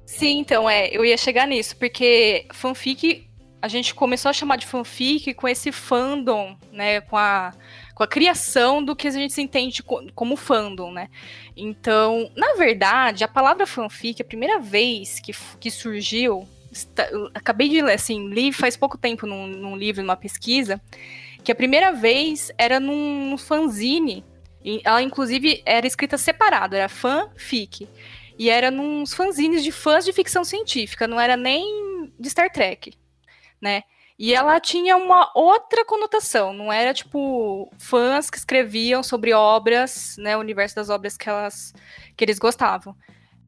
Sim, 0.06 0.38
então, 0.38 0.68
é, 0.68 0.88
eu 0.88 1.04
ia 1.04 1.16
chegar 1.16 1.46
nisso, 1.46 1.76
porque 1.76 2.46
fanfic, 2.52 3.26
a 3.60 3.68
gente 3.68 3.94
começou 3.94 4.28
a 4.28 4.32
chamar 4.32 4.56
de 4.56 4.66
fanfic 4.66 5.32
com 5.34 5.48
esse 5.48 5.72
fandom, 5.72 6.56
né, 6.70 7.00
com 7.00 7.16
a, 7.16 7.52
com 7.94 8.02
a 8.02 8.06
criação 8.06 8.82
do 8.84 8.94
que 8.94 9.08
a 9.08 9.10
gente 9.10 9.32
se 9.32 9.40
entende 9.42 9.82
co- 9.82 10.04
como 10.14 10.36
fandom, 10.36 10.92
né. 10.92 11.08
Então, 11.56 12.30
na 12.36 12.54
verdade, 12.54 13.24
a 13.24 13.28
palavra 13.28 13.66
fanfic, 13.66 14.20
a 14.20 14.24
primeira 14.24 14.60
vez 14.60 15.18
que, 15.18 15.32
que 15.58 15.70
surgiu, 15.70 16.46
está- 16.70 17.08
acabei 17.34 17.68
de 17.68 17.80
ler, 17.80 17.94
assim, 17.94 18.28
li 18.28 18.52
faz 18.52 18.76
pouco 18.76 18.98
tempo 18.98 19.26
num, 19.26 19.46
num 19.46 19.76
livro, 19.76 20.02
numa 20.02 20.16
pesquisa, 20.16 20.80
que 21.44 21.52
a 21.52 21.54
primeira 21.54 21.92
vez 21.92 22.50
era 22.56 22.80
num, 22.80 23.36
fanzine, 23.36 24.24
ela 24.82 25.02
inclusive 25.02 25.62
era 25.66 25.86
escrita 25.86 26.16
separado, 26.16 26.74
era 26.74 26.88
fanfic. 26.88 27.86
E 28.36 28.50
era 28.50 28.70
nos 28.70 29.14
fanzines 29.14 29.62
de 29.62 29.70
fãs 29.70 30.04
de 30.04 30.12
ficção 30.12 30.42
científica, 30.42 31.06
não 31.06 31.20
era 31.20 31.36
nem 31.36 32.12
de 32.18 32.30
Star 32.30 32.50
Trek, 32.50 32.94
né? 33.60 33.82
E 34.18 34.32
ela 34.32 34.58
tinha 34.58 34.96
uma 34.96 35.30
outra 35.34 35.84
conotação, 35.84 36.52
não 36.52 36.72
era 36.72 36.94
tipo 36.94 37.70
fãs 37.78 38.30
que 38.30 38.38
escreviam 38.38 39.02
sobre 39.02 39.32
obras, 39.32 40.16
né, 40.18 40.36
o 40.36 40.40
universo 40.40 40.76
das 40.76 40.88
obras 40.88 41.16
que 41.16 41.28
elas 41.28 41.72
que 42.16 42.24
eles 42.24 42.38
gostavam. 42.38 42.96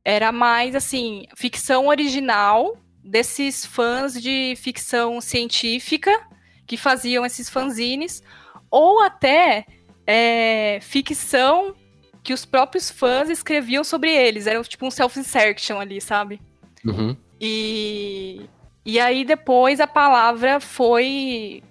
Era 0.04 0.30
mais 0.30 0.74
assim, 0.74 1.26
ficção 1.36 1.86
original 1.86 2.76
desses 3.02 3.64
fãs 3.64 4.20
de 4.20 4.54
ficção 4.56 5.20
científica 5.20 6.12
que 6.66 6.76
faziam 6.76 7.24
esses 7.24 7.48
fanzines, 7.48 8.22
ou 8.70 9.00
até 9.02 9.64
é, 10.06 10.78
ficção 10.82 11.74
que 12.22 12.32
os 12.32 12.44
próprios 12.44 12.90
fãs 12.90 13.30
escreviam 13.30 13.84
sobre 13.84 14.10
eles. 14.10 14.46
Era 14.46 14.62
tipo 14.64 14.84
um 14.84 14.90
self-insertion 14.90 15.78
ali, 15.78 16.00
sabe? 16.00 16.40
Uhum. 16.84 17.16
E, 17.40 18.48
e 18.84 18.98
aí 18.98 19.24
depois 19.24 19.80
a 19.80 19.86
palavra 19.86 20.60
foi. 20.60 21.62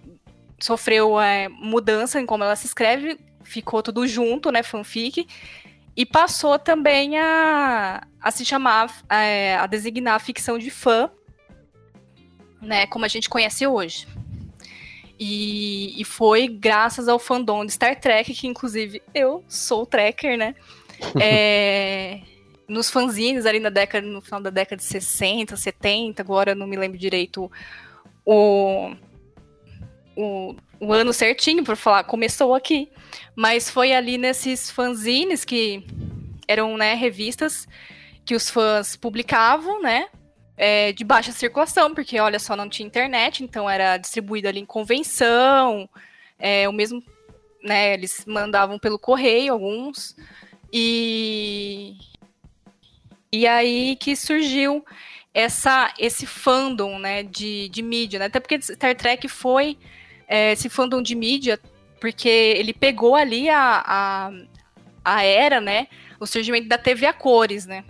sofreu 0.60 1.19
é, 1.19 1.49
mudança 1.49 2.19
em 2.19 2.25
como 2.25 2.43
ela 2.43 2.55
se 2.55 2.67
escreve, 2.67 3.19
ficou 3.43 3.84
tudo 3.84 4.08
junto, 4.08 4.51
né? 4.51 4.63
Fanfic. 4.63 5.27
E 5.97 6.05
passou 6.05 6.60
também 6.60 7.17
a, 7.17 8.05
a 8.21 8.31
se 8.31 8.43
chamar, 8.43 8.93
é, 9.10 9.55
a 9.55 9.65
designar 9.65 10.15
a 10.15 10.19
ficção 10.19 10.58
de 10.58 10.69
fã, 10.69 11.10
né? 12.62 12.86
Como 12.88 13.05
a 13.05 13.08
gente 13.08 13.29
conhece 13.29 13.65
hoje. 13.65 14.08
E, 15.19 15.99
e 15.99 16.04
foi 16.04 16.47
graças 16.47 17.08
ao 17.08 17.17
fandom 17.17 17.65
de 17.65 17.71
Star 17.71 17.99
Trek, 17.99 18.34
que 18.34 18.47
inclusive 18.47 19.01
eu 19.13 19.43
sou 19.47 19.86
tracker, 19.86 20.38
né? 20.38 20.56
É, 21.21 22.21
nos 22.69 22.89
fanzines 22.89 23.45
ali 23.45 23.60
na 23.60 23.69
década, 23.69 24.08
no 24.08 24.21
final 24.21 24.41
da 24.41 24.49
década 24.49 24.78
de 24.78 24.84
60, 24.84 25.58
70, 25.58 26.21
agora 26.21 26.51
eu 26.51 26.56
não 26.56 26.65
me 26.65 26.78
lembro 26.78 26.97
direito 26.97 27.51
o, 28.25 28.91
o, 30.15 30.56
o 30.80 30.93
ano 30.93 31.13
certinho 31.13 31.63
para 31.63 31.75
falar, 31.75 32.06
começou 32.06 32.56
aqui. 32.56 32.89
Mas 33.36 33.69
foi 33.69 33.93
ali 33.93 34.17
nesses 34.17 34.71
fanzines 34.71 35.45
que 35.45 35.86
eram 36.47 36.78
né, 36.78 36.93
revistas 36.93 37.67
que 38.23 38.36
os 38.36 38.49
fãs 38.49 38.95
publicavam, 38.95 39.82
né? 39.82 40.08
É, 40.58 40.94
de 40.94 41.04
baixa 41.04 41.32
circulação, 41.32 41.94
porque 41.94 42.20
olha 42.20 42.39
só, 42.39 42.56
não 42.56 42.70
tinha 42.70 42.88
internet, 42.88 43.44
então 43.44 43.70
era 43.70 43.98
distribuído 43.98 44.48
ali 44.48 44.60
em 44.60 44.65
convenção, 44.65 45.89
é, 46.39 46.68
o 46.70 46.74
mesmo, 46.74 47.04
né, 47.63 47.94
eles 47.94 48.24
mandavam 48.26 48.80
pelo 48.80 48.98
correio 48.98 49.54
alguns, 49.54 50.15
e, 50.72 51.98
e 53.32 53.46
aí 53.46 53.96
que 53.98 54.15
surgiu 54.15 54.86
essa, 55.34 55.94
esse 56.00 56.26
fandom, 56.26 56.98
né, 57.00 57.24
de, 57.24 57.68
de 57.70 57.82
mídia, 57.82 58.20
né, 58.20 58.26
até 58.26 58.39
porque 58.39 58.62
Star 58.62 58.96
Trek 58.96 59.28
foi 59.28 59.78
é, 60.28 60.54
esse 60.54 60.70
fandom 60.70 61.02
de 61.02 61.15
mídia, 61.15 61.60
porque 62.00 62.30
ele 62.30 62.74
pegou 62.74 63.15
ali 63.15 63.50
a, 63.50 63.84
a, 63.86 64.32
a 65.04 65.24
era, 65.24 65.60
né, 65.60 65.88
o 66.18 66.26
surgimento 66.26 66.70
da 66.70 66.78
TV 66.78 67.06
a 67.06 67.13
cores, 67.13 67.65
né, 67.65 67.84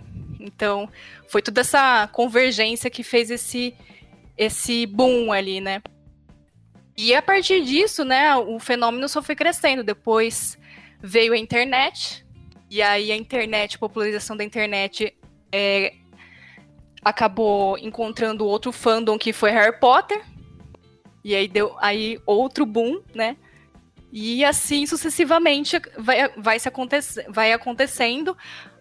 então 0.46 0.88
foi 1.28 1.42
toda 1.42 1.60
essa 1.60 2.08
convergência 2.08 2.90
que 2.90 3.02
fez 3.02 3.30
esse 3.30 3.74
esse 4.36 4.86
boom 4.86 5.32
ali, 5.32 5.60
né? 5.60 5.82
E 6.96 7.14
a 7.14 7.22
partir 7.22 7.62
disso, 7.62 8.04
né, 8.04 8.34
o 8.36 8.58
fenômeno 8.58 9.08
só 9.08 9.22
foi 9.22 9.34
crescendo. 9.34 9.82
Depois 9.82 10.58
veio 11.02 11.32
a 11.32 11.38
internet, 11.38 12.24
e 12.70 12.82
aí 12.82 13.12
a 13.12 13.16
internet, 13.16 13.76
a 13.76 13.78
popularização 13.78 14.36
da 14.36 14.44
internet 14.44 15.16
é, 15.52 15.94
acabou 17.04 17.78
encontrando 17.78 18.46
outro 18.46 18.72
fandom 18.72 19.18
que 19.18 19.32
foi 19.32 19.50
Harry 19.50 19.78
Potter. 19.78 20.22
E 21.22 21.34
aí 21.34 21.48
deu 21.48 21.76
aí 21.80 22.18
outro 22.26 22.64
boom, 22.64 23.00
né? 23.14 23.36
E 24.12 24.44
assim 24.44 24.86
sucessivamente 24.86 25.80
vai, 25.98 26.28
vai, 26.36 26.58
se 26.58 26.68
aconte 26.68 26.96
vai 27.28 27.52
acontecendo. 27.52 28.36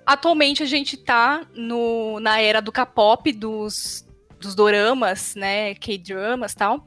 Atualmente 0.06 0.62
a 0.62 0.66
gente 0.66 0.98
tá 0.98 1.46
no, 1.54 2.20
na 2.20 2.40
era 2.40 2.62
do 2.62 2.72
K-pop, 2.72 3.32
dos, 3.32 4.06
dos 4.40 4.54
doramas, 4.54 5.36
né? 5.36 5.74
K-dramas 5.76 6.52
e 6.52 6.56
tal. 6.56 6.86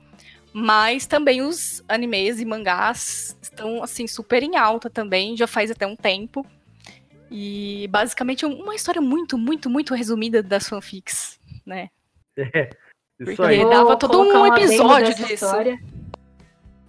Mas 0.52 1.06
também 1.06 1.42
os 1.42 1.82
animes 1.88 2.40
e 2.40 2.44
mangás 2.44 3.36
estão, 3.42 3.82
assim, 3.82 4.06
super 4.06 4.42
em 4.42 4.56
alta 4.56 4.88
também, 4.88 5.36
já 5.36 5.46
faz 5.46 5.70
até 5.70 5.86
um 5.86 5.96
tempo. 5.96 6.46
E 7.30 7.86
basicamente 7.90 8.44
é 8.44 8.48
uma 8.48 8.74
história 8.74 9.00
muito, 9.00 9.36
muito, 9.36 9.68
muito 9.68 9.94
resumida 9.94 10.42
das 10.42 10.68
fanfics, 10.68 11.38
né? 11.66 11.90
É, 12.36 12.70
isso 13.20 13.36
Porque 13.36 13.42
aí. 13.42 13.58
Vou 13.58 13.70
dava 13.70 13.96
todo 13.96 14.20
um 14.20 14.46
episódio 14.46 15.08
dessa 15.08 15.22
disso. 15.22 15.44
história. 15.44 15.78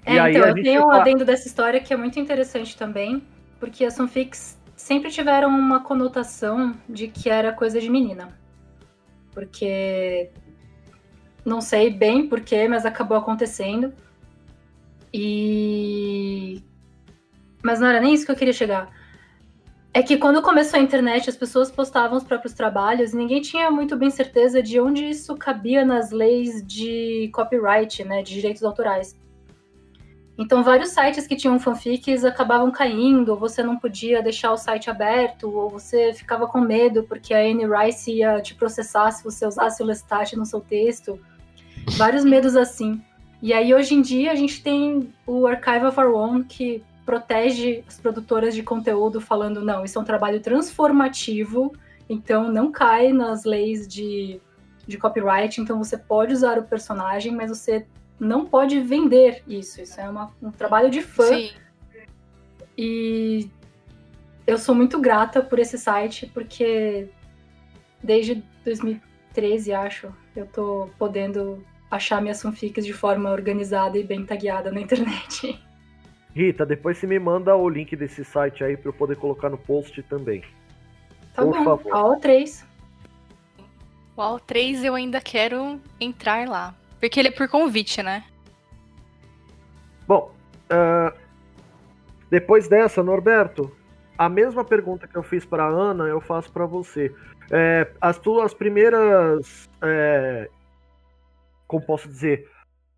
É, 0.06 0.14
E 0.14 0.30
então, 0.30 0.48
eu 0.48 0.54
tenho 0.54 0.86
um 0.86 0.92
adendo 0.92 1.26
dessa 1.26 1.48
história 1.48 1.80
que 1.80 1.94
é 1.94 1.98
muito 1.98 2.20
interessante 2.20 2.78
também, 2.78 3.22
porque 3.60 3.84
as 3.84 3.98
fanfics 3.98 4.58
sempre 4.80 5.12
tiveram 5.12 5.50
uma 5.50 5.82
conotação 5.82 6.74
de 6.88 7.10
que 7.10 7.30
era 7.30 7.52
coisa 7.52 7.82
de 7.82 7.90
menina. 7.90 8.30
Porque 9.32 10.32
não 11.46 11.60
sei 11.60 11.90
bem 11.90 12.28
porquê, 12.28 12.68
mas 12.68 12.86
acabou 12.86 13.18
acontecendo. 13.18 13.94
E 15.14 16.64
mas 17.62 17.80
não 17.80 17.88
era 17.88 18.00
nem 18.00 18.14
isso 18.14 18.26
que 18.26 18.32
eu 18.32 18.36
queria 18.38 18.54
chegar. 18.54 18.90
É 19.94 20.02
que 20.02 20.18
quando 20.18 20.42
começou 20.42 20.80
a 20.80 20.84
internet, 20.84 21.30
as 21.30 21.36
pessoas 21.36 21.70
postavam 21.70 22.18
os 22.18 22.24
próprios 22.24 22.54
trabalhos 22.54 23.12
e 23.12 23.18
ninguém 23.18 23.42
tinha 23.42 23.70
muito 23.70 23.98
bem 23.98 24.10
certeza 24.10 24.64
de 24.64 24.80
onde 24.80 25.10
isso 25.10 25.36
cabia 25.36 25.84
nas 25.84 26.12
leis 26.12 26.66
de 26.66 27.30
copyright, 27.34 28.04
né, 28.06 28.24
de 28.24 28.34
direitos 28.34 28.64
autorais. 28.64 29.16
Então, 30.42 30.64
vários 30.64 30.92
sites 30.92 31.28
que 31.28 31.36
tinham 31.36 31.60
fanfics 31.60 32.24
acabavam 32.24 32.72
caindo, 32.72 33.34
ou 33.34 33.38
você 33.38 33.62
não 33.62 33.78
podia 33.78 34.24
deixar 34.24 34.54
o 34.54 34.58
site 34.58 34.90
aberto, 34.90 35.54
ou 35.54 35.70
você 35.70 36.14
ficava 36.14 36.48
com 36.48 36.62
medo 36.62 37.04
porque 37.04 37.34
a 37.34 37.40
Anne 37.40 37.66
Rice 37.68 38.10
ia 38.10 38.40
te 38.42 38.56
processar 38.56 39.12
se 39.12 39.22
você 39.22 39.46
usasse 39.46 39.84
o 39.84 39.86
Lestat 39.86 40.38
no 40.38 40.46
seu 40.46 40.62
texto. 40.62 41.20
Vários 41.98 42.24
medos 42.24 42.56
assim. 42.56 43.02
E 43.42 43.52
aí, 43.52 43.74
hoje 43.74 43.94
em 43.94 44.02
dia, 44.02 44.32
a 44.32 44.36
gente 44.36 44.64
tem 44.64 45.14
o 45.28 45.46
Archive 45.46 45.88
of 45.88 46.00
Our 46.00 46.16
Own, 46.16 46.44
que 46.44 46.82
protege 47.06 47.84
as 47.86 48.00
produtoras 48.00 48.56
de 48.56 48.64
conteúdo, 48.64 49.20
falando: 49.20 49.62
não, 49.62 49.84
isso 49.84 50.00
é 50.00 50.02
um 50.02 50.06
trabalho 50.06 50.40
transformativo, 50.40 51.74
então 52.08 52.50
não 52.50 52.72
cai 52.72 53.12
nas 53.12 53.44
leis 53.44 53.86
de, 53.86 54.40
de 54.88 54.98
copyright, 54.98 55.60
então 55.60 55.78
você 55.84 55.98
pode 55.98 56.34
usar 56.34 56.58
o 56.58 56.64
personagem, 56.64 57.36
mas 57.36 57.50
você 57.50 57.86
não 58.20 58.46
pode 58.46 58.80
vender 58.80 59.44
isso. 59.48 59.82
Isso 59.82 60.00
é 60.00 60.10
uma, 60.10 60.32
um 60.42 60.52
trabalho 60.52 60.90
de 60.90 61.02
fã. 61.02 61.28
Sim. 61.28 61.52
E 62.78 63.50
eu 64.46 64.58
sou 64.58 64.74
muito 64.74 65.00
grata 65.00 65.42
por 65.42 65.60
esse 65.60 65.78
site, 65.78 66.26
porque 66.34 67.10
desde 68.04 68.44
2013, 68.64 69.74
acho, 69.74 70.14
eu 70.36 70.46
tô 70.46 70.90
podendo 70.98 71.64
achar 71.90 72.22
minhas 72.22 72.42
fanfics 72.42 72.86
de 72.86 72.94
forma 72.94 73.32
organizada 73.32 73.98
e 73.98 74.04
bem 74.04 74.26
tagueada 74.26 74.72
na 74.72 74.82
internet. 74.82 75.60
Rita, 76.36 76.66
depois 76.66 76.98
você 76.98 77.08
me 77.08 77.20
manda 77.20 77.56
o 77.56 77.68
link 77.68 77.96
desse 77.96 78.24
site 78.24 78.64
aí 78.64 78.78
para 78.78 78.90
eu 78.90 78.94
poder 78.94 79.16
colocar 79.18 79.50
no 79.50 79.58
post 79.58 80.02
também. 80.04 80.44
Tá 81.34 81.44
Por 81.44 81.54
bom, 81.54 81.64
favor. 81.64 81.92
AO3. 81.92 82.64
O 84.16 84.22
AO3 84.22 84.84
eu 84.84 84.96
ainda 84.96 85.20
quero 85.20 85.80
entrar 86.00 86.48
lá. 86.48 86.76
Porque 87.00 87.20
ele 87.20 87.30
é 87.30 87.32
por 87.32 87.48
convite, 87.48 88.04
né? 88.04 88.24
Bom, 90.08 90.34
uh, 90.72 91.18
depois 92.30 92.68
dessa, 92.68 93.02
Norberto, 93.02 93.72
a 94.18 94.28
mesma 94.28 94.64
pergunta 94.66 95.08
que 95.08 95.16
eu 95.16 95.24
fiz 95.24 95.46
para 95.46 95.66
Ana, 95.66 96.06
eu 96.06 96.20
faço 96.20 96.52
para 96.52 96.66
você. 96.66 97.14
É, 97.50 97.88
as 98.02 98.20
tuas 98.20 98.54
primeiras. 98.54 99.70
É, 99.82 100.50
como 101.66 101.86
posso 101.86 102.08
dizer? 102.08 102.48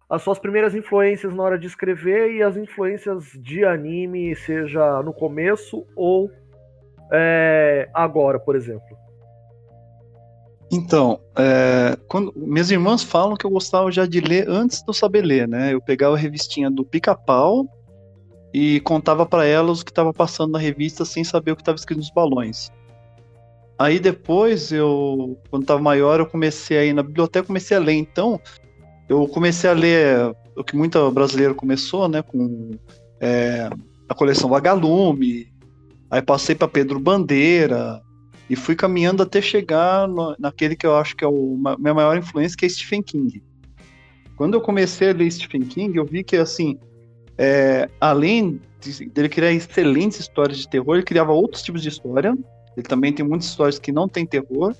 As 0.09 0.21
suas 0.23 0.39
primeiras 0.39 0.75
influências 0.75 1.33
na 1.33 1.43
hora 1.43 1.59
de 1.59 1.67
escrever 1.67 2.33
e 2.33 2.43
as 2.43 2.57
influências 2.57 3.31
de 3.35 3.63
anime, 3.63 4.35
seja 4.35 5.01
no 5.03 5.13
começo 5.13 5.85
ou 5.95 6.29
é, 7.13 7.89
agora, 7.93 8.39
por 8.39 8.55
exemplo. 8.55 8.97
Então, 10.71 11.19
é, 11.37 11.97
quando, 12.07 12.33
minhas 12.33 12.71
irmãs 12.71 13.03
falam 13.03 13.35
que 13.35 13.45
eu 13.45 13.49
gostava 13.49 13.91
já 13.91 14.05
de 14.05 14.21
ler 14.21 14.49
antes 14.49 14.81
de 14.81 14.87
eu 14.87 14.93
saber 14.93 15.21
ler, 15.21 15.45
né? 15.45 15.73
Eu 15.73 15.81
pegava 15.81 16.15
a 16.15 16.17
revistinha 16.17 16.71
do 16.71 16.85
Pica-Pau 16.85 17.67
e 18.53 18.79
contava 18.79 19.25
para 19.25 19.45
elas 19.45 19.81
o 19.81 19.85
que 19.85 19.91
estava 19.91 20.13
passando 20.13 20.51
na 20.51 20.59
revista 20.59 21.03
sem 21.03 21.25
saber 21.25 21.51
o 21.51 21.55
que 21.57 21.61
estava 21.61 21.75
escrito 21.75 21.97
nos 21.97 22.09
balões. 22.11 22.71
Aí 23.77 23.99
depois, 23.99 24.71
eu, 24.71 25.37
quando 25.49 25.63
estava 25.63 25.81
maior, 25.81 26.21
eu 26.21 26.25
comecei 26.25 26.77
a 26.77 26.85
ir 26.85 26.93
na 26.93 27.03
biblioteca, 27.03 27.47
comecei 27.47 27.75
a 27.75 27.79
ler. 27.79 27.93
Então, 27.93 28.39
eu 29.09 29.27
comecei 29.27 29.69
a 29.69 29.73
ler 29.73 30.33
o 30.55 30.63
que 30.63 30.77
muito 30.77 31.11
brasileiro 31.11 31.53
começou, 31.53 32.07
né? 32.07 32.21
Com 32.21 32.71
é, 33.19 33.69
a 34.07 34.13
coleção 34.13 34.49
Vagalume. 34.49 35.51
Aí 36.09 36.21
passei 36.21 36.55
para 36.55 36.67
Pedro 36.67 36.97
Bandeira, 36.97 38.01
e 38.51 38.55
fui 38.57 38.75
caminhando 38.75 39.23
até 39.23 39.41
chegar 39.41 40.09
no, 40.09 40.35
naquele 40.37 40.75
que 40.75 40.85
eu 40.85 40.97
acho 40.97 41.15
que 41.15 41.23
é 41.23 41.27
a 41.27 41.31
minha 41.77 41.93
maior 41.93 42.17
influência, 42.17 42.57
que 42.57 42.65
é 42.65 42.69
Stephen 42.69 43.01
King. 43.01 43.41
Quando 44.35 44.55
eu 44.55 44.61
comecei 44.61 45.09
a 45.09 45.13
ler 45.13 45.31
Stephen 45.31 45.61
King, 45.61 45.97
eu 45.97 46.03
vi 46.03 46.21
que, 46.21 46.35
assim, 46.35 46.77
é, 47.37 47.89
além 47.97 48.59
de, 48.81 49.05
dele 49.07 49.29
criar 49.29 49.53
excelentes 49.53 50.19
histórias 50.19 50.57
de 50.57 50.67
terror, 50.67 50.95
ele 50.95 51.03
criava 51.05 51.31
outros 51.31 51.63
tipos 51.63 51.81
de 51.81 51.87
história. 51.87 52.37
Ele 52.75 52.85
também 52.85 53.13
tem 53.13 53.25
muitas 53.25 53.47
histórias 53.47 53.79
que 53.79 53.89
não 53.89 54.05
tem 54.05 54.25
terror, 54.25 54.75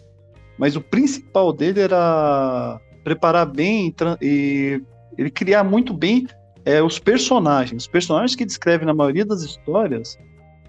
mas 0.57 0.76
o 0.76 0.82
principal 0.82 1.53
dele 1.53 1.80
era 1.80 2.78
preparar 3.05 3.45
bem 3.45 3.95
e, 4.22 4.82
ele 5.17 5.30
criar 5.30 5.63
muito 5.63 5.93
bem 5.93 6.28
é, 6.65 6.84
os 6.84 6.99
personagens. 6.99 7.84
Os 7.84 7.88
personagens 7.88 8.36
que 8.36 8.43
descreve 8.43 8.84
na 8.84 8.93
maioria 8.93 9.26
das 9.26 9.43
histórias 9.43 10.19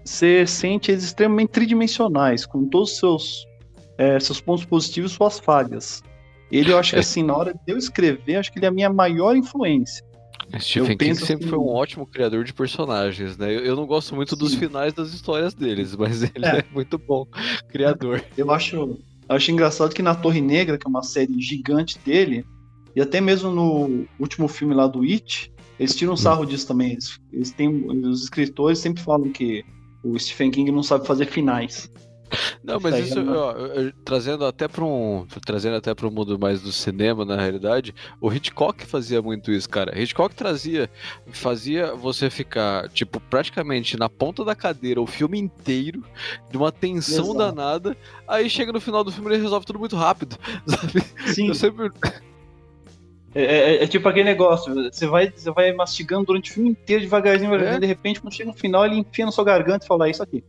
você 0.03 0.45
sente 0.45 0.91
eles 0.91 1.03
extremamente 1.03 1.49
tridimensionais, 1.49 2.45
com 2.45 2.67
todos 2.67 2.91
os 2.91 2.97
seus, 2.97 3.47
é, 3.97 4.19
seus 4.19 4.41
pontos 4.41 4.65
positivos 4.65 5.11
e 5.11 5.15
suas 5.15 5.39
falhas. 5.39 6.03
Ele, 6.51 6.71
eu 6.71 6.77
acho 6.77 6.91
que 6.91 6.97
é. 6.97 6.99
assim, 6.99 7.23
na 7.23 7.35
hora 7.35 7.53
de 7.53 7.59
eu 7.73 7.77
escrever, 7.77 8.35
acho 8.35 8.51
que 8.51 8.59
ele 8.59 8.65
é 8.65 8.69
a 8.69 8.71
minha 8.71 8.91
maior 8.91 9.35
influência. 9.35 10.05
Stephen 10.59 10.97
King 10.97 11.15
sempre 11.15 11.45
assim, 11.45 11.49
foi 11.49 11.57
um 11.57 11.67
ótimo 11.67 12.05
criador 12.05 12.43
de 12.43 12.53
personagens, 12.53 13.37
né? 13.37 13.53
Eu, 13.53 13.61
eu 13.61 13.75
não 13.75 13.85
gosto 13.87 14.15
muito 14.15 14.35
sim. 14.35 14.39
dos 14.39 14.53
finais 14.53 14.93
das 14.93 15.13
histórias 15.13 15.53
deles, 15.53 15.95
mas 15.97 16.21
ele 16.21 16.45
é, 16.45 16.59
é 16.59 16.65
muito 16.71 16.97
bom 16.97 17.25
criador. 17.69 18.23
Eu 18.37 18.51
acho, 18.51 18.75
eu 18.75 19.35
acho 19.35 19.51
engraçado 19.51 19.93
que 19.93 20.01
na 20.01 20.13
Torre 20.13 20.41
Negra, 20.41 20.77
que 20.77 20.85
é 20.85 20.89
uma 20.89 21.01
série 21.01 21.41
gigante 21.41 21.97
dele, 22.05 22.45
e 22.95 23.01
até 23.01 23.21
mesmo 23.21 23.49
no 23.49 24.05
último 24.19 24.47
filme 24.47 24.73
lá 24.73 24.85
do 24.85 25.01
It, 25.01 25.51
eles 25.79 25.95
tiram 25.95 26.15
sarro 26.15 26.45
disso 26.45 26.67
também. 26.67 26.91
Eles, 26.91 27.19
eles 27.31 27.51
têm, 27.51 27.87
os 28.05 28.23
escritores 28.23 28.79
sempre 28.79 29.01
falam 29.01 29.31
que 29.31 29.65
o 30.03 30.17
Stephen 30.19 30.51
King 30.51 30.71
não 30.71 30.83
sabe 30.83 31.07
fazer 31.07 31.25
finais. 31.25 31.89
Não, 32.63 32.79
mas 32.79 33.07
isso, 33.07 33.19
ó, 33.31 33.53
trazendo 34.03 34.45
até 34.45 34.67
para 34.67 34.83
um, 34.83 35.25
trazendo 35.45 35.75
até 35.75 35.93
para 35.93 36.07
o 36.07 36.11
mundo 36.11 36.37
mais 36.39 36.61
do 36.61 36.71
cinema, 36.71 37.23
na 37.23 37.35
realidade, 37.35 37.93
o 38.19 38.31
Hitchcock 38.31 38.85
fazia 38.85 39.21
muito 39.21 39.51
isso, 39.51 39.69
cara. 39.69 39.99
Hitchcock 39.99 40.33
trazia, 40.33 40.89
fazia 41.31 41.93
você 41.93 42.29
ficar 42.29 42.89
tipo 42.89 43.19
praticamente 43.19 43.97
na 43.97 44.09
ponta 44.09 44.43
da 44.43 44.55
cadeira 44.55 45.01
o 45.01 45.07
filme 45.07 45.39
inteiro, 45.39 46.03
de 46.49 46.57
uma 46.57 46.71
tensão 46.71 47.25
Exato. 47.25 47.37
danada. 47.37 47.97
Aí 48.27 48.49
chega 48.49 48.71
no 48.71 48.81
final 48.81 49.03
do 49.03 49.11
filme 49.11 49.29
ele 49.31 49.43
resolve 49.43 49.65
tudo 49.65 49.79
muito 49.79 49.95
rápido, 49.95 50.37
sabe? 50.65 51.03
Sim. 51.33 51.49
Eu 51.49 51.55
sempre 51.55 51.91
é, 53.35 53.43
é, 53.43 53.83
é, 53.83 53.87
tipo 53.87 54.07
aquele 54.07 54.25
negócio, 54.25 54.73
você 54.91 55.07
vai, 55.07 55.31
você 55.31 55.51
vai 55.51 55.73
mastigando 55.73 56.25
durante 56.25 56.51
o 56.51 56.53
filme 56.53 56.69
inteiro 56.69 57.01
devagarzinho, 57.01 57.53
é. 57.55 57.79
de 57.79 57.85
repente, 57.85 58.21
quando 58.21 58.33
chega 58.33 58.51
no 58.51 58.57
final, 58.57 58.85
ele 58.85 58.97
enfia 58.97 59.25
na 59.25 59.31
sua 59.31 59.43
garganta 59.43 59.85
e 59.85 59.87
fala, 59.87 60.07
é 60.07 60.11
isso 60.11 60.21
aqui. 60.21 60.43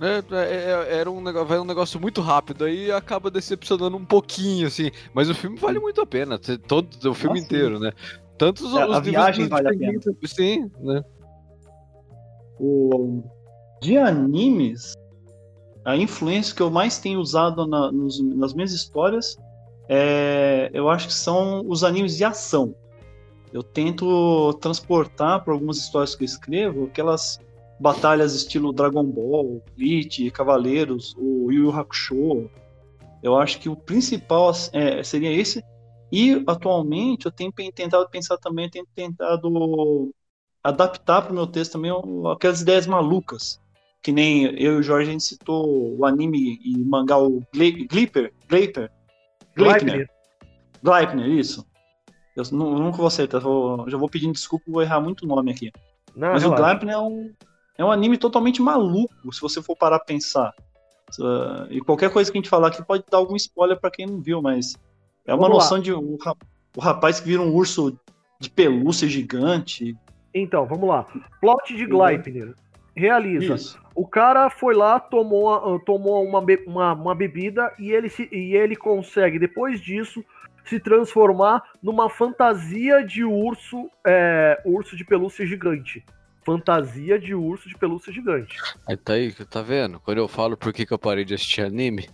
É, 0.00 0.18
é, 0.34 0.94
é 0.94 0.98
era 0.98 1.10
um 1.10 1.22
negócio, 1.22 1.48
vai 1.48 1.58
um 1.58 1.64
negócio 1.64 1.98
muito 1.98 2.20
rápido, 2.20 2.64
aí 2.64 2.90
acaba 2.92 3.30
decepcionando 3.30 3.96
um 3.96 4.04
pouquinho, 4.04 4.66
assim. 4.66 4.90
Mas 5.14 5.30
o 5.30 5.34
filme 5.34 5.56
vale 5.58 5.78
muito 5.78 6.00
a 6.00 6.06
pena, 6.06 6.38
todo 6.38 6.88
o 7.10 7.14
filme 7.14 7.40
Nossa, 7.40 7.46
inteiro, 7.46 7.78
né? 7.78 7.92
Tanto 8.36 8.66
os, 8.66 8.74
a, 8.74 8.96
a 8.96 9.00
viagem 9.00 9.48
vale 9.48 9.68
a 9.68 9.70
pena. 9.70 10.00
Sim, 10.24 10.70
né? 10.80 11.02
O... 12.58 13.22
De 13.80 13.96
animes, 13.96 14.92
a 15.84 15.96
influência 15.96 16.54
que 16.54 16.62
eu 16.62 16.70
mais 16.70 16.98
tenho 16.98 17.20
usado 17.20 17.66
na, 17.66 17.90
nos, 17.90 18.20
nas 18.36 18.52
minhas 18.52 18.72
histórias 18.72 19.36
é, 19.94 20.70
eu 20.72 20.88
acho 20.88 21.08
que 21.08 21.12
são 21.12 21.62
os 21.68 21.84
animes 21.84 22.16
de 22.16 22.24
ação. 22.24 22.74
Eu 23.52 23.62
tento 23.62 24.54
transportar 24.54 25.44
para 25.44 25.52
algumas 25.52 25.76
histórias 25.76 26.14
que 26.14 26.24
eu 26.24 26.26
escrevo 26.26 26.84
aquelas 26.86 27.38
batalhas 27.78 28.34
estilo 28.34 28.72
Dragon 28.72 29.04
Ball, 29.04 29.62
Bleach, 29.76 30.30
Cavaleiros, 30.30 31.14
o 31.18 31.52
Yu 31.52 31.64
Yu 31.64 31.70
Hakusho. 31.78 32.50
Eu 33.22 33.36
acho 33.36 33.60
que 33.60 33.68
o 33.68 33.76
principal 33.76 34.50
é, 34.72 35.02
seria 35.02 35.30
esse. 35.30 35.62
E 36.10 36.42
atualmente 36.46 37.26
eu 37.26 37.32
tenho 37.32 37.52
tentado 37.52 38.08
pensar 38.08 38.38
também, 38.38 38.70
tenho 38.70 38.86
tentado 38.94 40.10
adaptar 40.64 41.20
para 41.20 41.32
o 41.32 41.34
meu 41.34 41.46
texto 41.46 41.72
também 41.72 41.92
aquelas 42.32 42.62
ideias 42.62 42.86
malucas. 42.86 43.60
Que 44.02 44.10
nem 44.10 44.44
eu 44.58 44.76
e 44.76 44.76
o 44.78 44.82
Jorge 44.82 45.10
a 45.10 45.12
gente 45.12 45.24
citou 45.24 45.98
o 45.98 46.06
anime 46.06 46.58
e 46.64 46.78
mangá 46.78 47.18
o 47.18 47.42
Glipper, 47.52 48.32
Glipper 48.48 48.90
Gleipner. 49.56 50.08
Gleipner, 50.82 51.28
isso. 51.28 51.66
Eu 52.34 52.44
nunca 52.50 52.96
vou 52.96 53.06
acertar, 53.06 53.40
vou, 53.40 53.88
já 53.88 53.98
vou 53.98 54.08
pedindo 54.08 54.32
desculpa, 54.32 54.64
vou 54.66 54.82
errar 54.82 55.00
muito 55.00 55.24
o 55.24 55.28
nome 55.28 55.50
aqui. 55.50 55.70
Não, 56.16 56.32
Mas 56.32 56.42
relaxa. 56.42 56.62
o 56.62 56.64
Gleipner 56.64 56.94
é 56.94 56.98
um, 56.98 57.32
é 57.78 57.84
um 57.84 57.90
anime 57.90 58.16
totalmente 58.16 58.62
maluco, 58.62 59.32
se 59.32 59.40
você 59.40 59.62
for 59.62 59.76
parar 59.76 59.98
pra 59.98 60.06
pensar. 60.06 60.52
Uh, 61.18 61.70
e 61.70 61.80
qualquer 61.80 62.10
coisa 62.10 62.32
que 62.32 62.38
a 62.38 62.40
gente 62.40 62.48
falar 62.48 62.68
aqui 62.68 62.82
pode 62.82 63.04
dar 63.10 63.18
algum 63.18 63.36
spoiler 63.36 63.78
para 63.78 63.90
quem 63.90 64.06
não 64.06 64.20
viu, 64.20 64.40
mas 64.40 64.74
é 65.26 65.34
uma 65.34 65.42
Vamos 65.42 65.58
noção 65.62 65.76
lá. 65.76 65.82
de 65.82 65.92
o, 65.92 66.18
o 66.76 66.80
rapaz 66.80 67.20
que 67.20 67.28
vira 67.28 67.42
um 67.42 67.52
urso 67.54 67.98
de 68.40 68.48
pelúcia 68.48 69.06
gigante. 69.06 69.94
Então, 70.34 70.66
vamos 70.66 70.88
lá. 70.88 71.06
Plot 71.40 71.76
de 71.76 71.86
Gleipner. 71.86 72.54
Realiza. 72.96 73.54
Isso. 73.54 73.81
O 73.94 74.06
cara 74.06 74.48
foi 74.50 74.74
lá, 74.74 74.98
tomou, 74.98 75.78
tomou 75.80 76.24
uma, 76.24 76.44
uma, 76.66 76.92
uma 76.92 77.14
bebida 77.14 77.72
e 77.78 77.92
ele, 77.92 78.08
se, 78.08 78.28
e 78.32 78.56
ele 78.56 78.74
consegue, 78.74 79.38
depois 79.38 79.80
disso, 79.80 80.24
se 80.64 80.80
transformar 80.80 81.62
numa 81.82 82.08
fantasia 82.08 83.04
de 83.04 83.24
urso, 83.24 83.90
é, 84.06 84.60
urso 84.64 84.96
de 84.96 85.04
pelúcia 85.04 85.46
gigante. 85.46 86.04
fantasia 86.44 87.18
de 87.18 87.34
urso 87.34 87.68
de 87.68 87.76
pelúcia 87.76 88.12
gigante. 88.12 88.56
Aí 88.86 88.96
tá 88.96 89.12
aí, 89.12 89.32
tá 89.32 89.62
vendo? 89.62 90.00
Quando 90.00 90.18
eu 90.18 90.28
falo 90.28 90.56
por 90.56 90.72
que, 90.72 90.86
que 90.86 90.92
eu 90.92 90.98
parei 90.98 91.24
de 91.24 91.34
assistir 91.34 91.62
anime, 91.62 92.08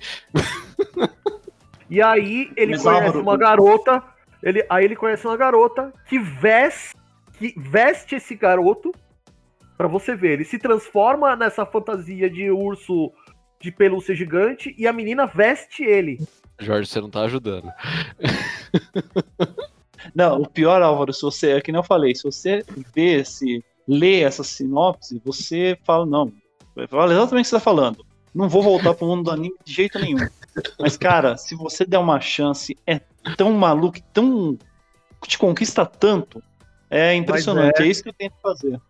E 1.91 2.03
aí 2.03 2.51
ele 2.57 2.73
Mas, 2.73 2.83
conhece 2.83 3.07
Álvaro, 3.07 3.21
uma 3.23 3.37
garota. 3.37 4.03
Ele, 4.43 4.65
aí 4.69 4.85
ele 4.85 4.97
conhece 4.97 5.27
uma 5.27 5.37
garota 5.37 5.93
que 6.07 6.19
veste, 6.19 6.95
que 7.39 7.55
veste 7.57 8.17
esse 8.17 8.35
garoto. 8.35 8.93
Pra 9.79 9.87
você 9.87 10.17
ver, 10.17 10.33
ele 10.33 10.45
se 10.45 10.59
transforma 10.59 11.37
nessa 11.37 11.65
fantasia 11.65 12.29
de 12.29 12.51
urso 12.51 13.13
de 13.61 13.71
pelúcia 13.71 14.13
gigante 14.13 14.75
e 14.77 14.89
a 14.89 14.93
menina 14.93 15.25
veste 15.25 15.85
ele. 15.85 16.19
Jorge, 16.59 16.91
você 16.91 17.01
não 17.01 17.09
tá 17.09 17.23
ajudando. 17.23 17.73
Não, 20.15 20.43
o 20.43 20.49
pior, 20.49 20.81
Álvaro, 20.81 21.13
se 21.13 21.23
você, 21.23 21.51
é 21.51 21.61
que 21.61 21.73
nem 21.73 21.79
eu 21.81 21.85
falei, 21.85 22.15
se 22.15 22.23
você 22.23 22.65
vê, 22.95 23.25
se 23.25 23.63
lê 23.87 24.21
essa 24.21 24.45
sinopse, 24.45 25.21
você 25.25 25.77
fala, 25.85 26.07
não, 26.07 26.33
fala 26.89 27.13
exatamente 27.13 27.45
o 27.45 27.45
que 27.45 27.49
você 27.49 27.57
tá 27.57 27.61
falando. 27.61 28.07
Não 28.35 28.49
vou 28.49 28.63
voltar 28.63 28.95
pro 28.95 29.07
mundo 29.07 29.25
do 29.25 29.31
anime 29.31 29.57
de 29.65 29.73
jeito 29.73 29.99
nenhum. 29.99 30.27
Mas, 30.79 30.97
cara, 30.97 31.37
se 31.37 31.55
você 31.55 31.85
der 31.85 31.99
uma 31.99 32.21
chance, 32.21 32.77
é 32.87 33.01
tão 33.37 33.53
maluco, 33.53 33.99
tão. 34.13 34.57
te 35.27 35.37
conquista 35.37 35.85
tanto. 35.85 36.43
É 36.89 37.15
impressionante, 37.15 37.83
é. 37.83 37.87
isso 37.87 38.03
que 38.03 38.09
eu 38.09 38.15
tento 38.15 38.35
fazer. 38.41 38.81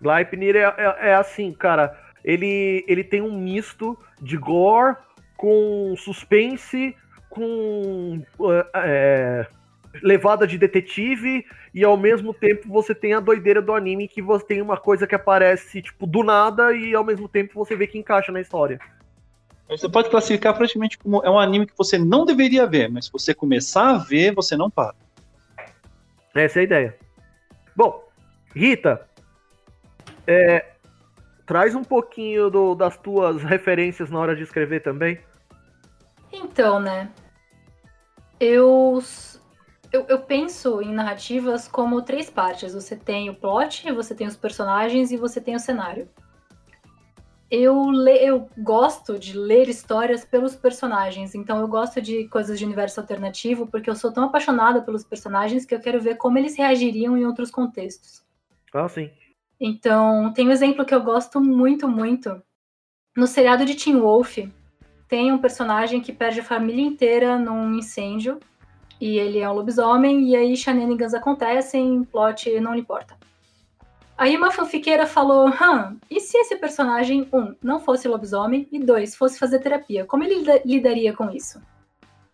Gleipnir 0.00 0.56
é, 0.56 0.74
é, 0.76 1.10
é 1.10 1.14
assim, 1.14 1.52
cara. 1.52 1.98
Ele, 2.24 2.84
ele 2.86 3.04
tem 3.04 3.22
um 3.22 3.38
misto 3.38 3.98
de 4.20 4.36
gore 4.36 4.96
com 5.36 5.94
suspense, 5.96 6.94
com 7.30 8.22
é, 8.74 9.46
levada 10.02 10.46
de 10.46 10.58
detetive 10.58 11.44
e 11.72 11.84
ao 11.84 11.96
mesmo 11.96 12.34
tempo 12.34 12.68
você 12.68 12.94
tem 12.94 13.14
a 13.14 13.20
doideira 13.20 13.62
do 13.62 13.72
anime 13.72 14.08
que 14.08 14.20
você 14.20 14.44
tem 14.44 14.62
uma 14.62 14.76
coisa 14.76 15.06
que 15.06 15.14
aparece 15.14 15.82
tipo 15.82 16.06
do 16.06 16.22
nada 16.22 16.72
e 16.72 16.94
ao 16.94 17.04
mesmo 17.04 17.28
tempo 17.28 17.54
você 17.54 17.76
vê 17.76 17.86
que 17.86 17.98
encaixa 17.98 18.32
na 18.32 18.40
história. 18.40 18.80
Você 19.68 19.88
pode 19.88 20.08
classificar 20.08 20.56
praticamente 20.56 20.98
como 20.98 21.22
é 21.22 21.30
um 21.30 21.38
anime 21.38 21.66
que 21.66 21.76
você 21.76 21.98
não 21.98 22.24
deveria 22.24 22.66
ver, 22.66 22.88
mas 22.88 23.06
se 23.06 23.12
você 23.12 23.34
começar 23.34 23.90
a 23.90 23.98
ver, 23.98 24.34
você 24.34 24.56
não 24.56 24.70
para. 24.70 24.94
Essa 26.34 26.60
é 26.60 26.60
a 26.60 26.64
ideia. 26.64 26.96
Bom, 27.76 28.02
Rita, 28.54 29.06
é, 30.28 30.72
traz 31.46 31.74
um 31.74 31.82
pouquinho 31.82 32.50
do, 32.50 32.74
das 32.74 32.98
tuas 32.98 33.42
referências 33.42 34.10
na 34.10 34.18
hora 34.18 34.36
de 34.36 34.42
escrever 34.42 34.82
também. 34.82 35.18
Então, 36.30 36.78
né? 36.78 37.10
Eu, 38.38 39.02
eu, 39.90 40.04
eu 40.06 40.18
penso 40.20 40.82
em 40.82 40.92
narrativas 40.92 41.66
como 41.66 42.02
três 42.02 42.28
partes. 42.28 42.74
Você 42.74 42.94
tem 42.94 43.30
o 43.30 43.34
plot, 43.34 43.90
você 43.90 44.14
tem 44.14 44.26
os 44.26 44.36
personagens 44.36 45.10
e 45.10 45.16
você 45.16 45.40
tem 45.40 45.56
o 45.56 45.60
cenário. 45.60 46.06
Eu, 47.50 47.90
le, 47.90 48.18
eu 48.18 48.46
gosto 48.58 49.18
de 49.18 49.34
ler 49.34 49.70
histórias 49.70 50.22
pelos 50.22 50.54
personagens, 50.54 51.34
então 51.34 51.58
eu 51.58 51.66
gosto 51.66 51.98
de 51.98 52.28
coisas 52.28 52.58
de 52.58 52.64
universo 52.66 53.00
alternativo 53.00 53.66
porque 53.66 53.88
eu 53.88 53.96
sou 53.96 54.12
tão 54.12 54.24
apaixonada 54.24 54.82
pelos 54.82 55.02
personagens 55.02 55.64
que 55.64 55.74
eu 55.74 55.80
quero 55.80 55.98
ver 55.98 56.16
como 56.16 56.36
eles 56.36 56.58
reagiriam 56.58 57.16
em 57.16 57.24
outros 57.24 57.50
contextos. 57.50 58.22
Ah, 58.74 58.86
sim. 58.86 59.10
Então, 59.60 60.32
tem 60.32 60.46
um 60.46 60.52
exemplo 60.52 60.84
que 60.84 60.94
eu 60.94 61.02
gosto 61.02 61.40
muito, 61.40 61.88
muito. 61.88 62.40
No 63.16 63.26
seriado 63.26 63.64
de 63.64 63.74
Teen 63.74 63.98
Wolf, 63.98 64.38
tem 65.08 65.32
um 65.32 65.38
personagem 65.38 66.00
que 66.00 66.12
perde 66.12 66.40
a 66.40 66.44
família 66.44 66.84
inteira 66.84 67.38
num 67.38 67.74
incêndio. 67.74 68.38
E 69.00 69.16
ele 69.16 69.38
é 69.38 69.48
um 69.48 69.54
lobisomem, 69.54 70.28
e 70.28 70.36
aí 70.36 70.56
shenanigans 70.56 71.14
acontecem, 71.14 72.02
plot 72.04 72.58
não 72.60 72.74
lhe 72.74 72.80
importa. 72.80 73.16
Aí 74.16 74.36
uma 74.36 74.50
fanfiqueira 74.50 75.06
falou, 75.06 75.48
hum, 75.48 75.96
e 76.10 76.18
se 76.18 76.36
esse 76.36 76.56
personagem, 76.56 77.28
um, 77.32 77.54
não 77.62 77.78
fosse 77.78 78.08
lobisomem, 78.08 78.66
e 78.72 78.80
dois, 78.80 79.14
fosse 79.14 79.38
fazer 79.38 79.60
terapia? 79.60 80.04
Como 80.04 80.24
ele 80.24 80.44
lidaria 80.64 81.12
com 81.12 81.30
isso? 81.30 81.62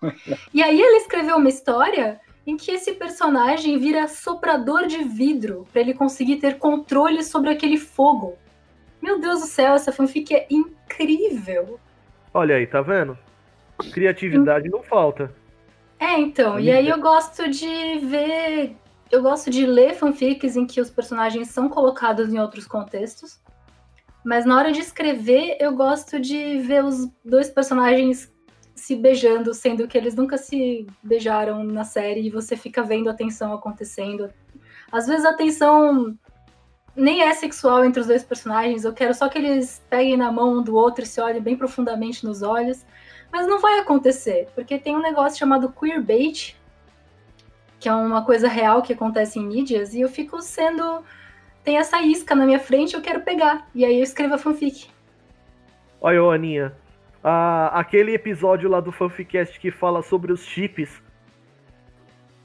e 0.55 0.62
aí 0.62 0.81
ela 0.81 0.97
escreveu 0.97 1.37
uma 1.37 1.49
história 1.51 2.18
em 2.47 2.57
que 2.57 2.71
esse 2.71 2.93
personagem 2.93 3.79
vira 3.79 4.07
soprador 4.07 4.87
de 4.87 5.03
vidro 5.03 5.67
para 5.73 5.81
ele 5.81 5.95
conseguir 5.95 6.37
ter 6.37 6.59
controle 6.59 7.23
sobre 7.23 7.51
aquele 7.51 7.79
fogo. 7.79 8.37
Meu 9.01 9.21
Deus 9.21 9.41
do 9.41 9.47
céu, 9.47 9.75
essa 9.75 9.93
fanfic 9.93 10.35
é 10.35 10.47
incrível. 10.51 11.79
Olha 12.33 12.57
aí, 12.57 12.67
tá 12.67 12.81
vendo? 12.81 13.19
Criatividade 13.93 14.69
não 14.69 14.83
falta. 14.83 15.35
É, 15.99 16.19
então, 16.19 16.59
e 16.61 16.71
aí 16.71 16.89
eu 16.89 17.01
gosto 17.01 17.49
de 17.49 17.99
ver. 17.99 18.77
Eu 19.11 19.23
gosto 19.23 19.51
de 19.51 19.65
ler 19.65 19.95
fanfics 19.95 20.57
em 20.57 20.67
que 20.67 20.81
os 20.81 20.91
personagens 20.91 21.49
são 21.49 21.69
colocados 21.69 22.33
em 22.33 22.39
outros 22.39 22.67
contextos. 22.67 23.41
Mas 24.25 24.45
na 24.45 24.57
hora 24.57 24.73
de 24.73 24.81
escrever, 24.81 25.57
eu 25.61 25.75
gosto 25.77 26.19
de 26.19 26.59
ver 26.59 26.83
os 26.83 27.09
dois 27.25 27.51
personagens 27.51 28.33
se 28.75 28.97
beijando, 28.97 29.55
sendo 29.55 29.87
que 29.87 29.97
eles 29.97 30.14
nunca 30.14 30.37
se 30.37 30.87
beijaram 31.03 31.62
na 31.62 31.85
série 31.85 32.27
e 32.27 32.31
você 32.31 32.57
fica 32.57 32.83
vendo 32.83 33.09
a 33.09 33.14
tensão 33.14 33.53
acontecendo. 33.53 34.31
Às 34.91 35.07
vezes 35.07 35.25
a 35.25 35.33
tensão 35.33 36.16
nem 36.97 37.22
é 37.22 37.33
sexual 37.35 37.85
entre 37.85 38.01
os 38.01 38.07
dois 38.07 38.22
personagens, 38.22 38.85
eu 38.85 38.93
quero 38.93 39.14
só 39.14 39.29
que 39.29 39.39
eles 39.39 39.83
peguem 39.91 40.16
na 40.16 40.31
mão 40.31 40.59
um 40.59 40.62
do 40.62 40.75
outro 40.75 41.05
e 41.05 41.07
se 41.07 41.20
olhem 41.20 41.43
bem 41.43 41.57
profundamente 41.57 42.25
nos 42.25 42.43
olhos. 42.43 42.85
Mas 43.33 43.47
não 43.47 43.61
vai 43.61 43.81
acontecer, 43.81 44.49
porque 44.55 44.79
tem 44.79 44.95
um 44.95 45.03
negócio 45.03 45.39
chamado 45.39 45.72
queerbait, 45.72 46.57
que 47.81 47.89
é 47.89 47.95
uma 47.95 48.25
coisa 48.25 48.47
real 48.47 48.81
que 48.81 48.93
acontece 48.93 49.39
em 49.41 49.47
mídias, 49.47 49.93
e 49.93 50.01
eu 50.01 50.09
fico 50.09 50.41
sendo. 50.41 51.03
Tem 51.64 51.79
essa 51.79 52.01
isca 52.03 52.35
na 52.35 52.47
minha 52.47 52.61
frente, 52.61 52.95
eu 52.95 53.01
quero 53.01 53.22
pegar. 53.22 53.68
E 53.75 53.85
aí 53.85 53.97
eu 53.97 54.05
escrevo 54.05 54.35
a 54.35 54.39
fanfic. 54.39 54.89
Olha, 56.01 56.22
ô 56.22 56.31
Aninha, 56.31 56.77
ah, 57.25 57.70
aquele 57.72 58.12
episódio 58.12 58.68
lá 58.68 58.81
do 58.81 58.93
Fanficast 58.93 59.59
que 59.59 59.70
fala 59.70 60.03
sobre 60.03 60.31
os 60.31 60.45
chips. 60.45 61.03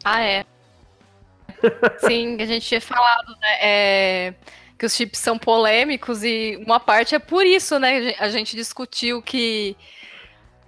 Ah, 0.06 0.22
é. 0.22 0.46
Sim, 2.00 2.42
a 2.42 2.46
gente 2.46 2.66
tinha 2.66 2.80
falado, 2.80 3.36
né? 3.42 3.58
É, 3.62 4.34
que 4.78 4.86
os 4.86 4.96
chips 4.96 5.20
são 5.20 5.38
polêmicos 5.38 6.24
e 6.24 6.58
uma 6.66 6.80
parte 6.80 7.14
é 7.14 7.20
por 7.20 7.46
isso, 7.46 7.78
né? 7.78 8.16
A 8.20 8.30
gente 8.30 8.56
discutiu 8.56 9.22
que 9.22 9.76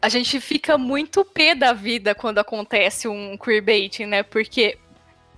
a 0.02 0.10
gente 0.10 0.42
fica 0.42 0.78
muito 0.78 1.24
pé 1.24 1.56
da 1.56 1.72
vida 1.72 2.14
quando 2.14 2.40
acontece 2.40 3.08
um 3.08 3.38
queerbaiting, 3.38 4.08
né? 4.08 4.24
Porque 4.24 4.78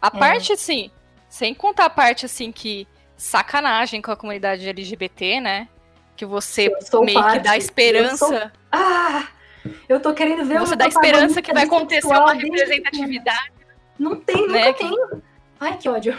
a 0.01 0.07
é. 0.07 0.09
parte, 0.09 0.51
assim, 0.51 0.89
sem 1.29 1.53
contar 1.53 1.85
a 1.85 1.89
parte, 1.91 2.25
assim, 2.25 2.51
que 2.51 2.87
sacanagem 3.15 4.01
com 4.01 4.09
a 4.09 4.15
comunidade 4.15 4.67
LGBT, 4.67 5.39
né? 5.39 5.67
Que 6.15 6.25
você 6.25 6.71
meio 7.03 7.19
parte. 7.19 7.37
que 7.37 7.43
dá 7.43 7.57
esperança. 7.57 8.25
Eu 8.25 8.39
sou... 8.39 8.51
Ah! 8.71 9.27
Eu 9.87 9.99
tô 9.99 10.13
querendo 10.13 10.45
ver 10.45 10.59
Você 10.59 10.75
dá 10.75 10.87
esperança 10.87 11.41
que 11.41 11.53
vai 11.53 11.63
acontecer 11.63 12.07
uma 12.07 12.33
representatividade. 12.33 13.51
Não 13.97 14.15
tem, 14.15 14.47
nunca 14.47 14.53
né? 14.53 14.73
tem. 14.73 14.91
Ai, 15.59 15.77
que 15.77 15.87
ódio. 15.87 16.17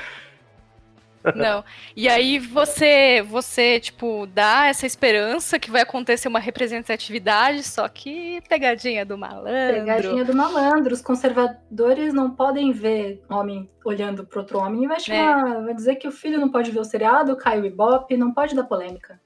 Não. 1.34 1.64
E 1.96 2.08
aí 2.08 2.38
você, 2.38 3.22
você, 3.22 3.80
tipo, 3.80 4.26
dá 4.26 4.66
essa 4.66 4.86
esperança 4.86 5.58
que 5.58 5.70
vai 5.70 5.82
acontecer 5.82 6.28
uma 6.28 6.38
representatividade, 6.38 7.62
só 7.62 7.88
que 7.88 8.42
pegadinha 8.48 9.06
do 9.06 9.16
malandro. 9.16 9.80
Pegadinha 9.80 10.24
do 10.24 10.36
malandro. 10.36 10.92
Os 10.92 11.00
conservadores 11.00 12.12
não 12.12 12.30
podem 12.30 12.72
ver 12.72 13.22
homem 13.30 13.70
olhando 13.84 14.26
pro 14.26 14.40
outro 14.40 14.58
homem 14.58 14.84
e 14.84 14.86
vai, 14.86 15.00
chamar, 15.00 15.56
é. 15.56 15.62
vai 15.62 15.74
dizer 15.74 15.96
que 15.96 16.08
o 16.08 16.12
filho 16.12 16.38
não 16.38 16.50
pode 16.50 16.70
ver 16.70 16.80
o 16.80 16.84
seriado, 16.84 17.36
cai 17.36 17.60
o 17.60 17.64
Ibope, 17.64 18.16
não 18.16 18.32
pode 18.32 18.54
dar 18.54 18.64
polêmica. 18.64 19.18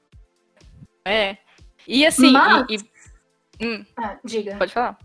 É. 1.04 1.36
E 1.86 2.06
assim. 2.06 2.32
Mas... 2.32 2.66
E, 2.68 2.76
e... 2.76 3.66
Hum. 3.66 3.84
Ah, 3.96 4.18
diga. 4.24 4.56
Pode 4.56 4.72
falar. 4.72 4.98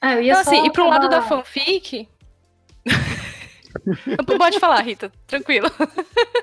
Ah, 0.00 0.14
eu 0.14 0.22
ia 0.22 0.32
então, 0.32 0.40
assim, 0.40 0.66
e 0.66 0.72
pro 0.72 0.88
lado 0.88 1.08
da 1.08 1.22
fanfic. 1.22 2.08
Pode 4.38 4.58
falar, 4.58 4.80
Rita, 4.80 5.12
tranquilo. 5.26 5.70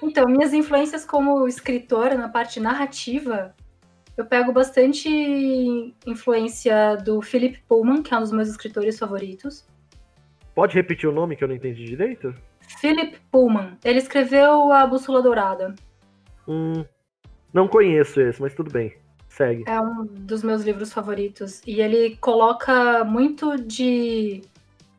Então, 0.02 0.26
minhas 0.28 0.54
influências 0.54 1.04
como 1.04 1.48
escritora 1.48 2.16
na 2.16 2.30
parte 2.30 2.60
narrativa, 2.60 3.56
eu 4.16 4.26
pego 4.26 4.52
bastante 4.52 5.10
influência 6.06 6.98
do 6.98 7.22
Philip 7.22 7.60
Pullman, 7.68 8.04
que 8.04 8.14
é 8.14 8.18
um 8.18 8.22
dos 8.22 8.32
meus 8.32 8.50
escritores 8.50 9.00
favoritos. 9.00 9.66
Pode 10.54 10.76
repetir 10.76 11.10
o 11.10 11.12
nome 11.12 11.36
que 11.36 11.44
eu 11.44 11.48
não 11.48 11.56
entendi 11.56 11.84
direito? 11.84 12.34
Philip 12.80 13.20
Pullman. 13.32 13.78
Ele 13.84 13.98
escreveu 13.98 14.72
A 14.72 14.86
Bússola 14.86 15.22
Dourada. 15.22 15.74
Hum, 16.48 16.86
não 17.54 17.68
conheço 17.68 18.20
esse, 18.20 18.42
mas 18.42 18.54
tudo 18.54 18.72
bem. 18.72 18.96
Segue. 19.30 19.64
É 19.68 19.80
um 19.80 20.06
dos 20.06 20.44
meus 20.44 20.62
livros 20.64 20.94
favoritos. 20.94 21.62
E 21.66 21.82
ele 21.82 22.18
coloca 22.18 23.04
muito 23.04 23.58
de 23.58 24.42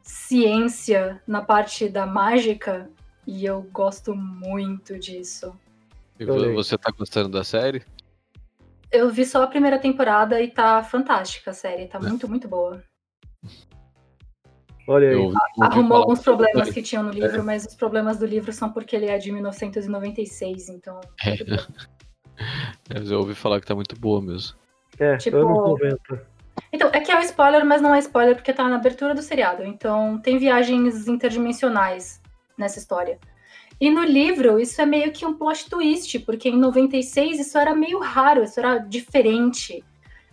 ciência 0.02 1.22
na 1.26 1.40
parte 1.40 1.88
da 1.88 2.06
mágica 2.06 2.90
e 3.26 3.44
eu 3.44 3.62
gosto 3.72 4.14
muito 4.14 4.98
disso. 4.98 5.54
E 6.18 6.24
você 6.24 6.76
tá 6.76 6.92
gostando 6.96 7.28
da 7.28 7.44
série? 7.44 7.82
Eu 8.90 9.10
vi 9.10 9.24
só 9.24 9.42
a 9.42 9.46
primeira 9.46 9.78
temporada 9.78 10.40
e 10.40 10.48
tá 10.48 10.82
fantástica 10.84 11.50
a 11.50 11.54
série, 11.54 11.86
tá 11.86 11.98
é. 11.98 12.02
muito, 12.02 12.28
muito 12.28 12.46
boa. 12.46 12.82
Olha 14.86 15.08
aí. 15.08 15.14
Eu 15.14 15.24
ouvi 15.24 15.36
Arrumou 15.60 15.98
alguns 15.98 16.20
problemas 16.20 16.70
que 16.70 16.82
tinham 16.82 17.02
no 17.02 17.10
livro, 17.10 17.42
mas 17.42 17.64
os 17.64 17.74
problemas 17.74 18.18
do 18.18 18.26
livro 18.26 18.52
são 18.52 18.70
porque 18.70 18.94
ele 18.94 19.06
é 19.06 19.18
de 19.18 19.32
1996, 19.32 20.68
então. 20.68 21.00
É, 21.24 21.36
eu 23.10 23.18
ouvi 23.18 23.34
falar 23.34 23.60
que 23.60 23.66
tá 23.66 23.74
muito 23.74 23.98
boa 23.98 24.20
mesmo. 24.20 24.56
É, 24.98 25.16
Tipo- 25.16 25.38
anos 25.38 25.56
90. 25.58 26.34
Então, 26.72 26.88
é 26.92 27.00
que 27.00 27.10
é 27.10 27.16
um 27.16 27.20
spoiler, 27.20 27.64
mas 27.64 27.80
não 27.82 27.94
é 27.94 27.98
spoiler 27.98 28.34
porque 28.36 28.52
tá 28.52 28.68
na 28.68 28.76
abertura 28.76 29.14
do 29.14 29.22
seriado. 29.22 29.64
Então, 29.64 30.18
tem 30.18 30.38
viagens 30.38 31.08
interdimensionais 31.08 32.20
nessa 32.56 32.78
história. 32.78 33.18
E 33.80 33.90
no 33.90 34.04
livro, 34.04 34.60
isso 34.60 34.80
é 34.80 34.86
meio 34.86 35.10
que 35.12 35.26
um 35.26 35.34
plot 35.34 35.68
twist, 35.68 36.18
porque 36.20 36.48
em 36.48 36.56
96 36.58 37.40
isso 37.40 37.58
era 37.58 37.74
meio 37.74 37.98
raro, 37.98 38.44
isso 38.44 38.58
era 38.60 38.78
diferente. 38.78 39.84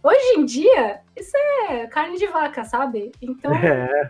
Hoje 0.03 0.35
em 0.37 0.45
dia, 0.45 1.01
isso 1.15 1.31
é 1.69 1.87
carne 1.87 2.17
de 2.17 2.27
vaca, 2.27 2.63
sabe? 2.63 3.11
Então, 3.21 3.53
É, 3.53 4.09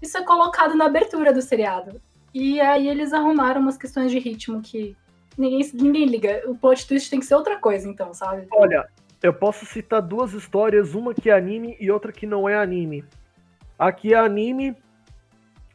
isso 0.00 0.16
é 0.18 0.22
colocado 0.24 0.74
na 0.74 0.86
abertura 0.86 1.32
do 1.32 1.40
seriado. 1.42 2.00
E 2.34 2.60
aí 2.60 2.86
eles 2.86 3.14
arrumaram 3.14 3.62
umas 3.62 3.78
questões 3.78 4.10
de 4.10 4.18
ritmo 4.18 4.60
que 4.60 4.94
ninguém, 5.36 5.70
ninguém 5.74 6.04
liga. 6.06 6.42
O 6.46 6.56
plot 6.56 6.86
twist 6.86 7.10
tem 7.10 7.20
que 7.20 7.26
ser 7.26 7.34
outra 7.34 7.58
coisa, 7.58 7.88
então, 7.88 8.12
sabe? 8.14 8.46
olha, 8.52 8.88
eu 9.22 9.32
posso 9.32 9.64
citar 9.66 10.00
duas 10.02 10.32
histórias, 10.32 10.94
uma 10.94 11.14
que 11.14 11.30
é 11.30 11.34
anime 11.34 11.76
e 11.80 11.90
outra 11.90 12.12
que 12.12 12.26
não 12.26 12.48
é 12.48 12.56
anime. 12.56 13.04
Aqui 13.78 14.14
é 14.14 14.18
anime. 14.18 14.76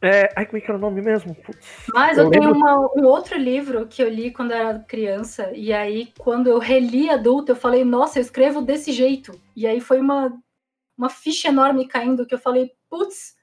É. 0.00 0.28
Ai, 0.34 0.46
como 0.46 0.58
é 0.58 0.60
que 0.60 0.68
era 0.68 0.76
o 0.76 0.80
nome 0.80 1.00
mesmo? 1.00 1.32
Putz. 1.34 1.86
Mas 1.94 2.18
Eu 2.18 2.24
eu, 2.24 2.30
tenho 2.30 2.52
uma- 2.52 2.76
um 2.96 3.04
outro 3.04 3.38
livro 3.38 3.86
que 3.86 4.02
eu 4.02 4.08
li 4.08 4.32
quando 4.32 4.52
era 4.52 4.80
criança, 4.80 5.52
e 5.54 5.72
aí, 5.72 6.12
quando 6.18 6.48
eu 6.48 6.58
reli 6.58 7.08
adulto, 7.08 7.52
eu 7.52 7.56
falei, 7.56 7.84
nossa, 7.84 8.18
eu 8.18 8.22
escrevo 8.22 8.60
desse 8.60 8.90
jeito. 8.90 9.32
E 9.54 9.64
aí 9.66 9.80
foi 9.80 10.00
uma, 10.00 10.36
uma 10.98 11.08
ficha 11.08 11.48
enorme 11.48 11.86
caindo 11.86 12.26
que 12.26 12.34
eu 12.34 12.38
falei, 12.38 12.72
putz, 12.90 13.36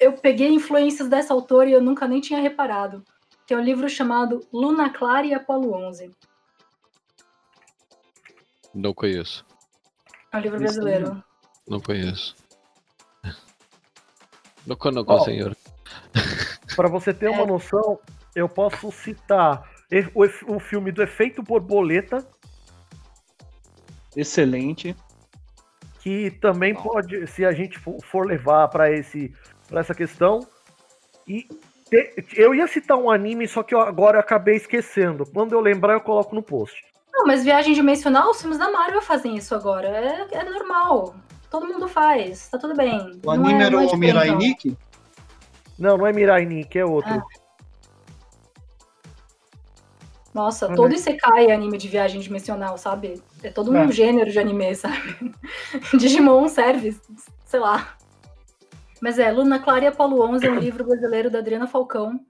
eu 0.00 0.14
peguei 0.14 0.48
influências 0.48 1.08
dessa 1.08 1.32
autora 1.32 1.68
e 1.68 1.72
eu 1.72 1.80
nunca 1.80 2.08
nem 2.08 2.20
tinha 2.20 2.40
reparado. 2.40 3.04
Que 3.50 3.54
é 3.54 3.56
um 3.56 3.64
livro 3.64 3.88
chamado 3.88 4.46
Luna 4.52 4.90
Clara 4.90 5.26
e 5.26 5.34
Apolo 5.34 5.74
11. 5.74 6.14
Não 8.72 8.94
conheço. 8.94 9.44
É 10.30 10.36
um 10.36 10.40
livro 10.40 10.60
brasileiro. 10.60 11.24
Não 11.66 11.80
conheço. 11.80 12.36
Não 14.64 14.76
conheço, 14.76 15.04
Ó, 15.08 15.24
senhor. 15.24 15.56
Pra 16.76 16.86
você 16.86 17.12
ter 17.12 17.28
uma 17.28 17.44
noção, 17.44 17.98
eu 18.36 18.48
posso 18.48 18.92
citar 18.92 19.68
o, 20.14 20.54
o 20.54 20.60
filme 20.60 20.92
do 20.92 21.02
Efeito 21.02 21.42
Borboleta, 21.42 22.24
Excelente. 24.14 24.94
que 25.98 26.30
também 26.40 26.72
pode, 26.72 27.26
se 27.26 27.44
a 27.44 27.50
gente 27.50 27.80
for 27.80 28.24
levar 28.28 28.68
para 28.68 28.88
essa 28.92 29.92
questão. 29.92 30.38
E 31.26 31.48
eu 32.36 32.54
ia 32.54 32.66
citar 32.66 32.96
um 32.96 33.10
anime, 33.10 33.46
só 33.48 33.62
que 33.62 33.74
eu 33.74 33.80
agora 33.80 34.20
acabei 34.20 34.56
esquecendo. 34.56 35.24
Quando 35.26 35.52
eu 35.52 35.60
lembrar, 35.60 35.94
eu 35.94 36.00
coloco 36.00 36.34
no 36.34 36.42
post. 36.42 36.84
Não, 37.12 37.26
mas 37.26 37.44
viagem 37.44 37.74
dimensional, 37.74 38.30
os 38.30 38.40
filmes 38.40 38.58
da 38.58 38.70
Marvel 38.70 39.02
fazem 39.02 39.36
isso 39.36 39.54
agora. 39.54 39.88
É, 39.88 40.26
é 40.38 40.44
normal. 40.44 41.14
Todo 41.50 41.66
mundo 41.66 41.88
faz, 41.88 42.48
tá 42.48 42.56
tudo 42.58 42.74
bem. 42.76 43.20
O 43.24 43.26
Não 43.26 43.32
anime 43.46 43.62
é- 43.62 43.66
era 43.66 43.74
é 43.74 43.86
o 43.86 43.96
Mirai. 43.96 44.30
Nikki? 44.36 44.76
Não, 45.78 45.98
não 45.98 46.06
é 46.06 46.12
Mirai 46.12 46.44
Nikki, 46.44 46.78
é 46.78 46.84
outro. 46.84 47.10
Ah. 47.12 47.22
Nossa, 50.32 50.68
Uhum. 50.68 50.76
todo 50.76 50.94
Isekai 50.94 51.46
é 51.46 51.52
anime 51.52 51.76
de 51.76 51.88
viagem 51.88 52.20
dimensional, 52.20 52.78
sabe? 52.78 53.20
É 53.42 53.50
todo 53.50 53.72
um 53.72 53.76
É. 53.76 53.90
gênero 53.90 54.30
de 54.30 54.38
anime, 54.38 54.74
sabe? 54.76 55.34
Digimon 55.98 56.46
serve, 56.48 56.96
sei 57.46 57.58
lá. 57.58 57.96
Mas 59.00 59.18
é, 59.18 59.30
Luna 59.30 59.58
Clara 59.58 59.84
e 59.84 59.88
Apolo 59.88 60.22
11 60.22 60.46
é 60.46 60.50
um 60.50 60.58
livro 60.60 60.84
brasileiro 60.84 61.30
da 61.30 61.38
Adriana 61.38 61.66
Falcão, 61.66 62.20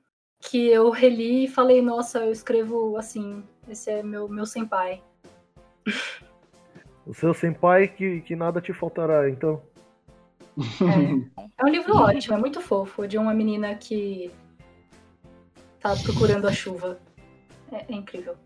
que 0.40 0.68
eu 0.68 0.90
reli 0.90 1.44
e 1.44 1.48
falei, 1.48 1.82
nossa, 1.82 2.20
eu 2.20 2.32
escrevo 2.32 2.96
assim, 2.96 3.42
esse 3.68 3.90
é 3.90 4.02
meu, 4.02 4.28
meu 4.28 4.46
senpai. 4.46 5.02
O 7.06 7.12
seu 7.12 7.34
senpai 7.34 7.88
que, 7.88 8.20
que 8.20 8.36
nada 8.36 8.60
te 8.60 8.72
faltará, 8.72 9.28
então. 9.28 9.60
É 11.58 11.64
um 11.64 11.68
livro 11.68 11.96
ótimo, 11.96 12.36
é 12.36 12.38
muito 12.38 12.60
fofo, 12.60 13.06
de 13.06 13.18
uma 13.18 13.34
menina 13.34 13.74
que 13.74 14.30
tá 15.80 15.94
procurando 16.04 16.46
a 16.46 16.52
chuva. 16.52 16.98
É, 17.72 17.84
é 17.88 17.94
incrível. 17.94 18.36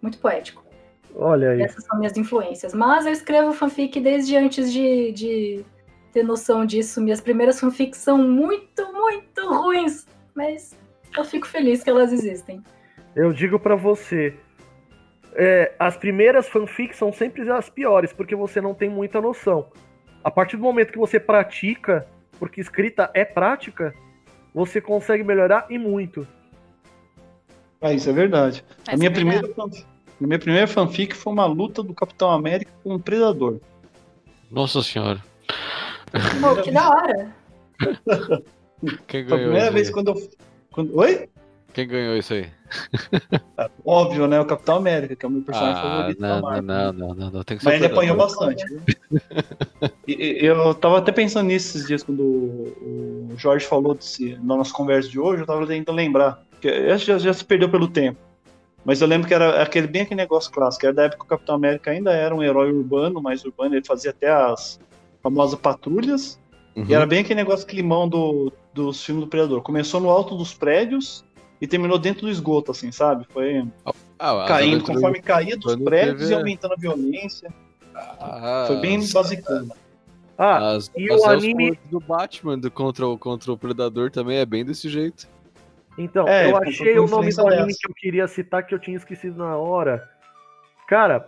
Muito 0.00 0.18
poético. 0.18 0.64
Olha 1.14 1.50
aí. 1.50 1.62
Essas 1.62 1.84
são 1.84 1.98
minhas 1.98 2.16
influências. 2.16 2.74
Mas 2.74 3.06
eu 3.06 3.12
escrevo 3.12 3.52
fanfic 3.52 3.98
desde 4.00 4.36
antes 4.36 4.72
de, 4.72 5.12
de 5.12 5.64
ter 6.16 6.22
noção 6.22 6.64
disso. 6.64 6.98
Minhas 7.02 7.20
primeiras 7.20 7.60
fanfics 7.60 7.98
são 7.98 8.16
muito, 8.16 8.90
muito 8.90 9.46
ruins. 9.52 10.06
Mas 10.34 10.74
eu 11.14 11.24
fico 11.24 11.46
feliz 11.46 11.84
que 11.84 11.90
elas 11.90 12.10
existem. 12.10 12.62
Eu 13.14 13.34
digo 13.34 13.58
pra 13.58 13.76
você, 13.76 14.34
é, 15.34 15.74
as 15.78 15.94
primeiras 15.94 16.48
fanfics 16.48 16.96
são 16.96 17.12
sempre 17.12 17.50
as 17.50 17.68
piores, 17.68 18.14
porque 18.14 18.34
você 18.34 18.62
não 18.62 18.74
tem 18.74 18.88
muita 18.88 19.20
noção. 19.20 19.68
A 20.24 20.30
partir 20.30 20.56
do 20.56 20.62
momento 20.62 20.90
que 20.90 20.98
você 20.98 21.20
pratica, 21.20 22.06
porque 22.38 22.62
escrita 22.62 23.10
é 23.12 23.24
prática, 23.24 23.94
você 24.54 24.80
consegue 24.80 25.22
melhorar 25.22 25.66
e 25.68 25.78
muito. 25.78 26.26
Ah, 27.82 27.92
isso 27.92 28.08
é 28.08 28.12
verdade. 28.12 28.64
Mas 28.86 28.94
a 28.94 28.96
minha 28.96 29.10
é 29.10 29.12
primeira, 29.12 29.48
fanfic, 29.48 29.86
minha 30.18 30.38
primeira 30.38 30.66
fanfic 30.66 31.14
foi 31.14 31.32
uma 31.32 31.44
luta 31.44 31.82
do 31.82 31.92
Capitão 31.92 32.30
América 32.30 32.72
com 32.82 32.94
um 32.94 32.98
predador. 32.98 33.60
Nossa 34.50 34.82
senhora. 34.82 35.20
Pô, 36.40 36.62
que 36.62 36.70
da 36.70 36.88
hora. 36.90 37.32
Quem 39.06 39.24
Foi 39.26 39.34
a 39.34 39.36
ganhou 39.36 39.50
primeira 39.50 39.70
vez 39.70 39.90
quando 39.90 40.08
eu. 40.08 40.30
Quando... 40.72 40.96
Oi? 40.98 41.28
Quem 41.72 41.86
ganhou 41.86 42.16
isso 42.16 42.32
aí? 42.32 42.46
Óbvio, 43.84 44.26
né? 44.26 44.40
O 44.40 44.46
Capitão 44.46 44.76
América, 44.76 45.14
que 45.14 45.26
é 45.26 45.28
o 45.28 45.32
meu 45.32 45.42
personagem 45.42 45.78
Ah, 45.78 45.82
favorito 45.82 46.20
da 46.20 46.28
não, 46.28 46.34
não, 46.36 46.42
Marvel. 46.42 46.62
não, 46.62 46.92
não, 46.92 47.14
não, 47.14 47.30
não. 47.30 47.44
Tem 47.44 47.56
que 47.58 47.62
ser 47.62 47.68
Mas 47.68 47.82
ele 47.82 47.92
apanhou 47.92 48.16
bastante. 48.16 48.64
Eu 50.06 50.74
tava 50.74 50.98
até 50.98 51.12
pensando 51.12 51.48
nisso 51.48 51.76
esses 51.76 51.86
dias, 51.86 52.02
quando 52.02 52.22
o 52.22 53.34
Jorge 53.36 53.66
falou 53.66 53.94
desse, 53.94 54.36
na 54.36 54.56
nossa 54.56 54.72
conversa 54.72 55.08
de 55.08 55.20
hoje, 55.20 55.42
eu 55.42 55.46
tava 55.46 55.66
tentando 55.66 55.96
lembrar. 55.96 56.42
Que 56.62 56.68
esse 56.68 57.04
já, 57.04 57.18
já 57.18 57.32
se 57.34 57.44
perdeu 57.44 57.68
pelo 57.68 57.88
tempo. 57.88 58.18
Mas 58.82 59.02
eu 59.02 59.06
lembro 59.06 59.28
que 59.28 59.34
era 59.34 59.62
aquele, 59.62 59.86
bem 59.86 60.02
aquele 60.02 60.20
negócio 60.20 60.50
clássico. 60.50 60.86
Era 60.86 60.94
da 60.94 61.02
época 61.04 61.18
que 61.20 61.26
o 61.26 61.28
Capitão 61.28 61.56
América 61.56 61.90
ainda 61.90 62.12
era 62.12 62.34
um 62.34 62.42
herói 62.42 62.72
urbano, 62.72 63.20
mais 63.20 63.44
urbano. 63.44 63.74
Ele 63.74 63.84
fazia 63.84 64.12
até 64.12 64.30
as 64.30 64.80
famosas 65.26 65.58
patrulhas. 65.58 66.40
Uhum. 66.76 66.84
E 66.88 66.94
era 66.94 67.04
bem 67.06 67.20
aquele 67.20 67.40
negócio 67.40 67.66
climão 67.66 68.08
do, 68.08 68.52
dos 68.72 69.04
filmes 69.04 69.24
do 69.24 69.28
Predador. 69.30 69.60
Começou 69.62 70.00
no 70.00 70.08
alto 70.10 70.36
dos 70.36 70.54
prédios 70.54 71.24
e 71.60 71.66
terminou 71.66 71.98
dentro 71.98 72.22
do 72.22 72.30
esgoto, 72.30 72.70
assim, 72.70 72.92
sabe? 72.92 73.26
Foi 73.32 73.66
Ah, 74.18 74.44
caindo, 74.46 74.84
conforme 74.84 75.20
caía 75.20 75.56
dos 75.56 75.64
quando 75.74 75.84
prédios 75.84 76.20
teve- 76.20 76.32
e 76.32 76.34
aumentando 76.34 76.74
a 76.74 76.76
violência. 76.76 77.52
Ah, 77.94 78.64
Foi 78.66 78.76
bem 78.76 78.98
as- 78.98 79.12
basicano. 79.12 79.72
Ah, 80.38 80.72
As, 80.74 80.90
e 80.94 81.10
as 81.10 81.22
o 81.22 81.30
anime- 81.30 81.78
do 81.90 81.98
Batman 81.98 82.58
do, 82.58 82.70
contra, 82.70 83.06
o, 83.08 83.16
contra 83.18 83.50
o 83.50 83.56
Predador 83.56 84.10
também 84.10 84.36
é 84.36 84.44
bem 84.44 84.64
desse 84.64 84.86
jeito. 84.88 85.26
então, 85.96 86.28
É, 86.28 86.50
eu 86.50 86.56
achei 86.58 86.98
o 86.98 87.06
nome 87.08 87.32
do 87.34 87.48
anime 87.48 87.72
que 87.74 87.88
eu 87.90 87.94
queria 87.94 88.28
citar 88.28 88.64
que 88.66 88.74
eu 88.74 88.78
tinha 88.78 88.98
esquecido 88.98 89.38
na 89.38 89.56
hora. 89.56 90.06
Cara, 90.86 91.26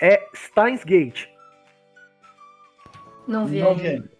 é 0.00 0.26
Steins 0.34 0.82
Gate, 0.82 1.26
Não 3.26 3.46
vi 3.46 3.60
Não 3.60 3.74
vi 3.74 3.88
ainda. 3.88 4.10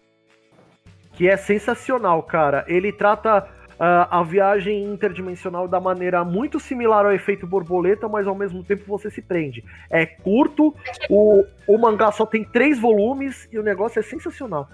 que 1.13 1.29
é 1.29 1.37
sensacional, 1.37 2.21
cara. 2.23 2.65
Ele 2.67 2.91
trata 2.91 3.47
ah, 3.79 4.19
a 4.19 4.23
viagem 4.23 4.83
interdimensional 4.85 5.67
da 5.67 5.79
maneira 5.79 6.23
muito 6.23 6.59
similar 6.59 7.05
ao 7.05 7.11
efeito 7.11 7.45
borboleta, 7.45 8.07
mas 8.07 8.27
ao 8.27 8.35
mesmo 8.35 8.63
tempo 8.63 8.83
você 8.85 9.09
se 9.09 9.21
prende. 9.21 9.63
É 9.89 10.05
curto, 10.05 10.73
o, 11.09 11.43
o 11.67 11.77
mangá 11.77 12.11
só 12.11 12.25
tem 12.25 12.43
três 12.43 12.79
volumes 12.79 13.47
e 13.51 13.59
o 13.59 13.63
negócio 13.63 13.99
é 13.99 14.03
sensacional. 14.03 14.67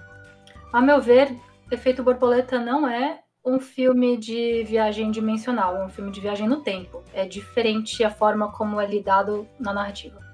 A 0.72 0.80
meu 0.80 1.00
ver, 1.00 1.36
Efeito 1.70 2.02
Borboleta 2.02 2.58
não 2.58 2.88
é 2.88 3.18
um 3.44 3.58
filme 3.58 4.16
de 4.16 4.62
viagem 4.64 5.10
dimensional, 5.10 5.76
é 5.76 5.84
um 5.84 5.88
filme 5.88 6.10
de 6.10 6.20
viagem 6.20 6.48
no 6.48 6.60
tempo. 6.60 7.02
É 7.12 7.26
diferente 7.26 8.04
a 8.04 8.10
forma 8.10 8.52
como 8.52 8.80
é 8.80 8.86
lidado 8.86 9.46
na 9.58 9.72
narrativa. 9.72 10.31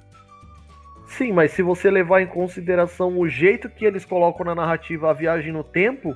Sim, 1.09 1.33
mas 1.33 1.51
se 1.53 1.63
você 1.63 1.91
levar 1.91 2.21
em 2.21 2.27
consideração 2.27 3.19
o 3.19 3.29
jeito 3.29 3.69
que 3.69 3.85
eles 3.85 4.05
colocam 4.05 4.45
na 4.47 4.55
narrativa 4.55 5.11
a 5.11 5.13
viagem 5.13 5.51
no 5.53 5.65
tempo, 5.65 6.15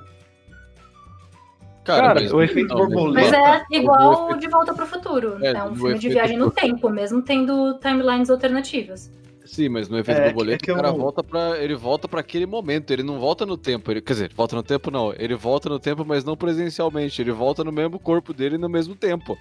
Cara, 1.85 2.15
mas- 2.15 2.33
o 2.33 2.41
efeito 2.41 2.69
não, 2.69 2.89
borboleta- 2.89 3.39
Mas 3.41 3.63
é 3.73 3.77
igual 3.77 4.27
efeito- 4.27 4.41
De 4.41 4.49
Volta 4.49 4.73
para 4.75 4.85
o 4.85 4.87
Futuro. 4.87 5.39
É, 5.45 5.49
É, 5.53 5.65
um 5.65 5.75
filme 5.75 5.99
de 5.99 6.09
viagem 6.11 6.37
no 6.37 6.51
tempo, 6.51 6.89
mesmo 6.89 7.21
tendo 7.23 7.75
timelines 7.81 8.31
alternativas. 8.31 9.11
Sim, 9.45 9.69
mas 9.69 9.89
no 9.89 9.99
efeito 9.99 10.21
É, 10.21 10.25
borboleta 10.27 10.63
é 10.63 10.67
que 10.67 10.71
o 10.73 10.77
cara 10.77 10.89
eu- 10.89 10.97
volta 10.97 11.25
para 11.25 11.59
ele 11.59 11.75
volta 11.75 12.07
para 12.07 12.21
aquele 12.21 12.47
momento, 12.47 12.91
ele 12.93 13.03
não 13.03 13.19
volta 13.19 13.45
no 13.45 13.57
tempo, 13.57 13.91
ele, 13.91 14.01
quer 14.01 14.13
dizer, 14.13 14.33
volta 14.35 14.55
no 14.55 14.63
tempo 14.63 14.91
não, 14.91 15.13
ele 15.19 15.35
volta 15.35 15.69
no 15.69 15.81
tempo, 15.81 16.05
mas 16.07 16.25
não 16.25 16.37
presencialmente, 16.37 17.21
ele 17.21 17.33
volta 17.33 17.65
no 17.65 17.73
mesmo 17.73 17.99
corpo 17.99 18.33
dele 18.33 18.57
no 18.57 18.69
mesmo 18.69 18.95
tempo. 18.95 19.37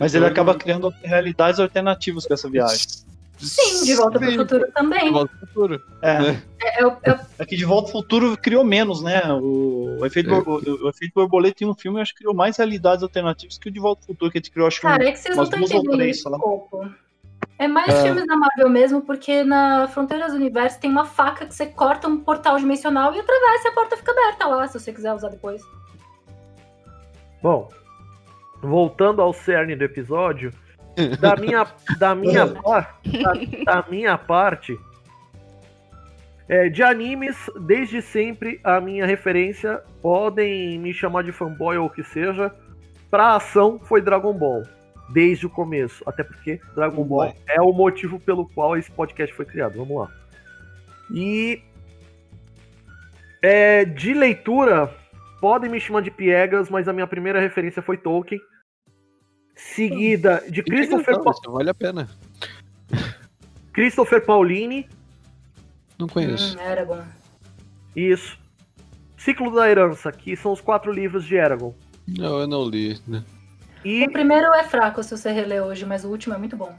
Mas 0.00 0.14
ele 0.16 0.26
acaba 0.26 0.56
criando 0.56 0.92
realidades 1.04 1.60
alternativas 1.60 2.26
com 2.26 2.34
essa 2.34 2.50
viagem. 2.50 2.86
Sim, 3.46 3.84
De 3.84 3.94
Volta 3.94 4.18
para 4.18 4.28
o 4.28 4.30
Sim, 4.30 4.36
Futuro 4.38 4.66
De 4.66 4.72
também. 4.72 5.12
volta 5.12 5.36
pro 5.36 5.46
futuro. 5.46 5.82
É. 6.02 6.10
É, 6.62 6.84
é, 6.84 6.86
é, 7.10 7.20
É 7.38 7.44
que 7.46 7.56
De 7.56 7.64
Volta 7.64 7.88
ao 7.88 7.92
Futuro 7.92 8.36
criou 8.36 8.64
menos, 8.64 9.02
né? 9.02 9.20
O, 9.32 9.98
o 10.00 10.06
efeito, 10.06 10.30
É. 10.30 10.38
o, 10.38 10.84
o 10.84 10.88
efeito 10.88 11.12
borboleta 11.14 11.64
em 11.64 11.66
um 11.68 11.74
filme, 11.74 11.98
eu 11.98 12.02
acho 12.02 12.12
que 12.12 12.18
criou 12.18 12.34
mais 12.34 12.56
realidades 12.56 13.02
alternativas 13.02 13.58
que 13.58 13.68
o 13.68 13.72
De 13.72 13.80
Volta 13.80 14.02
ao 14.02 14.06
Futuro, 14.06 14.30
que 14.30 14.38
ele 14.38 14.50
criou, 14.50 14.66
acho 14.68 14.76
que 14.80 14.86
cara, 14.86 15.04
um- 15.04 15.08
é 15.08 15.12
que 15.12 15.18
vocês 15.18 15.36
não 15.36 15.44
estão 15.44 15.58
entendendo 15.60 16.02
isso 16.04 16.28
um 16.28 16.38
pouco. 16.38 16.90
É 17.58 17.68
mais 17.68 18.02
filmes 18.02 18.26
da 18.26 18.36
Marvel 18.36 18.68
mesmo, 18.68 19.02
porque 19.02 19.44
na 19.44 19.86
Fronteiras 19.88 20.32
do 20.32 20.36
Universo 20.38 20.80
tem 20.80 20.90
uma 20.90 21.04
faca 21.04 21.46
que 21.46 21.54
você 21.54 21.66
corta 21.66 22.08
um 22.08 22.18
portal 22.18 22.56
dimensional 22.58 23.14
e 23.14 23.20
atravessa 23.20 23.68
e 23.68 23.70
a 23.70 23.72
porta 23.74 23.96
fica 23.96 24.10
aberta 24.12 24.46
lá, 24.46 24.66
se 24.66 24.78
você 24.78 24.92
quiser 24.92 25.12
usar 25.12 25.28
depois. 25.28 25.62
Bom, 27.42 27.68
voltando 28.62 29.20
ao 29.22 29.32
cerne 29.32 29.74
do 29.76 29.84
episódio, 29.84 30.52
da 31.20 31.36
minha, 31.36 31.66
da 31.98 32.14
minha, 32.14 32.46
par- 32.62 32.98
da, 33.04 33.82
da 33.82 33.90
minha 33.90 34.18
parte, 34.18 34.78
é, 36.48 36.68
de 36.68 36.82
animes, 36.82 37.36
desde 37.60 38.02
sempre 38.02 38.60
a 38.62 38.80
minha 38.80 39.06
referência, 39.06 39.82
podem 40.02 40.78
me 40.78 40.92
chamar 40.92 41.22
de 41.22 41.32
fanboy 41.32 41.76
ou 41.78 41.86
o 41.86 41.90
que 41.90 42.02
seja, 42.02 42.52
pra 43.10 43.36
ação 43.36 43.78
foi 43.78 44.00
Dragon 44.02 44.32
Ball. 44.34 44.62
Desde 45.10 45.44
o 45.46 45.50
começo. 45.50 46.02
Até 46.06 46.22
porque 46.24 46.58
Dragon 46.74 47.04
Ball 47.04 47.34
é 47.46 47.60
o 47.60 47.72
motivo 47.72 48.18
pelo 48.18 48.48
qual 48.48 48.76
esse 48.78 48.90
podcast 48.90 49.34
foi 49.34 49.44
criado. 49.44 49.76
Vamos 49.76 49.98
lá. 49.98 50.10
E. 51.12 51.60
é, 53.42 53.84
de 53.84 54.14
leitura, 54.14 54.90
podem 55.40 55.70
me 55.70 55.78
chamar 55.80 56.00
de 56.00 56.10
piegas, 56.10 56.70
mas 56.70 56.88
a 56.88 56.92
minha 56.94 57.06
primeira 57.06 57.40
referência 57.40 57.82
foi 57.82 57.98
Tolkien. 57.98 58.40
Seguida 59.74 60.42
de 60.50 60.62
Christopher, 60.62 61.20
Pa- 61.22 61.32
vale 61.50 61.70
a 61.70 61.74
pena. 61.74 62.08
Christopher 63.72 64.24
Paulini. 64.24 64.88
Não 65.98 66.06
conheço. 66.06 66.56
Hum, 66.58 66.60
Eragon. 66.62 67.02
Isso. 67.96 68.38
Ciclo 69.16 69.54
da 69.54 69.68
Herança, 69.70 70.10
que 70.12 70.36
são 70.36 70.52
os 70.52 70.60
quatro 70.60 70.92
livros 70.92 71.24
de 71.24 71.36
Eragon. 71.36 71.74
Não, 72.06 72.40
eu 72.40 72.46
não 72.46 72.64
li. 72.68 73.00
né? 73.06 73.24
E, 73.84 74.04
O 74.04 74.12
primeiro 74.12 74.52
é 74.54 74.64
fraco 74.64 75.02
se 75.02 75.16
você 75.16 75.32
reler 75.32 75.62
hoje, 75.62 75.84
mas 75.86 76.04
o 76.04 76.08
último 76.08 76.34
é 76.34 76.38
muito 76.38 76.56
bom. 76.56 76.76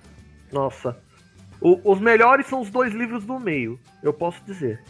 nossa, 0.51 0.97
o- 1.59 1.79
os 1.91 1.99
melhores 1.99 2.45
são 2.47 2.61
os 2.61 2.69
dois 2.69 2.93
livros 2.93 3.25
do 3.25 3.39
meio, 3.39 3.79
eu 4.03 4.13
posso 4.13 4.43
dizer. 4.45 4.81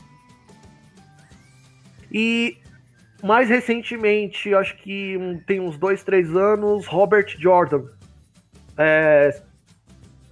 E 2.11 2.57
mais 3.23 3.47
recentemente, 3.47 4.53
acho 4.53 4.75
que 4.75 5.17
tem 5.47 5.61
uns 5.61 5.77
dois, 5.77 6.03
três 6.03 6.35
anos, 6.35 6.85
Robert 6.85 7.33
Jordan. 7.39 7.85
É, 8.77 9.41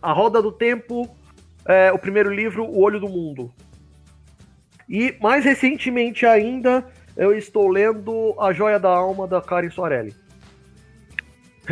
a 0.01 0.11
Roda 0.11 0.41
do 0.41 0.51
Tempo, 0.51 1.09
é, 1.65 1.89
o 1.93 1.97
primeiro 1.97 2.33
livro, 2.33 2.65
O 2.65 2.81
Olho 2.81 2.99
do 2.99 3.07
Mundo. 3.07 3.49
E 4.89 5.15
mais 5.21 5.45
recentemente 5.45 6.25
ainda, 6.25 6.85
eu 7.15 7.33
estou 7.33 7.69
lendo 7.69 8.35
A 8.37 8.51
Joia 8.51 8.77
da 8.77 8.89
Alma 8.89 9.25
da 9.25 9.41
Karen 9.41 9.69
Soarelli. 9.69 10.13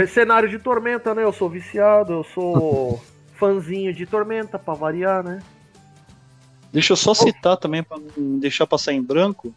Cenário 0.08 0.48
de 0.48 0.58
Tormenta, 0.58 1.14
né? 1.14 1.24
Eu 1.24 1.34
sou 1.34 1.50
viciado, 1.50 2.14
eu 2.14 2.24
sou 2.24 3.04
fãzinho 3.36 3.94
de 3.94 4.06
Tormenta, 4.06 4.58
pra 4.58 4.74
variar, 4.74 5.22
né? 5.22 5.42
Deixa 6.72 6.94
eu 6.94 6.98
só 6.98 7.14
citar 7.14 7.58
também, 7.58 7.84
para 7.84 7.98
não 8.16 8.40
deixar 8.40 8.66
passar 8.66 8.94
em 8.94 9.02
branco, 9.02 9.54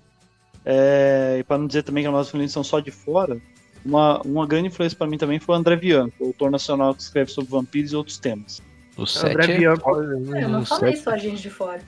é, 0.65 1.37
e 1.41 1.45
para 1.45 1.59
não 1.59 1.67
dizer 1.67 1.83
também 1.83 2.03
que 2.03 2.07
as 2.09 2.13
nossas 2.13 2.29
influências 2.29 2.53
são 2.53 2.65
só 2.65 2.81
de 2.81 2.91
fora, 2.91 3.39
uma, 3.85 4.21
uma 4.23 4.47
grande 4.47 4.69
influência 4.69 4.97
para 4.97 5.07
mim 5.07 5.19
também 5.19 5.39
foi 5.41 5.55
o 5.55 5.59
André 5.59 5.77
Bianco, 5.77 6.25
autor 6.25 6.51
nacional 6.51 6.95
que 6.95 7.03
escreve 7.03 7.31
sobre 7.31 7.51
vampiros 7.51 7.93
e 7.93 7.97
outros 7.97 8.19
temas. 8.19 8.63
O 8.97 9.03
André 9.03 9.43
7 9.47 9.53
é... 9.53 9.59
Bianco. 9.59 9.91
Eu 9.97 10.49
não 10.49 10.61
o 10.61 10.67
falei 10.67 10.93
sete- 10.93 11.05
só 11.05 11.11
a 11.11 11.19
gente 11.19 11.43
de 11.43 11.51
fora. 11.51 11.81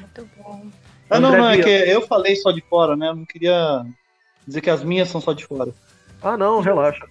Muito 0.00 0.28
bom. 0.36 0.66
Ah, 1.08 1.18
não, 1.20 1.28
André 1.30 1.40
não, 1.40 1.48
é 1.48 1.52
Bianco. 1.56 1.68
que 1.68 1.90
eu 1.90 2.06
falei 2.06 2.36
só 2.36 2.50
de 2.50 2.60
fora, 2.60 2.96
né? 2.96 3.08
Eu 3.08 3.16
não 3.16 3.24
queria 3.24 3.84
dizer 4.46 4.60
que 4.60 4.70
as 4.70 4.82
minhas 4.82 5.08
são 5.08 5.20
só 5.20 5.32
de 5.32 5.46
fora. 5.46 5.72
Ah, 6.22 6.36
não, 6.36 6.60
relaxa. 6.60 7.06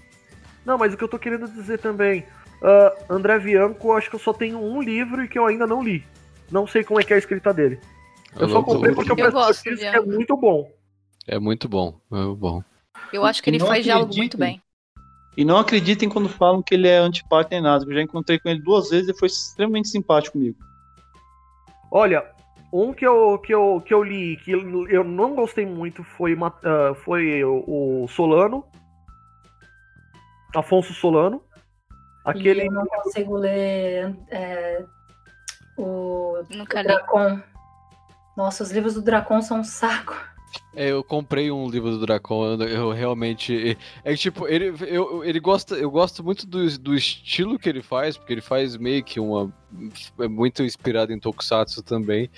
Não, 0.66 0.78
mas 0.78 0.94
o 0.94 0.98
que 0.98 1.04
eu 1.04 1.08
tô 1.08 1.18
querendo 1.18 1.48
dizer 1.48 1.80
também, 1.80 2.26
ah, 2.62 2.94
André 3.10 3.40
Bianco, 3.40 3.94
acho 3.94 4.10
que 4.10 4.16
eu 4.16 4.20
só 4.20 4.34
tenho 4.34 4.60
um 4.62 4.82
livro 4.82 5.24
e 5.24 5.28
que 5.28 5.40
eu 5.40 5.46
ainda 5.46 5.66
não 5.66 5.82
li. 5.82 6.04
Não 6.52 6.68
sei 6.68 6.84
como 6.84 7.00
é 7.00 7.04
que 7.04 7.14
é 7.14 7.16
a 7.16 7.20
escrita 7.20 7.54
dele. 7.54 7.80
Eu 8.38 8.48
só 8.48 8.56
louco, 8.56 8.74
comprei 8.74 8.94
porque 8.94 9.12
Eu 9.12 9.16
pessoal 9.16 9.48
gosto 9.48 9.64
que 9.64 9.84
é 9.84 10.00
muito 10.02 10.36
bom. 10.38 10.70
É 11.32 11.38
muito 11.38 11.70
bom, 11.70 12.00
é 12.12 12.16
muito 12.16 12.36
bom. 12.38 12.64
Eu 13.14 13.24
acho 13.24 13.44
que 13.44 13.52
ele 13.52 13.60
faz 13.60 13.84
diálogo 13.84 14.06
acredito. 14.12 14.36
muito 14.36 14.38
bem. 14.38 14.62
E 15.38 15.46
não 15.46 15.58
acreditem 15.58 16.10
quando 16.10 16.28
falam 16.28 16.62
que 16.62 16.74
ele 16.74 16.88
é 16.88 16.98
antipático 16.98 17.54
nem 17.54 17.62
nada, 17.62 17.80
porque 17.80 17.92
eu 17.94 17.98
já 17.98 18.04
encontrei 18.04 18.40
com 18.40 18.50
ele 18.50 18.60
duas 18.62 18.90
vezes 18.90 19.10
e 19.10 19.18
foi 19.18 19.28
extremamente 19.28 19.88
simpático 19.90 20.34
comigo. 20.34 20.58
Olha, 21.92 22.26
um 22.74 22.92
que 22.94 23.06
eu, 23.06 23.38
que 23.38 23.54
eu, 23.54 23.80
que 23.86 23.94
eu 23.94 24.04
li 24.04 24.38
que 24.38 24.52
eu 24.52 25.04
não 25.04 25.36
gostei 25.36 25.68
muito 25.68 26.04
foi, 26.04 26.34
uma- 26.34 26.54
ah, 26.64 26.96
foi 26.96 27.44
o, 27.44 28.04
o 28.04 28.08
Solano. 28.08 28.66
Afonso 30.56 30.94
Solano. 30.96 31.44
Aquele. 32.26 32.64
E 32.64 32.66
eu 32.68 32.72
não 32.72 32.86
consigo 32.88 33.38
ler 33.38 34.16
é, 34.30 34.84
o 35.78 36.44
Nunca 36.50 36.82
li. 36.82 36.88
Dracon. 36.88 37.40
Nossa, 38.36 38.64
os 38.64 38.72
livros 38.72 38.96
do 38.96 39.02
Dracon 39.04 39.42
são 39.44 39.60
um 39.60 39.64
saco. 39.64 40.16
É, 40.76 40.92
eu 40.92 41.04
comprei 41.04 41.52
um 41.52 41.70
livro 41.70 41.92
do 41.92 42.00
Dracon, 42.06 42.54
eu, 42.54 42.62
eu 42.68 42.92
realmente. 42.92 43.78
É 44.04 44.12
que, 44.12 44.18
tipo, 44.18 44.48
ele, 44.48 44.74
eu, 44.88 45.24
ele 45.24 45.40
gosta, 45.40 45.76
eu 45.76 45.90
gosto 45.90 46.24
muito 46.24 46.46
do, 46.48 46.78
do 46.80 46.96
estilo 46.96 47.60
que 47.60 47.68
ele 47.68 47.82
faz, 47.82 48.18
porque 48.18 48.34
ele 48.34 48.42
faz 48.42 48.78
meio 48.78 49.04
que 49.04 49.20
uma. 49.20 49.52
É 50.20 50.28
muito 50.28 50.64
inspirado 50.64 51.12
em 51.12 51.20
Tokusatsu 51.20 51.84
também. 51.84 52.30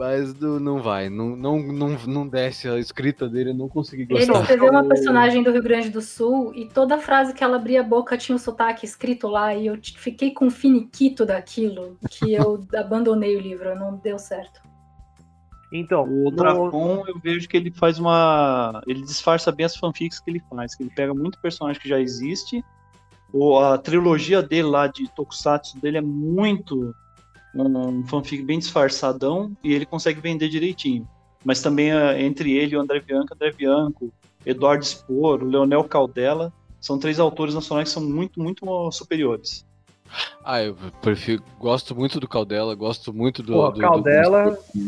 Mas 0.00 0.32
não, 0.32 0.58
não 0.58 0.82
vai, 0.82 1.10
não, 1.10 1.36
não, 1.36 1.58
não, 1.58 1.88
não 2.06 2.26
desce 2.26 2.66
a 2.66 2.78
escrita 2.78 3.28
dele, 3.28 3.50
eu 3.50 3.54
não 3.54 3.68
consegui 3.68 4.04
Ele 4.04 4.24
gostar. 4.24 4.40
escreveu 4.40 4.70
uma 4.70 4.82
personagem 4.82 5.42
do 5.42 5.52
Rio 5.52 5.62
Grande 5.62 5.90
do 5.90 6.00
Sul 6.00 6.54
e 6.54 6.66
toda 6.66 6.96
frase 6.96 7.34
que 7.34 7.44
ela 7.44 7.56
abria 7.56 7.80
a 7.82 7.84
boca 7.84 8.16
tinha 8.16 8.34
o 8.34 8.38
sotaque 8.38 8.86
escrito 8.86 9.28
lá 9.28 9.54
e 9.54 9.66
eu 9.66 9.78
fiquei 9.96 10.30
com 10.30 10.46
um 10.46 10.50
finiquito 10.50 11.26
daquilo 11.26 11.98
que 12.08 12.32
eu 12.32 12.66
abandonei 12.74 13.36
o 13.36 13.40
livro, 13.40 13.78
não 13.78 13.94
deu 13.96 14.18
certo. 14.18 14.69
Então, 15.72 16.02
O 16.04 16.24
no- 16.24 16.30
Dracon, 16.32 17.04
eu 17.06 17.18
vejo 17.22 17.48
que 17.48 17.56
ele 17.56 17.70
faz 17.70 17.98
uma. 17.98 18.82
Ele 18.86 19.02
disfarça 19.02 19.52
bem 19.52 19.64
as 19.66 19.76
fanfics 19.76 20.18
que 20.18 20.30
ele 20.30 20.42
faz, 20.50 20.74
que 20.74 20.82
ele 20.82 20.90
pega 20.90 21.14
muito 21.14 21.38
personagem 21.40 21.80
que 21.80 21.88
já 21.88 22.00
existe. 22.00 22.64
O, 23.32 23.56
a 23.58 23.78
trilogia 23.78 24.42
dele 24.42 24.68
lá 24.68 24.88
de 24.88 25.08
Tokusatsu 25.14 25.78
dele 25.78 25.98
é 25.98 26.00
muito 26.00 26.92
um 27.54 28.04
fanfic 28.06 28.42
bem 28.42 28.58
disfarçadão 28.58 29.52
e 29.62 29.72
ele 29.72 29.86
consegue 29.86 30.20
vender 30.20 30.48
direitinho. 30.48 31.06
Mas 31.44 31.62
também 31.62 31.92
é, 31.92 32.20
entre 32.22 32.52
ele 32.56 32.74
e 32.74 32.76
o 32.76 32.80
André 32.80 33.00
Bianco, 33.00 33.32
André 33.34 33.52
Bianco, 33.52 34.12
Eduardo 34.44 34.84
Spor, 34.84 35.42
o 35.42 35.46
Leonel 35.46 35.84
Caldela, 35.84 36.52
são 36.80 36.98
três 36.98 37.20
autores 37.20 37.54
nacionais 37.54 37.88
que 37.88 37.94
são 37.94 38.02
muito, 38.02 38.40
muito 38.40 38.90
superiores. 38.90 39.64
Ah, 40.44 40.62
eu 40.62 40.76
prefiro. 41.00 41.42
Gosto 41.58 41.94
muito 41.94 42.18
do 42.18 42.26
Caldela, 42.26 42.74
gosto 42.74 43.12
muito 43.12 43.42
do. 43.42 43.52
Pô, 43.52 43.68
do, 43.68 43.74
do- 43.74 43.80
Caldela- 43.80 44.56
Pô. 44.56 44.80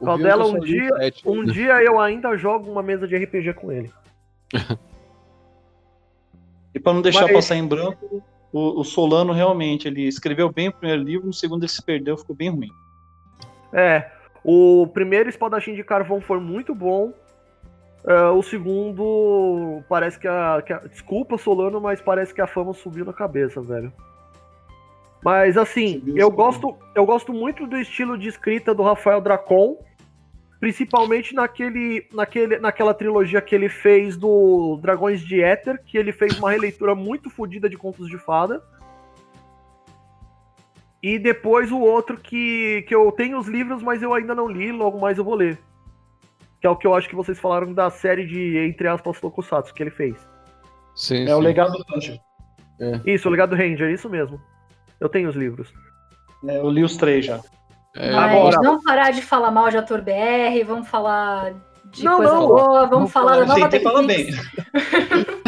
O 0.00 0.04
Caldela, 0.06 0.44
eu 0.44 0.54
um 0.54 0.60
dia- 0.60 0.90
um 1.26 1.44
dia 1.44 1.82
eu 1.82 2.00
ainda 2.00 2.36
jogo 2.36 2.70
uma 2.70 2.82
mesa 2.82 3.06
de 3.06 3.16
RPG 3.16 3.54
com 3.54 3.70
ele. 3.70 3.90
E 6.74 6.78
para 6.78 6.92
não 6.94 7.02
deixar 7.02 7.22
Mas- 7.22 7.32
passar 7.32 7.56
em 7.56 7.66
branco, 7.66 8.22
o, 8.52 8.80
o 8.80 8.84
Solano 8.84 9.32
realmente, 9.32 9.88
ele 9.88 10.06
escreveu 10.06 10.50
bem 10.52 10.68
o 10.68 10.72
primeiro 10.72 11.02
livro, 11.02 11.26
no 11.26 11.32
segundo 11.32 11.62
ele 11.62 11.68
se 11.72 11.82
perdeu, 11.82 12.16
ficou 12.16 12.34
bem 12.36 12.48
ruim. 12.48 12.70
É, 13.72 14.08
o 14.44 14.86
primeiro 14.86 15.28
espadachim 15.28 15.74
de 15.74 15.82
carvão 15.82 16.20
foi 16.20 16.38
muito 16.38 16.74
bom. 16.74 17.12
É, 18.06 18.22
o 18.28 18.42
segundo, 18.42 19.82
parece 19.88 20.18
que 20.18 20.28
a, 20.28 20.62
que 20.64 20.72
a- 20.72 20.78
Desculpa, 20.78 21.36
Solano, 21.36 21.80
mas 21.80 22.00
parece 22.00 22.32
que 22.32 22.40
a 22.40 22.46
fama 22.46 22.72
subiu 22.72 23.04
na 23.04 23.12
cabeça, 23.12 23.60
velho. 23.60 23.92
Mas 25.24 25.58
assim, 25.58 25.98
Subiu, 25.98 26.16
eu 26.16 26.26
subiu. 26.30 26.36
gosto, 26.44 26.76
eu 26.94 27.04
gosto 27.04 27.32
muito 27.32 27.66
do 27.66 27.76
estilo 27.76 28.16
de 28.16 28.28
escrita 28.28 28.72
do 28.72 28.82
Rafael 28.82 29.20
Dracon, 29.20 29.76
principalmente 30.60 31.34
naquele, 31.34 32.06
naquele, 32.12 32.58
naquela 32.58 32.92
trilogia 32.92 33.40
que 33.40 33.54
ele 33.54 33.70
fez 33.70 34.16
do 34.16 34.78
Dragões 34.82 35.22
de 35.22 35.40
Éter, 35.42 35.82
que 35.82 35.96
ele 35.96 36.12
fez 36.12 36.38
uma 36.38 36.50
releitura 36.50 36.94
muito 36.94 37.30
fodida 37.30 37.68
de 37.68 37.78
Contos 37.78 38.06
de 38.08 38.18
Fada. 38.18 38.62
E 41.02 41.18
depois 41.18 41.72
o 41.72 41.80
outro 41.80 42.18
que, 42.18 42.84
que 42.86 42.94
eu 42.94 43.10
tenho 43.10 43.38
os 43.38 43.48
livros, 43.48 43.82
mas 43.82 44.02
eu 44.02 44.12
ainda 44.12 44.34
não 44.34 44.46
li, 44.46 44.70
logo 44.70 45.00
mais 45.00 45.16
eu 45.16 45.24
vou 45.24 45.34
ler. 45.34 45.58
Que 46.60 46.66
é 46.66 46.70
o 46.70 46.76
que 46.76 46.86
eu 46.86 46.94
acho 46.94 47.08
que 47.08 47.16
vocês 47.16 47.38
falaram 47.38 47.72
da 47.72 47.88
série 47.88 48.26
de, 48.26 48.58
entre 48.58 48.86
aspas, 48.86 49.18
Tokusatsu 49.18 49.72
que 49.72 49.82
ele 49.82 49.90
fez. 49.90 50.14
Sim, 50.94 51.26
É 51.26 51.34
o 51.34 51.38
sim. 51.38 51.44
legado 51.44 51.72
do 51.72 51.84
Ranger. 51.88 52.20
Isso, 53.06 53.28
o 53.28 53.30
Legado 53.30 53.54
Ranger, 53.54 53.90
isso 53.90 54.08
mesmo. 54.08 54.40
Eu 54.98 55.08
tenho 55.08 55.28
os 55.28 55.36
livros. 55.36 55.72
É, 56.46 56.58
eu 56.58 56.70
li 56.70 56.82
os 56.82 56.96
três 56.96 57.24
já. 57.26 57.40
É, 57.96 58.12
Mas 58.12 58.32
agora- 58.36 58.60
vamos 58.62 58.84
parar 58.84 59.10
de 59.10 59.22
falar 59.22 59.50
mal 59.50 59.68
de 59.68 59.76
ator 59.76 60.00
BR, 60.00 60.62
vamos 60.66 60.88
falar 60.88 61.52
de 61.86 62.04
Não, 62.04 62.16
coisa 62.18 62.34
não. 62.34 62.46
boa, 62.46 62.86
vamos 62.86 62.90
Vamos 62.90 63.12
falar 63.12 63.38
da 63.40 63.46
nova. 63.46 63.68
Technics. 63.68 64.36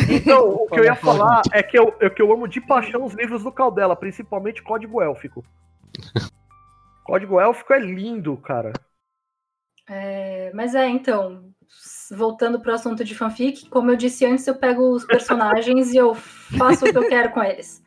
Então, 0.09 0.49
o 0.51 0.67
que 0.67 0.81
eu 0.81 0.85
ia 0.85 0.97
falar 0.97 1.43
é 1.53 1.63
que 1.63 1.79
eu, 1.79 1.95
é 2.01 2.11
que 2.11 2.21
eu 2.21 2.33
amo 2.33 2.49
de 2.49 2.61
paixão 2.61 3.05
os 3.05 3.15
livros 3.15 3.45
do 3.45 3.53
Caldela, 3.53 3.95
principalmente 3.95 4.63
Código 4.63 5.01
Élfico. 5.01 5.45
Código 7.05 7.41
élfico 7.41 7.73
é 7.73 7.81
lindo, 7.81 8.37
cara. 8.37 8.73
É, 9.91 10.53
mas 10.55 10.75
é, 10.75 10.89
então, 10.89 11.45
voltando 12.13 12.61
pro 12.61 12.73
assunto 12.73 13.03
de 13.05 13.15
fanfic, 13.15 13.69
como 13.69 13.91
eu 13.91 13.97
disse 13.97 14.25
antes, 14.25 14.47
eu 14.47 14.55
pego 14.55 14.89
os 14.91 15.05
personagens 15.07 15.93
e 15.93 15.97
eu 15.97 16.15
faço 16.15 16.85
o 16.87 16.91
que 16.91 16.97
eu 16.97 17.09
quero 17.09 17.31
com 17.33 17.43
eles. 17.43 17.82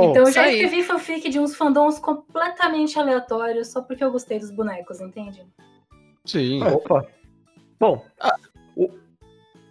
Bom, 0.00 0.10
então 0.10 0.26
eu 0.26 0.32
já 0.32 0.42
aí. 0.42 0.54
escrevi 0.62 0.82
fanfic 0.82 1.28
de 1.28 1.38
uns 1.38 1.54
fandoms 1.54 1.98
completamente 1.98 2.98
aleatórios 2.98 3.68
só 3.68 3.82
porque 3.82 4.02
eu 4.04 4.10
gostei 4.12 4.38
dos 4.38 4.50
bonecos, 4.50 5.00
entende? 5.00 5.44
Sim. 6.24 6.62
Opa. 6.64 7.06
Bom, 7.80 8.04
o, 8.76 8.90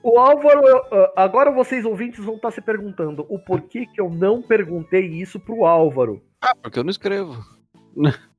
o 0.03 0.19
Álvaro, 0.19 0.61
ah, 0.91 1.13
agora 1.17 1.51
vocês 1.51 1.85
ouvintes 1.85 2.23
vão 2.23 2.35
estar 2.35 2.51
se 2.51 2.61
perguntando 2.61 3.25
o 3.29 3.37
porquê 3.39 3.85
que 3.85 3.99
eu 4.01 4.09
não 4.09 4.41
perguntei 4.41 5.05
isso 5.07 5.39
pro 5.39 5.65
Álvaro. 5.65 6.21
Ah, 6.41 6.55
porque 6.55 6.79
eu 6.79 6.83
não 6.83 6.91
escrevo. 6.91 7.43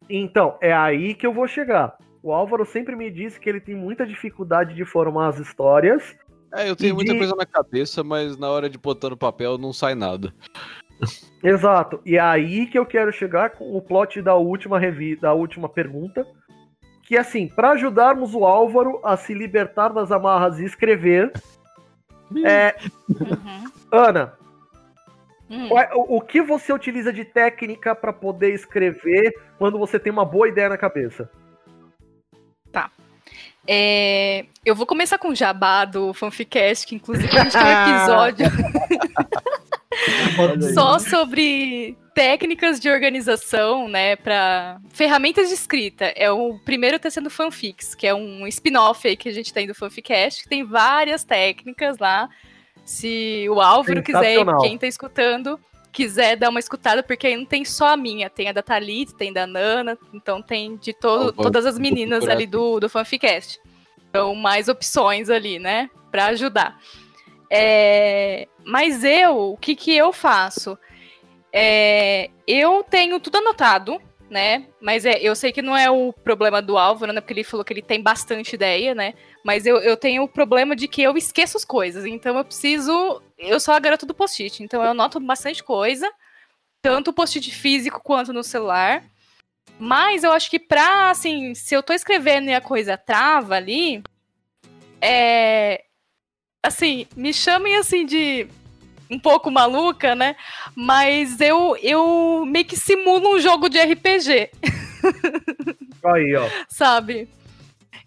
Então, 0.08 0.56
é 0.60 0.72
aí 0.72 1.14
que 1.14 1.26
eu 1.26 1.32
vou 1.32 1.46
chegar. 1.46 1.96
O 2.22 2.32
Álvaro 2.32 2.64
sempre 2.64 2.96
me 2.96 3.10
disse 3.10 3.38
que 3.38 3.48
ele 3.48 3.60
tem 3.60 3.74
muita 3.74 4.06
dificuldade 4.06 4.74
de 4.74 4.84
formar 4.84 5.28
as 5.28 5.38
histórias. 5.38 6.16
É, 6.54 6.68
eu 6.68 6.74
tenho 6.74 6.94
muita 6.94 7.12
de- 7.12 7.18
coisa 7.18 7.34
na 7.36 7.44
cabeça, 7.44 8.02
mas 8.02 8.36
na 8.38 8.48
hora 8.48 8.70
de 8.70 8.78
botar 8.78 9.10
no 9.10 9.16
papel 9.16 9.58
não 9.58 9.72
sai 9.72 9.94
nada. 9.94 10.32
Exato. 11.42 12.00
E 12.04 12.16
é 12.16 12.20
aí 12.20 12.66
que 12.66 12.78
eu 12.78 12.84
quero 12.86 13.12
chegar 13.12 13.50
com 13.50 13.76
o 13.76 13.80
plot 13.82 14.20
da 14.20 14.34
última 14.34 14.78
revi 14.78 15.14
da 15.16 15.32
última 15.32 15.68
pergunta. 15.68 16.26
Que 17.02 17.16
assim, 17.16 17.48
para 17.48 17.70
ajudarmos 17.70 18.34
o 18.34 18.44
Álvaro 18.44 19.00
a 19.02 19.16
se 19.16 19.32
libertar 19.32 19.88
das 19.90 20.10
amarras 20.12 20.58
e 20.58 20.64
escrever, 20.64 21.32
é, 22.44 22.76
Uhum. 23.08 23.64
Ana, 23.90 24.34
Hum. 25.50 25.78
é- 25.78 25.90
o, 25.94 26.16
o 26.16 26.20
que 26.20 26.42
você 26.42 26.70
utiliza 26.72 27.10
de 27.10 27.24
técnica 27.24 27.94
para 27.94 28.12
poder 28.12 28.52
escrever 28.52 29.32
quando 29.58 29.78
você 29.78 29.98
tem 29.98 30.12
uma 30.12 30.24
boa 30.24 30.46
ideia 30.48 30.68
na 30.68 30.76
cabeça? 30.76 31.30
É, 33.70 34.46
eu 34.64 34.74
vou 34.74 34.86
começar 34.86 35.18
com 35.18 35.28
o 35.28 35.34
jabá 35.34 35.84
do 35.84 36.14
Fanficast, 36.14 36.86
que 36.86 36.94
inclusive 36.94 37.28
a 37.38 37.44
gente 37.44 37.52
tem 37.52 37.62
um 37.62 37.68
episódio 37.98 38.46
só 40.74 40.98
sobre 40.98 41.96
técnicas 42.14 42.80
de 42.80 42.90
organização, 42.90 43.88
né, 43.88 44.16
para 44.16 44.80
ferramentas 44.90 45.48
de 45.48 45.54
escrita. 45.54 46.06
É 46.16 46.30
o 46.30 46.58
primeiro 46.64 46.98
tá 46.98 47.08
sendo 47.10 47.30
Fanfics, 47.30 47.94
que 47.94 48.06
é 48.06 48.14
um 48.14 48.46
spin-off 48.46 49.06
aí 49.06 49.16
que 49.16 49.28
a 49.28 49.32
gente 49.32 49.52
tem 49.52 49.66
do 49.66 49.74
Fanficast, 49.74 50.42
que 50.42 50.48
tem 50.48 50.64
várias 50.64 51.22
técnicas 51.24 51.98
lá. 51.98 52.28
Se 52.84 53.46
o 53.50 53.60
Álvaro 53.60 54.02
quiser, 54.02 54.36
quem 54.60 54.78
tá 54.78 54.86
escutando, 54.86 55.60
quiser 55.92 56.36
dar 56.36 56.48
uma 56.48 56.58
escutada, 56.60 57.02
porque 57.02 57.26
aí 57.26 57.36
não 57.36 57.44
tem 57.44 57.64
só 57.64 57.88
a 57.88 57.96
minha, 57.96 58.28
tem 58.30 58.48
a 58.48 58.52
da 58.52 58.62
Thalita, 58.62 59.14
tem 59.16 59.32
da 59.32 59.46
Nana, 59.46 59.96
então 60.12 60.40
tem 60.42 60.76
de 60.76 60.92
todo, 60.92 61.32
vou- 61.34 61.44
todas 61.44 61.66
as 61.66 61.78
meninas 61.78 62.24
ali 62.32 62.46
do, 62.46 62.80
do 62.80 62.88
Fanficast. 62.88 63.58
Então, 64.08 64.34
mais 64.34 64.68
opções 64.68 65.28
ali, 65.30 65.58
né, 65.58 65.88
pra 66.10 66.26
ajudar. 66.26 66.78
É, 67.50 68.46
mas 68.64 69.02
eu, 69.04 69.52
o 69.52 69.56
que 69.56 69.74
que 69.74 69.96
eu 69.96 70.12
faço? 70.12 70.78
É, 71.52 72.30
eu 72.46 72.84
tenho 72.84 73.18
tudo 73.18 73.38
anotado, 73.38 74.00
né? 74.30 74.66
Mas 74.80 75.06
é, 75.06 75.18
eu 75.20 75.34
sei 75.34 75.52
que 75.52 75.62
não 75.62 75.76
é 75.76 75.90
o 75.90 76.12
problema 76.12 76.60
do 76.60 76.76
Álvaro, 76.76 77.12
né? 77.12 77.20
Porque 77.20 77.32
ele 77.32 77.44
falou 77.44 77.64
que 77.64 77.72
ele 77.72 77.82
tem 77.82 78.02
bastante 78.02 78.54
ideia, 78.54 78.94
né? 78.94 79.14
Mas 79.44 79.66
eu, 79.66 79.78
eu 79.78 79.96
tenho 79.96 80.22
o 80.22 80.28
problema 80.28 80.76
de 80.76 80.86
que 80.86 81.02
eu 81.02 81.16
esqueço 81.16 81.56
as 81.56 81.64
coisas. 81.64 82.04
Então 82.04 82.36
eu 82.36 82.44
preciso. 82.44 83.22
Eu 83.38 83.58
sou 83.58 83.72
a 83.74 83.78
garota 83.78 84.04
do 84.04 84.14
post-it. 84.14 84.62
Então 84.62 84.82
eu 84.82 84.90
anoto 84.90 85.18
bastante 85.20 85.62
coisa. 85.64 86.10
Tanto 86.82 87.12
post-it 87.12 87.50
físico 87.50 88.00
quanto 88.02 88.32
no 88.32 88.44
celular. 88.44 89.02
Mas 89.78 90.24
eu 90.24 90.32
acho 90.32 90.50
que 90.50 90.58
pra, 90.58 91.10
assim, 91.10 91.54
se 91.54 91.74
eu 91.74 91.82
tô 91.82 91.92
escrevendo 91.92 92.48
e 92.48 92.54
a 92.54 92.60
coisa 92.60 92.96
trava 92.96 93.54
ali. 93.54 94.02
É. 95.00 95.84
Assim, 96.62 97.06
me 97.16 97.32
chamem 97.32 97.76
assim 97.76 98.04
de 98.04 98.46
um 99.10 99.18
pouco 99.18 99.50
maluca, 99.50 100.14
né? 100.14 100.36
Mas 100.74 101.40
eu, 101.40 101.76
eu 101.82 102.44
meio 102.46 102.64
que 102.64 102.76
simulo 102.76 103.36
um 103.36 103.40
jogo 103.40 103.68
de 103.68 103.78
RPG, 103.78 104.50
Aí, 106.04 106.34
ó. 106.36 106.48
sabe? 106.68 107.28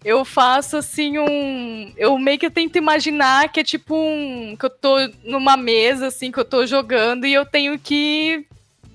Eu 0.04 0.24
faço 0.24 0.76
assim 0.76 1.18
um. 1.18 1.92
Eu 1.96 2.18
meio 2.18 2.38
que 2.38 2.50
tento 2.50 2.76
imaginar 2.76 3.48
que 3.50 3.60
é 3.60 3.64
tipo 3.64 3.94
um. 3.96 4.56
Que 4.58 4.66
eu 4.66 4.70
tô 4.70 4.96
numa 5.24 5.56
mesa, 5.56 6.08
assim, 6.08 6.30
que 6.32 6.38
eu 6.40 6.44
tô 6.44 6.66
jogando 6.66 7.24
e 7.26 7.32
eu 7.32 7.46
tenho 7.46 7.78
que. 7.78 8.44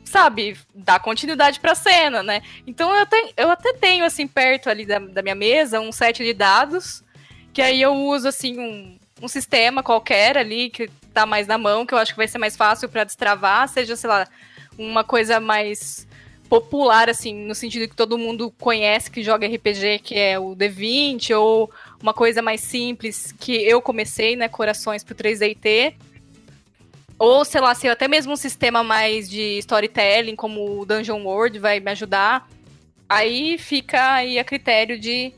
Sabe, 0.03 0.58
dar 0.74 0.99
continuidade 0.99 1.60
pra 1.60 1.76
cena, 1.76 2.24
né? 2.24 2.41
Então 2.66 2.93
eu, 2.95 3.05
te- 3.05 3.34
eu 3.36 3.49
até 3.51 3.74
tenho, 3.74 4.05
assim, 4.05 4.26
perto 4.28 4.70
ali 4.70 4.86
da, 4.86 4.99
da 4.99 5.22
minha 5.22 5.36
mesa, 5.36 5.82
um 5.82 5.91
set 5.91 6.24
de 6.24 6.34
dados, 6.34 7.03
que 7.53 7.62
aí 7.62 7.82
eu 7.82 7.93
uso, 7.93 8.28
assim, 8.28 8.58
um, 8.58 8.97
um 9.22 9.28
sistema 9.28 9.84
qualquer 9.84 10.38
ali, 10.38 10.70
que 10.70 10.89
tá 11.13 11.26
mais 11.26 11.47
na 11.47 11.57
mão, 11.57 11.86
que 11.86 11.93
eu 11.93 11.97
acho 11.97 12.11
que 12.11 12.18
vai 12.18 12.28
ser 12.28 12.38
mais 12.38 12.55
fácil 12.55 12.88
pra 12.88 13.03
destravar, 13.03 13.68
seja, 13.68 13.95
sei 13.95 14.09
lá, 14.09 14.28
uma 14.78 15.03
coisa 15.03 15.39
mais 15.39 16.07
popular, 16.47 17.09
assim, 17.09 17.34
no 17.34 17.53
sentido 17.53 17.89
que 17.89 17.95
todo 17.95 18.18
mundo 18.18 18.53
conhece 18.59 19.11
que 19.11 19.24
joga 19.24 19.47
RPG, 19.47 19.99
que 19.99 20.15
é 20.15 20.39
o 20.39 20.55
D20, 20.55 21.38
ou 21.38 21.70
uma 22.01 22.13
coisa 22.13 22.41
mais 22.41 22.61
simples 22.61 23.34
que 23.39 23.53
eu 23.53 23.82
comecei, 23.82 24.36
né, 24.36 24.47
Corações 24.47 25.03
pro 25.03 25.15
3DT. 25.15 25.95
Ou, 27.20 27.43
sei 27.43 27.61
lá, 27.61 27.74
se 27.74 27.89
até 27.89 28.07
mesmo 28.07 28.34
um 28.34 28.38
sistema 28.38 28.84
mais 28.84 29.28
de 29.28 29.57
storytelling, 29.57 30.36
como 30.36 30.82
o 30.82 30.86
Dungeon 30.86 31.24
World, 31.24 31.57
vai 31.57 31.80
me 31.80 31.91
ajudar. 31.91 32.47
Aí 33.09 33.57
fica 33.57 34.13
aí 34.13 34.38
a 34.38 34.43
critério 34.43 34.99
de 34.99 35.34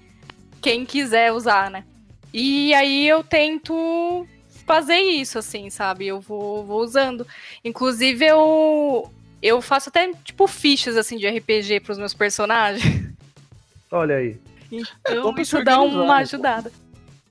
quem 0.61 0.85
quiser 0.85 1.31
usar, 1.31 1.71
né? 1.71 1.85
E 2.33 2.73
aí 2.73 3.07
eu 3.07 3.23
tento 3.23 4.27
fazer 4.65 4.99
isso, 4.99 5.39
assim, 5.39 5.69
sabe? 5.69 6.07
Eu 6.07 6.19
vou, 6.19 6.63
vou 6.65 6.81
usando. 6.81 7.25
Inclusive, 7.65 8.25
eu, 8.25 9.11
eu 9.41 9.61
faço 9.61 9.89
até, 9.89 10.11
tipo, 10.23 10.47
fichas, 10.47 10.95
assim, 10.95 11.17
de 11.17 11.27
RPG 11.27 11.79
pros 11.79 11.97
meus 11.97 12.13
personagens. 12.13 12.83
Olha 13.91 14.17
aí. 14.17 14.37
Então, 14.71 15.33
se 15.35 15.41
isso 15.41 15.63
dá 15.63 15.81
uma 15.81 16.17
ajudada. 16.17 16.71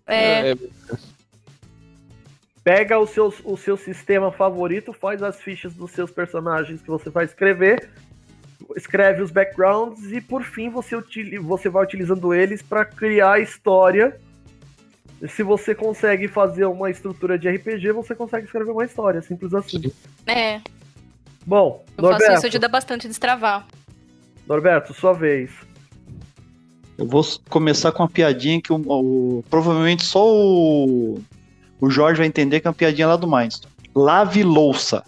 É, 0.07 0.51
É, 0.51 0.57
Pega 2.64 2.99
o 2.99 3.07
seu, 3.07 3.32
o 3.44 3.57
seu 3.57 3.76
sistema 3.76 4.30
favorito, 4.30 4.92
faz 4.92 5.22
as 5.22 5.40
fichas 5.40 5.72
dos 5.72 5.90
seus 5.92 6.11
personagens 6.11 6.82
que 6.82 6.88
você 6.88 7.09
vai 7.09 7.24
escrever, 7.24 7.88
escreve 8.76 9.22
os 9.22 9.30
backgrounds 9.30 10.12
e 10.12 10.20
por 10.20 10.42
fim 10.42 10.68
você, 10.68 10.94
utili- 10.96 11.38
você 11.38 11.68
vai 11.70 11.84
utilizando 11.84 12.34
eles 12.34 12.61
para 12.61 12.84
criar 12.84 13.34
a 13.34 13.38
história. 13.40 14.20
Se 15.27 15.43
você 15.43 15.75
consegue 15.75 16.29
fazer 16.29 16.64
uma 16.66 16.91
estrutura 16.91 17.39
de 17.39 17.49
RPG, 17.49 17.91
você 17.93 18.14
consegue 18.14 18.47
escrever 18.47 18.71
uma 18.71 18.85
história, 18.85 19.21
simples 19.21 19.53
assim. 19.53 19.91
é, 20.27 20.61
Bom, 21.45 21.85
eu 21.97 22.05
faço 22.05 22.11
Norberto, 22.12 22.35
isso, 22.39 22.47
ajuda 22.47 22.69
bastante 22.69 23.07
a 23.07 23.09
destravar. 23.09 23.66
Norberto, 24.47 24.95
sua 24.95 25.12
vez. 25.14 25.51
Eu 26.97 27.07
vou 27.07 27.23
começar 27.49 27.91
com 27.93 28.03
uma 28.03 28.09
piadinha 28.09 28.61
que 28.61 28.73
o, 28.73 28.77
o- 28.77 29.45
provavelmente 29.51 30.05
só 30.05 30.25
o, 30.27 31.21
o 31.81 31.91
Jorge 31.91 32.19
vai 32.19 32.27
entender 32.27 32.61
que 32.61 32.66
é 32.66 32.71
uma 32.71 32.75
piadinha 32.75 33.07
lá 33.09 33.16
do 33.16 33.27
Mindstorm. 33.29 33.73
Lave 33.95 34.45
louça. 34.45 35.03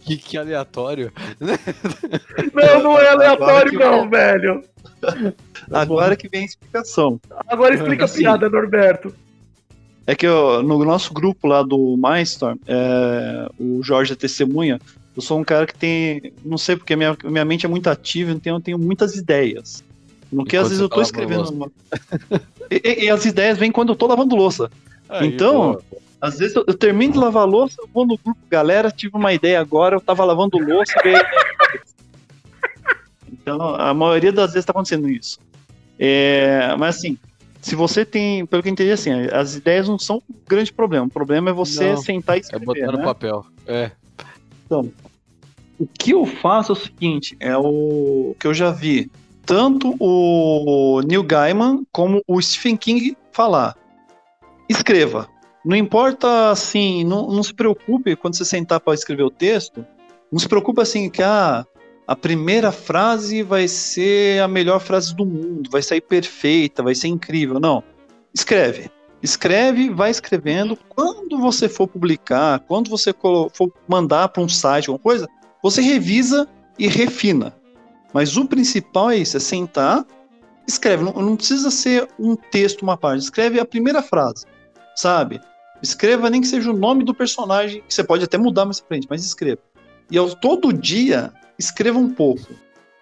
que, 0.04 0.16
que 0.16 0.36
aleatório. 0.36 1.12
Não, 2.52 2.82
não 2.82 2.98
é 2.98 3.08
aleatório 3.10 3.78
não, 3.78 4.08
velho. 4.08 4.62
Agora 5.70 6.16
que 6.16 6.28
vem 6.28 6.42
a 6.42 6.44
explicação. 6.44 7.20
Agora 7.48 7.74
explica 7.74 8.02
a 8.02 8.06
Assim. 8.06 8.18
piada, 8.20 8.48
Norberto. 8.48 9.14
É 10.06 10.14
que 10.14 10.26
eu- 10.26 10.62
no 10.62 10.84
nosso 10.84 11.12
grupo 11.14 11.46
lá 11.46 11.62
do 11.62 11.96
Mindstorm, 11.96 12.58
é, 12.66 13.48
o 13.58 13.82
Jorge 13.82 14.12
é 14.12 14.16
testemunha, 14.16 14.78
eu 15.16 15.22
sou 15.22 15.38
um 15.38 15.44
cara 15.44 15.66
que 15.66 15.74
tem. 15.74 16.32
Não 16.44 16.58
sei 16.58 16.76
porque 16.76 16.94
minha, 16.96 17.16
minha 17.24 17.44
mente 17.44 17.64
é 17.64 17.68
muito 17.68 17.88
ativa, 17.88 18.30
então 18.30 18.56
eu 18.56 18.60
tenho 18.60 18.78
muitas 18.78 19.16
ideias. 19.16 19.82
No 20.30 20.44
que 20.44 20.56
às 20.56 20.68
vezes 20.68 20.80
eu 20.80 20.88
tá 20.88 20.96
tô 20.96 21.00
lavando 21.00 21.22
escrevendo. 21.24 21.50
uma- 21.50 21.70
e, 22.70 22.80
e- 22.84 23.04
e 23.04 23.10
as 23.10 23.24
ideias 23.24 23.56
vêm 23.56 23.70
quando 23.72 23.90
eu 23.90 23.96
tô 23.96 24.06
lavando 24.06 24.34
louça. 24.36 24.70
Aí, 25.08 25.28
Então, 25.28 25.80
pô, 25.90 25.96
Às 26.24 26.38
vezes 26.38 26.56
eu, 26.56 26.64
eu 26.66 26.72
termino 26.72 27.12
de 27.12 27.18
lavar 27.18 27.46
louça, 27.46 27.76
eu 27.78 27.86
vou 27.92 28.06
no 28.06 28.16
grupo, 28.16 28.40
galera, 28.48 28.90
tive 28.90 29.14
uma 29.14 29.34
ideia 29.34 29.60
agora, 29.60 29.96
eu 29.96 30.00
tava 30.00 30.24
lavando 30.24 30.56
louça 30.56 30.94
e 30.98 31.02
veio. 31.02 31.22
Então, 33.30 33.60
a 33.74 33.92
maioria 33.92 34.32
das 34.32 34.54
vezes 34.54 34.64
tá 34.64 34.70
acontecendo 34.70 35.06
isso. 35.10 35.38
É, 35.98 36.74
mas 36.78 36.96
assim, 36.96 37.18
se 37.60 37.74
você 37.74 38.06
tem, 38.06 38.46
pelo 38.46 38.62
que 38.62 38.70
eu 38.70 38.72
entendi, 38.72 38.90
assim, 38.90 39.10
as 39.30 39.54
ideias 39.54 39.86
não 39.86 39.98
são 39.98 40.16
um 40.16 40.34
grande 40.48 40.72
problema. 40.72 41.04
O 41.04 41.10
problema 41.10 41.50
é 41.50 41.52
você 41.52 41.90
Não, 41.90 41.98
sentar 41.98 42.36
e 42.36 42.38
é 42.38 42.40
escrever, 42.40 42.64
botar 42.64 42.92
no 42.92 42.98
né? 42.98 43.04
papel. 43.04 43.44
É. 43.66 43.90
O 44.70 45.86
que 45.86 46.12
eu 46.12 46.24
faço 46.24 46.72
é 46.72 46.74
o 46.74 46.76
seguinte, 46.76 47.36
é 47.38 47.54
o 47.54 48.34
que 48.40 48.46
eu 48.46 48.54
já 48.54 48.70
vi 48.70 49.10
tanto 49.44 49.94
o 50.00 51.02
Neil 51.06 51.22
Gaiman 51.22 51.84
como 51.92 52.22
o 52.26 52.40
Stephen 52.40 52.78
King 52.78 53.14
falar. 53.30 53.76
Escreva. 54.70 55.28
Não 55.64 55.76
importa 55.76 56.50
assim, 56.50 57.04
não, 57.04 57.28
não 57.28 57.42
se 57.42 57.54
preocupe 57.54 58.14
quando 58.16 58.36
você 58.36 58.44
sentar 58.44 58.80
para 58.80 58.94
escrever 58.94 59.22
o 59.22 59.30
texto. 59.30 59.84
Não 60.30 60.38
se 60.38 60.48
preocupe 60.48 60.80
assim 60.82 61.08
que 61.08 61.22
ah, 61.22 61.64
a 62.06 62.14
primeira 62.14 62.70
frase 62.70 63.42
vai 63.42 63.66
ser 63.66 64.42
a 64.42 64.48
melhor 64.48 64.78
frase 64.80 65.14
do 65.14 65.24
mundo, 65.24 65.70
vai 65.70 65.80
sair 65.80 66.02
perfeita, 66.02 66.82
vai 66.82 66.94
ser 66.94 67.08
incrível. 67.08 67.58
Não. 67.58 67.82
Escreve. 68.34 68.90
Escreve, 69.22 69.88
vai 69.88 70.10
escrevendo. 70.10 70.76
Quando 70.88 71.38
você 71.38 71.66
for 71.66 71.88
publicar, 71.88 72.60
quando 72.60 72.90
você 72.90 73.14
for 73.14 73.72
mandar 73.88 74.28
para 74.28 74.42
um 74.42 74.48
site, 74.48 74.90
alguma 74.90 75.02
coisa, 75.02 75.26
você 75.62 75.80
revisa 75.80 76.46
e 76.78 76.88
refina. 76.88 77.56
Mas 78.12 78.36
o 78.36 78.46
principal 78.46 79.12
é 79.12 79.16
isso: 79.16 79.38
é 79.38 79.40
sentar, 79.40 80.04
escreve. 80.68 81.04
Não, 81.04 81.12
não 81.14 81.36
precisa 81.36 81.70
ser 81.70 82.06
um 82.18 82.36
texto, 82.36 82.82
uma 82.82 82.98
página. 82.98 83.22
Escreve 83.22 83.58
a 83.58 83.64
primeira 83.64 84.02
frase, 84.02 84.44
sabe? 84.94 85.40
Escreva 85.84 86.30
nem 86.30 86.40
que 86.40 86.46
seja 86.46 86.70
o 86.70 86.76
nome 86.76 87.04
do 87.04 87.14
personagem, 87.14 87.82
que 87.86 87.92
você 87.92 88.02
pode 88.02 88.24
até 88.24 88.38
mudar 88.38 88.64
mais 88.64 88.80
pra 88.80 88.88
frente, 88.88 89.06
mas 89.10 89.22
escreva. 89.22 89.60
E 90.10 90.16
ao, 90.16 90.34
todo 90.34 90.72
dia, 90.72 91.30
escreva 91.58 91.98
um 91.98 92.08
pouco. 92.08 92.54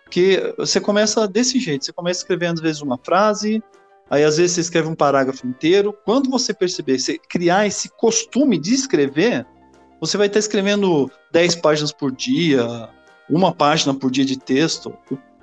Porque 0.03 0.53
você 0.59 0.81
começa 0.81 1.29
desse 1.29 1.61
jeito, 1.61 1.85
você 1.85 1.93
começa 1.93 2.21
escrevendo 2.21 2.55
às 2.55 2.61
vezes 2.61 2.83
uma 2.83 2.99
frase, 2.99 3.63
aí 4.11 4.25
às 4.25 4.37
vezes 4.37 4.57
você 4.57 4.63
escreve 4.63 4.89
um 4.89 4.97
parágrafo 4.97 5.47
inteiro. 5.47 5.97
Quando 6.05 6.29
você 6.29 6.53
perceber, 6.53 6.99
você 6.99 7.17
criar 7.29 7.69
esse 7.69 7.89
costume 7.89 8.59
de 8.59 8.75
escrever, 8.75 9.47
você 10.01 10.19
vai 10.19 10.27
estar 10.27 10.41
escrevendo 10.41 11.09
10 11.31 11.55
páginas 11.57 11.93
por 11.93 12.11
dia, 12.11 12.67
uma 13.31 13.55
página 13.55 13.95
por 13.95 14.11
dia 14.11 14.25
de 14.25 14.37
texto. 14.37 14.93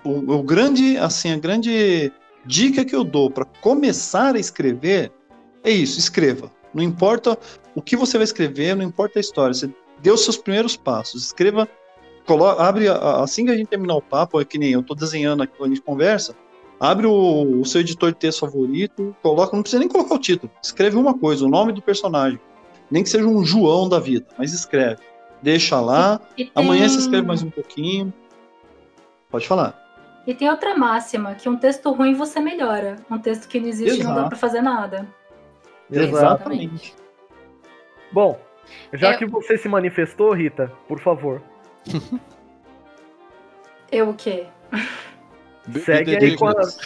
O, 0.04 0.10
o, 0.10 0.40
o 0.40 0.44
grande, 0.44 0.98
assim, 0.98 1.32
a 1.32 1.38
grande 1.38 2.12
dica 2.46 2.84
que 2.84 2.94
eu 2.94 3.06
dou 3.06 3.32
para 3.32 3.46
começar 3.46 4.36
a 4.36 4.40
escrever 4.40 5.10
é 5.64 5.72
isso, 5.72 5.98
escreva. 5.98 6.59
Não 6.74 6.84
importa 6.84 7.38
o 7.76 7.82
que 7.82 7.96
você 7.96 8.18
vai 8.18 8.24
escrever, 8.24 8.76
não 8.76 8.84
importa 8.84 9.20
a 9.20 9.22
história. 9.22 9.54
Você 9.54 9.70
dê 10.02 10.12
os 10.12 10.24
seus 10.24 10.38
primeiros 10.38 10.76
passos. 10.76 11.26
Escreva, 11.26 11.68
coloca, 12.26 12.62
abre 12.62 12.88
assim 12.88 13.46
que 13.46 13.52
a 13.52 13.58
gente 13.58 13.68
terminar 13.68 13.96
o 13.96 14.02
papo, 14.02 14.40
é 14.40 14.46
que 14.46 14.58
nem 14.58 14.72
eu 14.72 14.82
estou 14.82 14.96
desenhando 14.96 15.44
aqui 15.44 15.54
quando 15.58 15.72
a 15.72 15.76
gente 15.76 15.84
conversa. 15.84 16.36
Abre 16.80 17.08
o, 17.08 17.60
o, 17.60 17.66
seu 17.66 17.82
editor 17.82 18.12
de 18.12 18.18
texto 18.18 18.40
favorito, 18.40 19.16
coloca, 19.22 19.54
não 19.54 19.62
precisa 19.62 19.80
nem 19.80 19.90
colocar 19.90 20.16
o 20.16 20.20
título. 20.20 20.52
Escreve 20.64 20.96
uma 20.96 21.14
coisa, 21.14 21.46
o 21.46 21.50
nome 21.50 21.74
do 21.74 21.82
personagem. 21.82 22.40
Nem 22.90 23.04
que 23.04 23.10
seja 23.10 23.26
um 23.26 23.44
João 23.44 23.90
da 23.90 24.00
vida, 24.00 24.26
mas 24.38 24.54
escreve. 24.54 25.02
Deixa 25.42 25.80
lá. 25.80 26.20
Tem... 26.36 26.50
Amanhã 26.56 26.88
você 26.88 27.00
escreve 27.00 27.28
mais 27.28 27.44
um 27.44 27.50
pouquinho. 27.50 28.14
Pode 29.30 29.48
falar. 29.48 29.78
E 30.26 30.34
tem 30.34 30.50
outra 30.50 30.78
máxima, 30.78 31.36
que 31.36 31.50
um 31.50 31.58
texto 31.58 31.92
ruim 31.92 32.14
você 32.14 32.40
melhora. 32.40 32.98
Um 33.10 33.18
texto 33.18 33.48
que 33.48 33.60
não 33.60 33.68
existe 33.68 34.00
Exato. 34.00 34.16
não 34.16 34.24
dá 34.24 34.30
para 34.30 34.38
fazer 34.38 34.62
nada. 34.62 35.08
Exatamente. 35.92 36.96
Bom, 38.12 38.40
já 38.94 39.14
Eu... 39.14 39.18
que 39.18 39.26
você 39.26 39.58
se 39.58 39.68
manifestou, 39.68 40.34
Rita, 40.34 40.72
por 40.88 41.00
favor. 41.00 41.42
Eu 43.92 44.10
o 44.10 44.14
quê? 44.14 44.46
Segue 45.84 46.16
aí 46.16 46.38
com 46.38 46.48
as. 46.48 46.78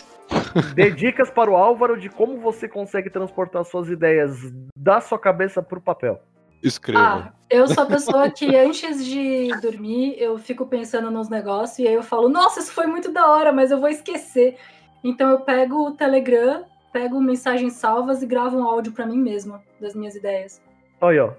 Dê 0.74 0.90
dicas 0.90 1.30
para 1.30 1.52
o 1.52 1.56
Álvaro 1.56 2.00
de 2.00 2.10
como 2.10 2.40
você 2.40 2.68
consegue 2.68 3.10
transportar 3.10 3.64
suas 3.66 3.90
ideias 3.90 4.38
da 4.76 5.02
sua 5.02 5.20
cabeça 5.20 5.62
para 5.62 5.78
o 5.78 5.82
papel. 5.82 6.22
Escreva. 6.62 7.00
Ah, 7.00 7.34
eu 7.50 7.68
sou 7.68 7.84
a 7.84 7.88
pessoa 7.88 8.32
que 8.32 8.56
antes 8.56 9.06
de 9.06 9.50
dormir 9.62 10.16
eu 10.18 10.38
fico 10.38 10.66
pensando 10.66 11.12
nos 11.12 11.28
negócios 11.28 11.80
e 11.80 11.88
aí 11.88 11.94
eu 11.94 12.04
falo, 12.04 12.30
nossa, 12.30 12.62
isso 12.62 12.72
foi 12.72 12.88
muito 12.88 13.12
da 13.12 13.28
hora, 13.30 13.52
mas 13.52 13.70
eu 13.70 13.80
vou 13.80 13.90
esquecer. 13.90 14.58
Então 15.04 15.30
eu 15.30 15.42
pego 15.42 15.88
o 15.88 15.92
Telegram 15.92 16.64
pego 16.94 17.20
mensagens 17.20 17.74
salvas 17.74 18.22
e 18.22 18.26
gravo 18.28 18.58
um 18.58 18.64
áudio 18.64 18.94
para 18.94 19.06
mim 19.06 19.18
mesma 19.18 19.64
das 19.82 19.96
minhas 19.96 20.16
ideias. 20.16 20.62
Olha, 21.02 21.26
ó. 21.26 21.34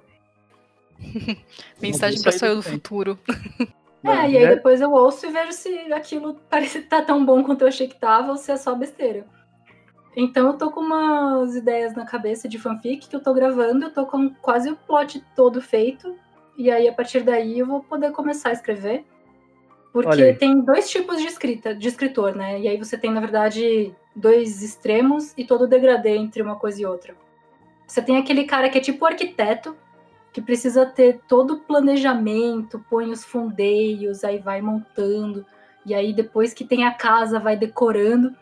Mensagem 1.81 2.21
para 2.21 2.49
eu 2.49 2.57
do 2.57 2.63
futuro. 2.63 3.19
É, 4.03 4.31
e 4.31 4.37
aí 4.37 4.45
né? 4.45 4.57
depois 4.57 4.83
eu 4.83 4.93
ouço 4.93 5.25
e 5.25 5.31
vejo 5.31 5.53
se 5.53 5.91
aquilo 5.91 6.39
parece 6.51 6.83
tá 6.83 7.01
tão 7.01 7.25
bom 7.25 7.43
quanto 7.43 7.63
eu 7.63 7.69
achei 7.69 7.89
que 7.89 7.99
tava 7.99 8.33
ou 8.33 8.37
se 8.37 8.53
é 8.53 8.57
só 8.57 8.75
besteira. 8.75 9.27
Então 10.17 10.49
eu 10.49 10.53
tô 10.55 10.71
com 10.71 10.81
umas 10.81 11.57
ideias 11.57 11.95
na 11.95 12.05
cabeça 12.05 12.47
de 12.47 12.59
fanfic 12.59 13.09
que 13.09 13.17
eu 13.17 13.23
tô 13.23 13.33
gravando, 13.33 13.87
eu 13.87 13.91
tô 13.91 14.05
com 14.05 14.29
quase 14.35 14.71
o 14.71 14.77
plot 14.77 15.25
todo 15.35 15.63
feito. 15.63 16.15
E 16.57 16.71
aí 16.71 16.87
a 16.87 16.93
partir 16.93 17.23
daí 17.23 17.59
eu 17.59 17.67
vou 17.67 17.83
poder 17.83 18.13
começar 18.13 18.51
a 18.51 18.53
escrever. 18.53 19.05
Porque 19.95 20.33
tem 20.35 20.61
dois 20.61 20.91
tipos 20.91 21.21
de 21.21 21.29
escrita, 21.29 21.73
de 21.73 21.87
escritor, 21.87 22.35
né? 22.35 22.61
E 22.61 22.67
aí 22.67 22.77
você 22.77 22.99
tem, 22.99 23.13
na 23.13 23.21
verdade, 23.21 23.95
dois 24.15 24.61
extremos 24.61 25.33
e 25.39 25.45
todo 25.45 25.63
o 25.63 25.67
degradê 25.69 26.17
entre 26.17 26.43
uma 26.43 26.57
coisa 26.57 26.83
e 26.83 26.85
outra. 26.85 27.15
Você 27.87 28.03
tem 28.03 28.17
aquele 28.17 28.43
cara 28.43 28.69
que 28.69 28.77
é 28.77 28.81
tipo 28.81 29.07
arquiteto, 29.07 29.77
que 30.33 30.43
precisa 30.43 30.85
ter 30.85 31.21
todo 31.29 31.55
o 31.55 31.61
planejamento, 31.61 32.85
põe 32.91 33.13
os 33.13 33.25
fundeios, 33.25 34.25
aí 34.25 34.41
vai 34.41 34.61
montando, 34.61 35.47
e 35.87 35.95
aí 35.95 36.13
depois 36.13 36.53
que 36.53 36.65
tem 36.65 36.85
a 36.85 36.93
casa 36.93 37.39
vai 37.39 37.57
decorando. 37.57 38.35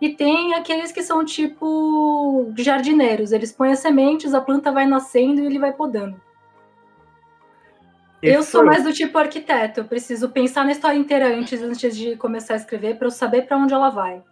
E 0.00 0.08
tem 0.08 0.54
aqueles 0.54 0.90
que 0.90 1.04
são 1.04 1.24
tipo 1.24 2.52
jardineiros, 2.56 3.30
eles 3.30 3.52
põem 3.52 3.70
as 3.70 3.78
sementes, 3.78 4.34
a 4.34 4.40
planta 4.40 4.72
vai 4.72 4.84
nascendo 4.84 5.40
e 5.42 5.46
ele 5.46 5.60
vai 5.60 5.72
podando. 5.72 6.20
Eu 8.22 8.42
sou 8.42 8.64
mais 8.64 8.82
do 8.82 8.92
tipo 8.92 9.16
arquiteto, 9.16 9.80
eu 9.80 9.84
preciso 9.84 10.28
pensar 10.28 10.64
na 10.64 10.72
história 10.72 10.98
inteira 10.98 11.34
antes, 11.34 11.62
antes 11.62 11.96
de 11.96 12.16
começar 12.16 12.54
a 12.54 12.56
escrever 12.56 12.96
para 12.96 13.06
eu 13.06 13.10
saber 13.10 13.42
para 13.42 13.56
onde 13.56 13.72
ela 13.72 13.90
vai. 13.90 14.22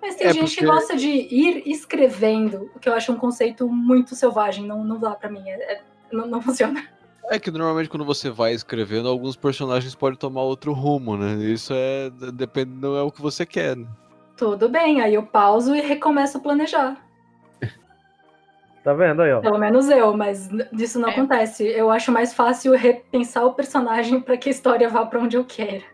Mas 0.00 0.16
tem 0.16 0.26
é 0.26 0.32
gente 0.32 0.54
porque... 0.54 0.60
que 0.60 0.66
gosta 0.66 0.96
de 0.96 1.08
ir 1.08 1.62
escrevendo, 1.66 2.70
o 2.74 2.80
que 2.80 2.88
eu 2.88 2.94
acho 2.94 3.12
um 3.12 3.16
conceito 3.16 3.68
muito 3.68 4.16
selvagem, 4.16 4.66
não, 4.66 4.82
não 4.84 4.98
dá 4.98 5.12
para 5.12 5.30
mim, 5.30 5.42
é, 5.46 5.74
é, 5.74 5.80
não, 6.12 6.26
não 6.26 6.42
funciona. 6.42 6.82
É 7.30 7.38
que 7.38 7.50
normalmente 7.50 7.88
quando 7.88 8.04
você 8.04 8.28
vai 8.28 8.52
escrevendo, 8.52 9.08
alguns 9.08 9.36
personagens 9.36 9.94
podem 9.94 10.18
tomar 10.18 10.42
outro 10.42 10.72
rumo, 10.72 11.16
né? 11.16 11.34
Isso 11.44 11.72
é. 11.72 12.10
Depende, 12.32 12.72
não 12.72 12.96
é 12.96 13.02
o 13.02 13.12
que 13.12 13.22
você 13.22 13.46
quer, 13.46 13.76
né? 13.76 13.86
Tudo 14.36 14.68
bem, 14.68 15.00
aí 15.00 15.14
eu 15.14 15.22
pauso 15.22 15.74
e 15.74 15.80
recomeço 15.80 16.38
a 16.38 16.40
planejar. 16.40 16.96
Tá 18.84 18.92
vendo 18.92 19.22
aí, 19.22 19.32
ó? 19.32 19.40
Pelo 19.40 19.58
menos 19.58 19.88
eu, 19.88 20.16
mas 20.16 20.50
isso 20.72 20.98
não 20.98 21.08
é. 21.08 21.12
acontece. 21.12 21.64
Eu 21.64 21.90
acho 21.90 22.10
mais 22.10 22.34
fácil 22.34 22.72
repensar 22.72 23.44
o 23.44 23.54
personagem 23.54 24.20
para 24.20 24.36
que 24.36 24.48
a 24.48 24.52
história 24.52 24.88
vá 24.88 25.06
para 25.06 25.20
onde 25.20 25.36
eu 25.36 25.44
quero. 25.44 25.84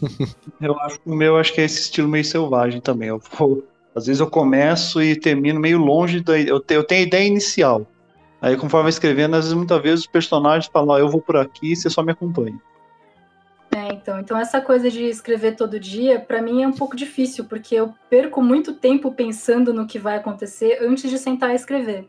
eu 0.60 0.78
acho 0.80 1.00
o 1.04 1.14
meu 1.14 1.36
acho 1.36 1.52
que 1.52 1.60
é 1.60 1.64
esse 1.64 1.80
estilo 1.80 2.08
meio 2.08 2.24
selvagem 2.24 2.80
também. 2.80 3.08
Eu 3.08 3.20
vou, 3.32 3.64
às 3.94 4.06
vezes 4.06 4.20
eu 4.20 4.30
começo 4.30 5.02
e 5.02 5.16
termino 5.16 5.58
meio 5.58 5.78
longe 5.78 6.20
da 6.20 6.38
eu, 6.38 6.60
te, 6.60 6.74
eu 6.74 6.84
tenho 6.84 7.00
a 7.00 7.04
ideia 7.04 7.26
inicial. 7.26 7.84
Aí 8.40 8.56
conforme 8.56 8.84
vai 8.84 8.90
escrevendo, 8.90 9.34
às 9.34 9.44
vezes 9.44 9.54
muitas 9.56 9.82
vezes 9.82 10.00
os 10.00 10.06
personagens 10.06 10.70
falam, 10.72 10.94
oh, 10.94 10.98
eu 10.98 11.08
vou 11.08 11.20
por 11.20 11.36
aqui, 11.36 11.74
você 11.74 11.90
só 11.90 12.02
me 12.02 12.12
acompanha. 12.12 12.56
É, 13.74 13.92
então, 13.92 14.20
então 14.20 14.38
essa 14.38 14.60
coisa 14.60 14.88
de 14.88 15.04
escrever 15.04 15.56
todo 15.56 15.80
dia, 15.80 16.20
para 16.20 16.40
mim 16.40 16.62
é 16.62 16.68
um 16.68 16.72
pouco 16.72 16.94
difícil, 16.94 17.44
porque 17.44 17.74
eu 17.74 17.92
perco 18.08 18.40
muito 18.40 18.74
tempo 18.74 19.12
pensando 19.12 19.74
no 19.74 19.86
que 19.86 19.98
vai 19.98 20.16
acontecer 20.16 20.78
antes 20.80 21.10
de 21.10 21.18
sentar 21.18 21.50
e 21.50 21.56
escrever. 21.56 22.06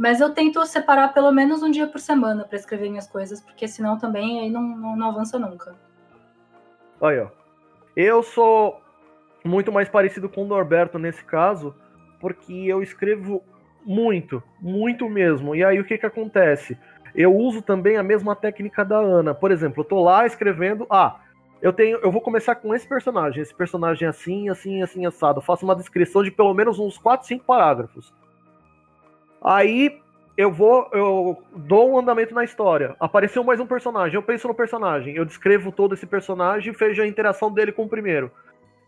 Mas 0.00 0.18
eu 0.18 0.32
tento 0.32 0.64
separar 0.64 1.12
pelo 1.12 1.30
menos 1.30 1.62
um 1.62 1.70
dia 1.70 1.86
por 1.86 2.00
semana 2.00 2.42
para 2.42 2.56
escrever 2.56 2.88
minhas 2.88 3.06
coisas, 3.06 3.38
porque 3.38 3.68
senão 3.68 3.98
também 3.98 4.40
aí 4.40 4.48
não, 4.48 4.62
não, 4.62 4.96
não 4.96 5.08
avança 5.10 5.38
nunca. 5.38 5.76
Olha, 6.98 7.24
ó. 7.24 7.28
Eu 7.94 8.22
sou 8.22 8.80
muito 9.44 9.70
mais 9.70 9.90
parecido 9.90 10.26
com 10.26 10.42
o 10.42 10.46
Norberto 10.46 10.98
nesse 10.98 11.22
caso, 11.22 11.74
porque 12.18 12.50
eu 12.50 12.82
escrevo 12.82 13.44
muito, 13.84 14.42
muito 14.58 15.06
mesmo. 15.06 15.54
E 15.54 15.62
aí 15.62 15.78
o 15.78 15.84
que 15.84 15.98
que 15.98 16.06
acontece? 16.06 16.78
Eu 17.14 17.36
uso 17.36 17.60
também 17.60 17.98
a 17.98 18.02
mesma 18.02 18.34
técnica 18.34 18.82
da 18.82 18.96
Ana. 18.96 19.34
Por 19.34 19.50
exemplo, 19.50 19.82
eu 19.82 19.84
tô 19.84 20.02
lá 20.02 20.24
escrevendo, 20.24 20.86
ah, 20.88 21.20
eu 21.60 21.74
tenho, 21.74 21.98
eu 21.98 22.10
vou 22.10 22.22
começar 22.22 22.54
com 22.54 22.74
esse 22.74 22.88
personagem, 22.88 23.42
esse 23.42 23.54
personagem 23.54 24.08
assim, 24.08 24.48
assim, 24.48 24.82
assim 24.82 25.04
assado. 25.04 25.40
Eu 25.40 25.44
faço 25.44 25.66
uma 25.66 25.76
descrição 25.76 26.22
de 26.22 26.30
pelo 26.30 26.54
menos 26.54 26.78
uns 26.78 26.96
4, 26.96 27.26
5 27.26 27.44
parágrafos. 27.44 28.14
Aí 29.42 30.00
eu 30.36 30.50
vou, 30.50 30.88
eu 30.92 31.42
dou 31.54 31.92
um 31.92 31.98
andamento 31.98 32.34
na 32.34 32.44
história. 32.44 32.94
Apareceu 33.00 33.42
mais 33.42 33.60
um 33.60 33.66
personagem, 33.66 34.14
eu 34.14 34.22
penso 34.22 34.48
no 34.48 34.54
personagem, 34.54 35.14
eu 35.14 35.24
descrevo 35.24 35.72
todo 35.72 35.94
esse 35.94 36.06
personagem 36.06 36.72
e 36.72 36.76
vejo 36.76 37.02
a 37.02 37.06
interação 37.06 37.52
dele 37.52 37.72
com 37.72 37.84
o 37.84 37.88
primeiro. 37.88 38.30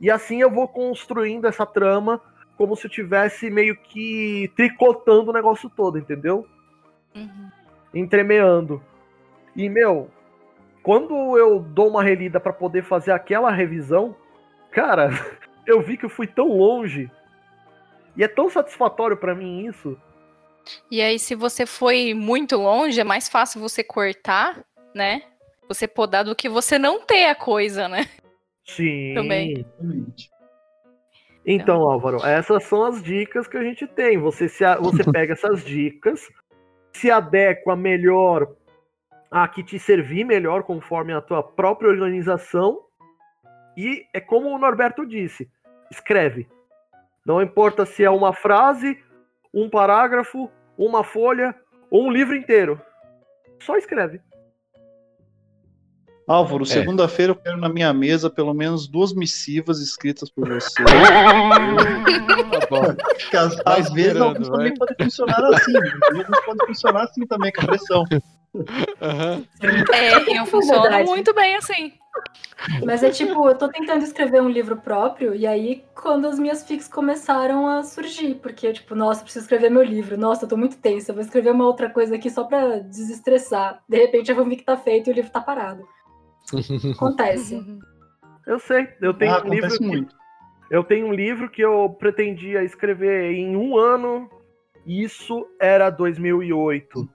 E 0.00 0.10
assim 0.10 0.40
eu 0.40 0.50
vou 0.50 0.66
construindo 0.68 1.46
essa 1.46 1.64
trama 1.66 2.20
como 2.56 2.76
se 2.76 2.86
eu 2.86 2.90
tivesse 2.90 3.50
meio 3.50 3.76
que 3.76 4.50
tricotando 4.56 5.30
o 5.30 5.32
negócio 5.32 5.70
todo, 5.70 5.98
entendeu? 5.98 6.46
Uhum. 7.14 7.50
Entremeando. 7.94 8.82
E, 9.54 9.68
meu, 9.68 10.10
quando 10.82 11.36
eu 11.36 11.60
dou 11.60 11.88
uma 11.88 12.02
relida 12.02 12.40
para 12.40 12.52
poder 12.52 12.82
fazer 12.82 13.12
aquela 13.12 13.50
revisão, 13.50 14.14
cara, 14.70 15.10
eu 15.66 15.80
vi 15.80 15.96
que 15.96 16.04
eu 16.04 16.10
fui 16.10 16.26
tão 16.26 16.48
longe. 16.48 17.10
E 18.16 18.22
é 18.22 18.28
tão 18.28 18.48
satisfatório 18.48 19.16
para 19.16 19.34
mim 19.34 19.66
isso 19.66 19.98
e 20.90 21.00
aí, 21.00 21.18
se 21.18 21.34
você 21.34 21.66
foi 21.66 22.14
muito 22.14 22.56
longe, 22.56 23.00
é 23.00 23.04
mais 23.04 23.28
fácil 23.28 23.60
você 23.60 23.82
cortar, 23.82 24.64
né? 24.94 25.22
Você 25.68 25.88
podar 25.88 26.24
do 26.24 26.36
que 26.36 26.48
você 26.48 26.78
não 26.78 27.00
ter 27.00 27.26
a 27.26 27.34
coisa, 27.34 27.88
né? 27.88 28.06
Sim. 28.64 29.14
Também. 29.14 29.66
Então, 31.44 31.82
Álvaro, 31.82 32.24
essas 32.24 32.64
são 32.64 32.84
as 32.84 33.02
dicas 33.02 33.48
que 33.48 33.56
a 33.56 33.62
gente 33.62 33.86
tem. 33.86 34.18
Você, 34.18 34.48
se, 34.48 34.64
você 34.76 35.02
pega 35.10 35.32
essas 35.32 35.64
dicas 35.64 36.28
se 36.92 37.10
adequa 37.10 37.74
melhor 37.74 38.54
a 39.30 39.48
que 39.48 39.62
te 39.62 39.78
servir 39.78 40.24
melhor 40.24 40.62
conforme 40.62 41.12
a 41.12 41.20
tua 41.20 41.42
própria 41.42 41.88
organização. 41.88 42.80
E 43.76 44.04
é 44.12 44.20
como 44.20 44.48
o 44.48 44.58
Norberto 44.58 45.06
disse: 45.06 45.50
escreve. 45.90 46.46
Não 47.24 47.40
importa 47.40 47.86
se 47.86 48.04
é 48.04 48.10
uma 48.10 48.32
frase, 48.32 49.02
um 49.52 49.68
parágrafo, 49.68 50.50
uma 50.76 51.04
folha 51.04 51.54
ou 51.90 52.06
um 52.06 52.10
livro 52.10 52.34
inteiro. 52.34 52.80
Só 53.60 53.76
escreve. 53.76 54.20
Álvaro, 56.26 56.62
é. 56.62 56.66
segunda-feira 56.66 57.32
eu 57.32 57.36
quero 57.36 57.56
na 57.56 57.68
minha 57.68 57.92
mesa 57.92 58.30
pelo 58.30 58.54
menos 58.54 58.86
duas 58.86 59.12
missivas 59.12 59.80
escritas 59.80 60.30
por 60.30 60.48
você. 60.48 60.82
Às, 63.36 63.56
às 63.64 63.92
vezes 63.92 64.20
alguns 64.20 64.48
também 64.48 64.74
podem 64.74 64.96
funcionar 65.02 65.44
assim. 65.52 65.72
Alguns 65.76 66.40
podem 66.44 66.66
funcionar 66.66 67.02
assim 67.04 67.26
também, 67.26 67.52
com 67.52 67.62
a 67.62 67.66
pressão. 67.66 68.04
Uhum. 68.54 69.46
É, 69.92 70.38
eu 70.38 70.46
funciono 70.46 71.04
muito 71.04 71.34
bem 71.34 71.56
assim. 71.56 71.92
Mas 72.84 73.02
é 73.02 73.10
tipo, 73.10 73.48
eu 73.48 73.56
tô 73.56 73.68
tentando 73.68 74.04
escrever 74.04 74.40
um 74.42 74.48
livro 74.48 74.76
próprio, 74.76 75.34
e 75.34 75.46
aí 75.46 75.84
quando 75.94 76.28
as 76.28 76.38
minhas 76.38 76.64
fics 76.64 76.86
começaram 76.86 77.66
a 77.66 77.82
surgir, 77.82 78.34
porque, 78.36 78.72
tipo, 78.72 78.94
nossa, 78.94 79.22
preciso 79.22 79.44
escrever 79.44 79.70
meu 79.70 79.82
livro, 79.82 80.18
nossa, 80.18 80.44
eu 80.44 80.48
tô 80.48 80.56
muito 80.56 80.76
tensa, 80.76 81.12
vou 81.12 81.22
escrever 81.22 81.50
uma 81.50 81.66
outra 81.66 81.88
coisa 81.90 82.16
aqui 82.16 82.30
só 82.30 82.44
pra 82.44 82.78
desestressar. 82.80 83.82
De 83.88 83.96
repente 83.96 84.30
eu 84.30 84.36
vou 84.36 84.44
ver 84.44 84.56
que 84.56 84.64
tá 84.64 84.76
feito 84.76 85.08
e 85.08 85.12
o 85.12 85.14
livro 85.14 85.30
tá 85.30 85.40
parado. 85.40 85.88
Acontece. 86.94 87.60
Eu 88.46 88.58
sei, 88.58 88.88
eu 89.00 89.14
tenho 89.14 89.32
ah, 89.32 89.42
um 89.44 89.48
livro. 89.48 89.78
Que, 89.78 90.06
eu 90.70 90.84
tenho 90.84 91.06
um 91.06 91.12
livro 91.12 91.48
que 91.48 91.62
eu 91.62 91.88
pretendia 91.98 92.62
escrever 92.62 93.32
em 93.32 93.56
um 93.56 93.76
ano. 93.76 94.28
Isso 94.86 95.46
era 95.60 95.90
2008. 95.90 97.08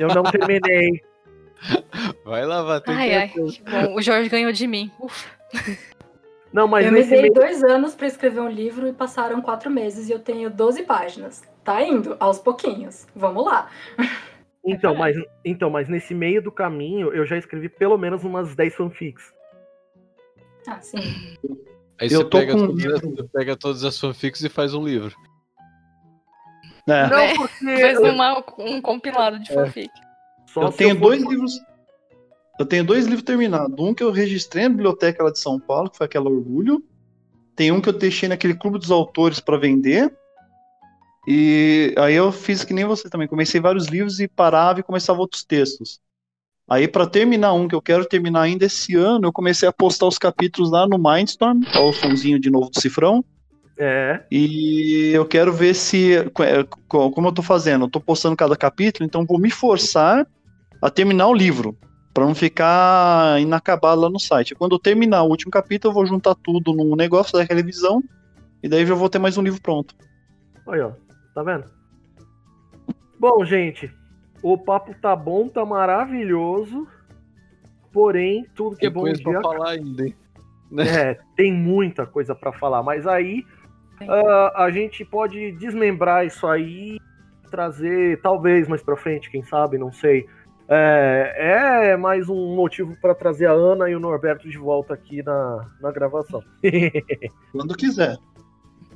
Eu 0.00 0.08
não 0.08 0.22
terminei. 0.24 1.02
Vai 2.24 2.44
lavar 2.44 2.80
tudo. 2.80 2.96
Ai, 2.96 3.14
ai, 3.14 3.28
que 3.28 3.40
bom. 3.40 3.94
O 3.94 4.02
Jorge 4.02 4.28
ganhou 4.28 4.52
de 4.52 4.66
mim. 4.66 4.90
Ufa. 5.00 5.28
Não, 6.52 6.66
mas 6.66 6.86
eu 6.86 6.92
me 6.92 7.02
dei 7.02 7.22
meio... 7.22 7.34
dois 7.34 7.62
anos 7.62 7.94
para 7.94 8.06
escrever 8.06 8.40
um 8.40 8.48
livro 8.48 8.88
e 8.88 8.92
passaram 8.92 9.42
quatro 9.42 9.70
meses 9.70 10.08
e 10.08 10.12
eu 10.12 10.18
tenho 10.18 10.48
12 10.48 10.84
páginas. 10.84 11.42
Tá 11.62 11.82
indo, 11.82 12.16
aos 12.18 12.38
pouquinhos. 12.38 13.06
Vamos 13.14 13.44
lá. 13.44 13.70
Então, 14.64 14.94
mas, 14.94 15.16
então, 15.44 15.70
mas 15.70 15.88
nesse 15.88 16.14
meio 16.14 16.42
do 16.42 16.50
caminho 16.50 17.12
eu 17.12 17.24
já 17.24 17.36
escrevi 17.36 17.68
pelo 17.68 17.96
menos 17.96 18.24
umas 18.24 18.54
10 18.54 18.74
fanfics. 18.74 19.32
Ah, 20.66 20.80
sim. 20.80 20.98
Aí 22.00 22.10
eu 22.10 22.22
você 22.22 22.24
pega, 22.24 22.52
com... 22.52 22.66
todas, 22.66 23.00
você 23.00 23.28
pega 23.32 23.56
todas 23.56 23.84
as 23.84 23.98
fanfics 23.98 24.42
e 24.42 24.48
faz 24.48 24.74
um 24.74 24.84
livro. 24.84 25.14
É. 26.86 27.08
Não, 27.08 27.36
porque... 27.36 27.80
Faz 27.80 27.98
uma, 27.98 28.44
um 28.58 28.80
compilado 28.80 29.38
de 29.38 29.50
é. 29.50 29.54
fanfic. 29.54 29.90
Só 30.46 30.62
eu 30.62 30.72
tenho 30.72 30.90
eu 30.90 31.00
dois 31.00 31.22
livros. 31.22 31.60
Eu 32.58 32.64
tenho 32.64 32.84
dois 32.84 33.04
livros 33.04 33.24
terminados. 33.24 33.78
Um 33.78 33.92
que 33.92 34.02
eu 34.02 34.10
registrei 34.10 34.64
na 34.64 34.70
biblioteca 34.70 35.22
lá 35.22 35.30
de 35.30 35.38
São 35.38 35.60
Paulo, 35.60 35.90
que 35.90 35.98
foi 35.98 36.06
aquela 36.06 36.30
Orgulho. 36.30 36.82
Tem 37.54 37.72
um 37.72 37.80
que 37.80 37.88
eu 37.88 37.92
deixei 37.92 38.28
naquele 38.28 38.54
clube 38.54 38.78
dos 38.78 38.90
autores 38.90 39.40
para 39.40 39.58
vender. 39.58 40.12
E 41.26 41.94
aí 41.98 42.14
eu 42.14 42.30
fiz 42.30 42.64
que 42.64 42.72
nem 42.72 42.84
você 42.84 43.10
também. 43.10 43.26
Comecei 43.26 43.60
vários 43.60 43.86
livros 43.86 44.20
e 44.20 44.28
parava 44.28 44.80
e 44.80 44.84
começava 44.84 45.18
outros 45.18 45.44
textos. 45.44 46.00
Aí, 46.68 46.88
para 46.88 47.06
terminar 47.06 47.52
um 47.52 47.68
que 47.68 47.74
eu 47.74 47.82
quero 47.82 48.04
terminar 48.04 48.42
ainda 48.42 48.64
esse 48.64 48.96
ano, 48.96 49.28
eu 49.28 49.32
comecei 49.32 49.68
a 49.68 49.72
postar 49.72 50.06
os 50.06 50.18
capítulos 50.18 50.70
lá 50.70 50.86
no 50.86 50.98
Mindstorm, 50.98 51.60
ó, 51.76 51.90
o 51.90 51.92
sonzinho 51.92 52.40
de 52.40 52.50
novo 52.50 52.70
do 52.70 52.80
cifrão. 52.80 53.24
É. 53.78 54.22
E 54.30 55.10
eu 55.12 55.26
quero 55.26 55.52
ver 55.52 55.74
se. 55.74 56.14
Como 56.88 57.28
eu 57.28 57.32
tô 57.32 57.42
fazendo? 57.42 57.84
Eu 57.84 57.90
tô 57.90 58.00
postando 58.00 58.36
cada 58.36 58.56
capítulo, 58.56 59.04
então 59.06 59.26
vou 59.26 59.38
me 59.38 59.50
forçar 59.50 60.26
a 60.80 60.90
terminar 60.90 61.28
o 61.28 61.34
livro, 61.34 61.76
para 62.14 62.24
não 62.24 62.34
ficar 62.34 63.40
inacabado 63.40 64.00
lá 64.00 64.08
no 64.08 64.18
site. 64.18 64.54
Quando 64.54 64.74
eu 64.74 64.78
terminar 64.78 65.22
o 65.22 65.28
último 65.28 65.50
capítulo, 65.50 65.90
eu 65.90 65.94
vou 65.94 66.06
juntar 66.06 66.34
tudo 66.34 66.72
num 66.72 66.96
negócio 66.96 67.34
da 67.34 67.42
revisão 67.44 68.02
e 68.62 68.68
daí 68.68 68.86
já 68.86 68.94
vou 68.94 69.10
ter 69.10 69.18
mais 69.18 69.36
um 69.36 69.42
livro 69.42 69.60
pronto. 69.60 69.94
Aí, 70.68 70.80
ó, 70.80 70.92
tá 71.34 71.42
vendo? 71.42 71.64
Bom, 73.18 73.44
gente, 73.44 73.90
o 74.42 74.56
papo 74.56 74.94
tá 75.00 75.14
bom, 75.14 75.48
tá 75.48 75.64
maravilhoso. 75.64 76.86
Porém, 77.92 78.46
tudo 78.54 78.76
que 78.76 78.80
tem 78.80 78.88
é 78.88 78.92
bom 78.92 79.00
coisa 79.02 79.16
dia... 79.16 79.32
pra 79.32 79.42
falar 79.42 79.70
ainda, 79.70 80.06
hein? 80.06 80.14
É, 80.78 81.18
tem 81.36 81.52
muita 81.52 82.06
coisa 82.06 82.34
para 82.34 82.52
falar, 82.52 82.82
mas 82.82 83.06
aí 83.06 83.44
uh, 84.02 84.56
a 84.56 84.70
gente 84.70 85.04
pode 85.04 85.52
desmembrar 85.52 86.26
isso 86.26 86.46
aí, 86.46 86.98
trazer, 87.50 88.20
talvez 88.20 88.68
mais 88.68 88.82
para 88.82 88.96
frente, 88.96 89.30
quem 89.30 89.42
sabe, 89.42 89.78
não 89.78 89.92
sei, 89.92 90.26
é, 90.68 91.90
é 91.92 91.96
mais 91.96 92.28
um 92.28 92.56
motivo 92.56 92.96
para 93.00 93.14
trazer 93.14 93.46
a 93.46 93.52
Ana 93.52 93.88
e 93.88 93.94
o 93.94 94.00
Norberto 94.00 94.48
de 94.48 94.58
volta 94.58 94.94
aqui 94.94 95.22
na, 95.22 95.64
na 95.80 95.92
gravação. 95.92 96.42
Quando 97.52 97.76
quiser. 97.76 98.16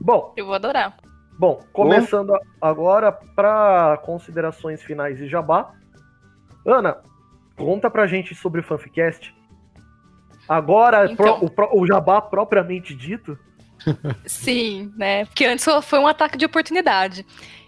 Bom. 0.01 0.33
Eu 0.37 0.47
vou 0.47 0.55
adorar. 0.55 0.97
Bom, 1.39 1.61
começando 1.73 2.29
Bom. 2.29 2.39
agora 2.61 3.13
para 3.13 3.99
considerações 4.05 4.83
finais 4.83 5.17
de 5.17 5.29
Jabá. 5.29 5.73
Ana, 6.67 6.99
conta 7.57 7.89
pra 7.89 8.07
gente 8.07 8.35
sobre 8.35 8.61
o 8.61 8.65
Fanficast. 8.65 9.35
Agora, 10.49 11.11
então, 11.11 11.49
pro, 11.49 11.69
o, 11.73 11.83
o 11.83 11.87
Jabá 11.87 12.21
propriamente 12.21 12.95
dito. 12.95 13.39
Sim, 14.27 14.93
né? 14.97 15.25
Porque 15.25 15.45
antes 15.45 15.65
foi 15.83 15.99
um 15.99 16.07
ataque 16.07 16.37
de 16.37 16.45
oportunidade. 16.45 17.25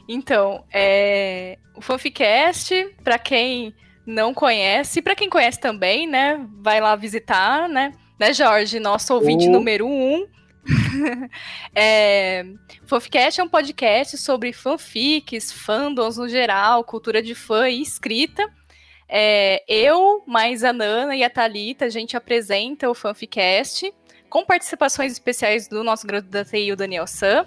Então, 0.09 0.65
é, 0.73 1.59
o 1.75 1.81
Fanficast, 1.81 2.95
para 3.03 3.19
quem 3.19 3.75
não 4.05 4.35
conhece, 4.35 5.01
para 5.01 5.15
quem 5.15 5.31
conhece 5.31 5.61
também, 5.61 6.09
né, 6.09 6.45
vai 6.61 6.81
lá 6.81 6.97
visitar, 6.97 7.69
né, 7.69 7.93
né, 8.19 8.33
Jorge, 8.33 8.81
nosso 8.81 9.15
ouvinte 9.15 9.47
oh. 9.47 9.51
número 9.51 9.87
um. 9.87 10.27
é, 11.75 12.45
Fanficast 12.85 13.41
é 13.41 13.45
um 13.45 13.49
podcast 13.49 14.17
sobre 14.19 14.53
fanfics, 14.53 15.51
fandoms 15.53 16.17
no 16.17 16.29
geral, 16.29 16.85
cultura 16.85 17.23
de 17.23 17.35
fã 17.35 17.69
e 17.69 17.81
escrita. 17.81 18.49
É, 19.09 19.63
eu, 19.69 20.23
mais 20.27 20.65
a 20.65 20.73
Nana 20.73 21.15
e 21.17 21.25
a 21.25 21.29
Thalita, 21.29 21.85
a 21.85 21.91
gente 21.91 22.17
apresenta 22.17 22.89
o 22.89 22.95
Fanficast, 22.95 23.93
com 24.33 24.47
participações 24.47 25.13
especiais 25.13 25.69
do 25.69 25.85
nosso 25.85 26.07
grande 26.07 26.27
da 26.29 26.43
TI, 26.43 26.73
o 26.73 26.77
Daniel 26.77 27.07
San. 27.07 27.45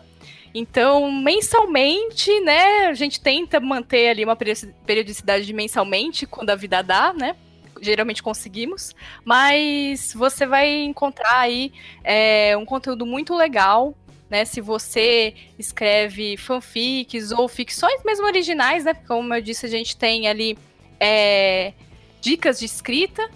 Então, 0.54 1.12
mensalmente, 1.12 2.30
né, 2.42 2.86
a 2.86 2.94
gente 2.94 3.20
tenta 3.20 3.60
manter 3.60 4.10
ali 4.10 4.24
uma 4.24 4.36
periodicidade 4.36 5.48
de 5.48 5.52
mensalmente, 5.52 6.28
quando 6.28 6.52
a 6.52 6.56
vida 6.56 6.84
dá, 6.84 7.12
né? 7.12 7.36
Geralmente 7.82 8.22
conseguimos, 8.22 8.94
mas 9.24 10.14
você 10.14 10.46
vai 10.46 10.84
encontrar 10.84 11.40
aí 11.40 11.74
é, 12.04 12.56
um 12.56 12.66
conteúdo 12.66 13.04
muito 13.04 13.34
legal, 13.34 13.96
né? 14.30 14.46
Se 14.46 14.62
você 14.62 15.34
escreve 15.58 16.38
fanfics 16.38 17.32
ou 17.32 17.48
ficções 17.48 18.04
mesmo 18.06 18.28
originais, 18.28 18.86
né? 18.86 18.94
Como 18.94 19.34
eu 19.34 19.42
disse, 19.42 19.66
a 19.66 19.70
gente 19.70 19.98
tem 19.98 20.28
ali 20.28 20.56
é, 21.00 21.74
dicas 22.22 22.60
de 22.60 22.66
escrita. 22.66 23.28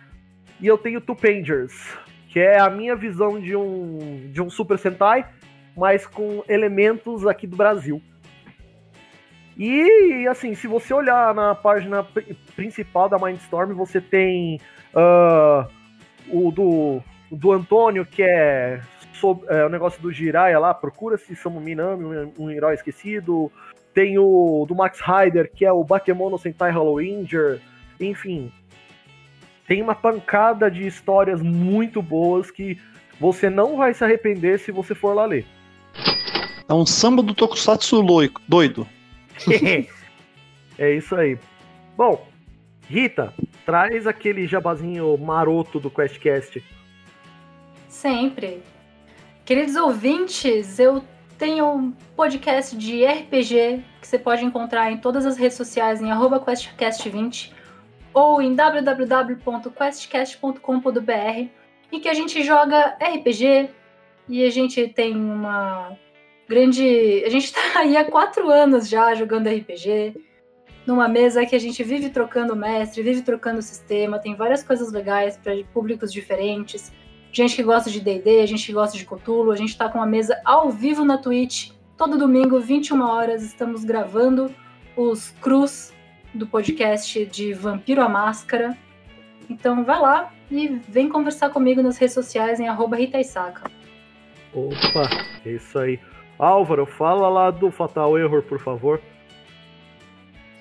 e 0.58 0.66
eu 0.66 0.78
tenho 0.78 1.02
Two 1.02 1.14
Pangers, 1.14 1.74
que 2.30 2.40
é 2.40 2.58
a 2.58 2.70
minha 2.70 2.96
visão 2.96 3.38
de 3.38 3.54
um, 3.54 4.30
de 4.32 4.40
um 4.40 4.48
Super 4.48 4.78
Sentai, 4.78 5.28
mas 5.76 6.06
com 6.06 6.42
elementos 6.48 7.26
aqui 7.26 7.46
do 7.46 7.58
Brasil. 7.58 8.00
E, 9.62 10.26
assim, 10.26 10.54
se 10.54 10.66
você 10.66 10.94
olhar 10.94 11.34
na 11.34 11.54
página 11.54 12.02
principal 12.56 13.10
da 13.10 13.18
Mindstorm, 13.18 13.74
você 13.74 14.00
tem 14.00 14.58
uh, 14.94 15.70
o 16.30 16.50
do, 16.50 17.02
do 17.30 17.52
Antônio, 17.52 18.06
que 18.06 18.22
é, 18.22 18.80
é 19.50 19.66
o 19.66 19.68
negócio 19.68 20.00
do 20.00 20.10
Jiraiya 20.10 20.58
lá, 20.58 20.72
procura-se 20.72 21.36
Samu 21.36 21.60
Minami, 21.60 22.04
um, 22.04 22.32
um, 22.38 22.50
herói 22.50 22.72
esquecido. 22.72 23.52
Tem 23.92 24.18
o 24.18 24.64
do 24.66 24.74
Max 24.74 24.98
Rider, 24.98 25.52
que 25.54 25.66
é 25.66 25.72
o 25.72 25.84
Bakemono 25.84 26.38
Sentai 26.38 26.70
Hallowinger. 26.70 27.60
Enfim, 28.00 28.50
tem 29.68 29.82
uma 29.82 29.94
pancada 29.94 30.70
de 30.70 30.86
histórias 30.86 31.42
muito 31.42 32.00
boas 32.00 32.50
que 32.50 32.78
você 33.20 33.50
não 33.50 33.76
vai 33.76 33.92
se 33.92 34.02
arrepender 34.02 34.58
se 34.58 34.72
você 34.72 34.94
for 34.94 35.12
lá 35.12 35.26
ler. 35.26 35.44
É 36.66 36.72
um 36.72 36.86
samba 36.86 37.22
do 37.22 37.34
Tokusatsu 37.34 38.02
doido. 38.48 38.86
é 40.78 40.94
isso 40.94 41.16
aí. 41.16 41.38
Bom, 41.96 42.26
Rita, 42.88 43.32
traz 43.64 44.06
aquele 44.06 44.46
jabazinho 44.46 45.16
maroto 45.18 45.78
do 45.78 45.90
QuestCast. 45.90 46.62
Sempre. 47.88 48.62
Queridos 49.44 49.76
ouvintes, 49.76 50.78
eu 50.78 51.04
tenho 51.38 51.66
um 51.66 51.92
podcast 52.14 52.76
de 52.76 53.04
RPG 53.04 53.82
que 54.00 54.06
você 54.06 54.18
pode 54.18 54.44
encontrar 54.44 54.92
em 54.92 54.98
todas 54.98 55.24
as 55.24 55.36
redes 55.36 55.56
sociais 55.56 56.02
em 56.02 56.10
QuestCast20 56.10 57.52
ou 58.12 58.42
em 58.42 58.54
www.questcast.com.br 58.54 61.48
em 61.92 62.00
que 62.00 62.08
a 62.08 62.14
gente 62.14 62.42
joga 62.42 62.96
RPG 63.00 63.70
e 64.28 64.44
a 64.44 64.50
gente 64.50 64.88
tem 64.88 65.16
uma 65.16 65.96
grande. 66.50 67.22
A 67.24 67.30
gente 67.30 67.44
está 67.44 67.60
aí 67.78 67.96
há 67.96 68.04
quatro 68.04 68.50
anos 68.50 68.88
já 68.88 69.14
jogando 69.14 69.48
RPG, 69.48 70.16
numa 70.84 71.06
mesa 71.06 71.46
que 71.46 71.54
a 71.54 71.60
gente 71.60 71.84
vive 71.84 72.10
trocando 72.10 72.56
mestre, 72.56 73.04
vive 73.04 73.22
trocando 73.22 73.62
sistema, 73.62 74.18
tem 74.18 74.34
várias 74.34 74.60
coisas 74.60 74.90
legais 74.90 75.36
para 75.36 75.52
públicos 75.72 76.12
diferentes. 76.12 76.92
Gente 77.30 77.54
que 77.54 77.62
gosta 77.62 77.88
de 77.88 78.00
DD, 78.00 78.44
gente 78.48 78.66
que 78.66 78.72
gosta 78.72 78.98
de 78.98 79.06
Cthulhu, 79.06 79.52
a 79.52 79.56
gente 79.56 79.68
está 79.68 79.88
com 79.88 79.98
uma 79.98 80.06
mesa 80.06 80.40
ao 80.44 80.70
vivo 80.70 81.04
na 81.04 81.16
Twitch, 81.16 81.70
todo 81.96 82.18
domingo, 82.18 82.58
21 82.58 83.00
horas, 83.00 83.44
estamos 83.44 83.84
gravando 83.84 84.52
os 84.96 85.30
cruz 85.40 85.94
do 86.34 86.48
podcast 86.48 87.24
de 87.26 87.52
Vampiro 87.52 88.02
a 88.02 88.08
Máscara. 88.08 88.76
Então 89.48 89.84
vai 89.84 90.00
lá 90.00 90.32
e 90.50 90.66
vem 90.88 91.08
conversar 91.08 91.50
comigo 91.50 91.80
nas 91.80 91.96
redes 91.96 92.14
sociais 92.14 92.58
em 92.58 92.66
arroba 92.66 92.96
Ritaisaka. 92.96 93.70
Opa, 94.52 95.08
é 95.46 95.52
isso 95.52 95.78
aí. 95.78 96.00
Álvaro, 96.40 96.86
fala 96.86 97.28
lá 97.28 97.50
do 97.50 97.70
Fatal 97.70 98.18
Error, 98.18 98.42
por 98.42 98.58
favor. 98.58 99.00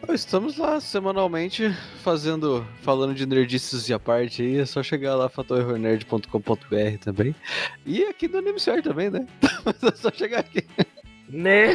Estamos 0.10 0.58
lá 0.58 0.80
semanalmente 0.80 1.70
fazendo, 2.04 2.66
falando 2.82 3.14
de 3.14 3.26
nerdices 3.26 3.88
e 3.88 3.94
a 3.94 4.00
parte 4.00 4.42
aí, 4.42 4.60
é 4.60 4.66
só 4.66 4.84
chegar 4.84 5.16
lá 5.16 5.30
fatorerrornerd.com.br 5.30 6.98
também. 7.02 7.34
E 7.86 8.04
aqui 8.04 8.28
no 8.28 8.40
Animeciar 8.40 8.82
também, 8.82 9.10
né? 9.10 9.26
Mas 9.66 9.82
é 9.82 9.96
só 9.96 10.12
chegar 10.12 10.40
aqui. 10.40 10.66
Né? 11.30 11.74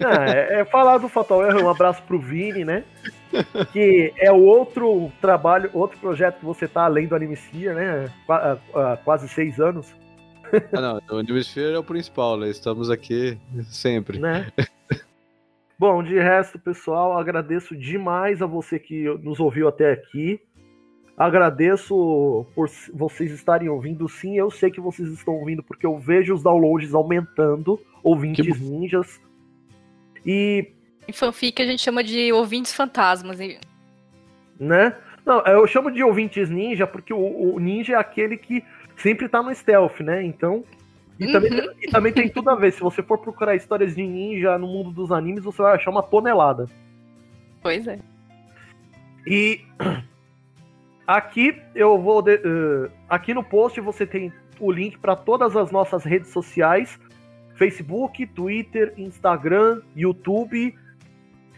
Ah, 0.00 0.24
é, 0.30 0.60
é, 0.60 0.64
falar 0.64 0.98
do 0.98 1.08
Fatal 1.08 1.44
Error, 1.44 1.64
um 1.64 1.70
abraço 1.70 2.02
pro 2.04 2.18
Vini, 2.18 2.64
né? 2.64 2.84
Que 3.72 4.12
é 4.16 4.30
o 4.30 4.42
outro 4.42 5.10
trabalho, 5.20 5.70
outro 5.74 5.98
projeto 5.98 6.38
que 6.38 6.46
você 6.46 6.68
tá 6.68 6.84
além 6.84 7.06
do 7.06 7.16
Animeciar, 7.16 7.74
né? 7.74 8.08
Há, 8.28 8.56
há 8.74 8.96
quase 8.98 9.28
seis 9.28 9.58
anos. 9.58 9.94
Ah, 10.72 10.80
não, 10.80 11.18
o 11.18 11.22
Newsphere 11.22 11.74
é 11.74 11.78
o 11.78 11.84
principal, 11.84 12.36
né? 12.36 12.48
Estamos 12.48 12.90
aqui 12.90 13.38
sempre. 13.64 14.18
Né? 14.18 14.50
Bom, 15.78 16.02
de 16.02 16.18
resto, 16.18 16.58
pessoal, 16.58 17.16
agradeço 17.16 17.76
demais 17.76 18.42
a 18.42 18.46
você 18.46 18.78
que 18.78 19.04
nos 19.22 19.38
ouviu 19.38 19.68
até 19.68 19.92
aqui. 19.92 20.40
Agradeço 21.16 22.46
por 22.54 22.68
vocês 22.92 23.32
estarem 23.32 23.68
ouvindo. 23.68 24.08
Sim, 24.08 24.36
eu 24.36 24.50
sei 24.50 24.70
que 24.70 24.80
vocês 24.80 25.08
estão 25.08 25.34
ouvindo 25.34 25.62
porque 25.62 25.86
eu 25.86 25.98
vejo 25.98 26.34
os 26.34 26.42
downloads 26.42 26.94
aumentando, 26.94 27.80
ouvintes 28.02 28.60
ninjas. 28.60 29.20
E. 30.24 30.72
Em 31.06 31.12
fanfic 31.12 31.60
a 31.60 31.66
gente 31.66 31.82
chama 31.82 32.04
de 32.04 32.32
ouvintes 32.32 32.72
fantasmas. 32.72 33.38
Né? 34.60 34.96
Não, 35.24 35.40
eu 35.40 35.66
chamo 35.66 35.90
de 35.90 36.02
ouvintes 36.02 36.48
ninja 36.48 36.86
porque 36.86 37.12
o, 37.12 37.54
o 37.54 37.58
ninja 37.58 37.94
é 37.94 37.96
aquele 37.96 38.36
que 38.36 38.64
sempre 38.98 39.28
tá 39.28 39.42
no 39.42 39.54
stealth, 39.54 40.00
né? 40.00 40.22
Então. 40.22 40.64
E, 41.18 41.26
uhum. 41.26 41.32
também, 41.32 41.70
e 41.82 41.90
também 41.90 42.12
tem 42.12 42.28
tudo 42.28 42.48
a 42.50 42.54
ver. 42.54 42.72
Se 42.72 42.80
você 42.80 43.02
for 43.02 43.18
procurar 43.18 43.56
histórias 43.56 43.94
de 43.96 44.06
ninja 44.06 44.56
no 44.56 44.68
mundo 44.68 44.90
dos 44.90 45.10
animes, 45.10 45.42
você 45.42 45.60
vai 45.60 45.74
achar 45.74 45.90
uma 45.90 46.02
tonelada. 46.02 46.66
Pois 47.60 47.86
é. 47.88 47.98
E 49.26 49.60
aqui 51.06 51.60
eu 51.74 51.98
vou. 51.98 52.22
De, 52.22 52.36
uh, 52.36 52.90
aqui 53.08 53.34
no 53.34 53.42
post 53.42 53.80
você 53.80 54.06
tem 54.06 54.32
o 54.60 54.70
link 54.70 54.98
para 54.98 55.16
todas 55.16 55.56
as 55.56 55.72
nossas 55.72 56.04
redes 56.04 56.30
sociais: 56.30 56.98
Facebook, 57.54 58.24
Twitter, 58.26 58.94
Instagram, 58.96 59.82
YouTube. 59.96 60.76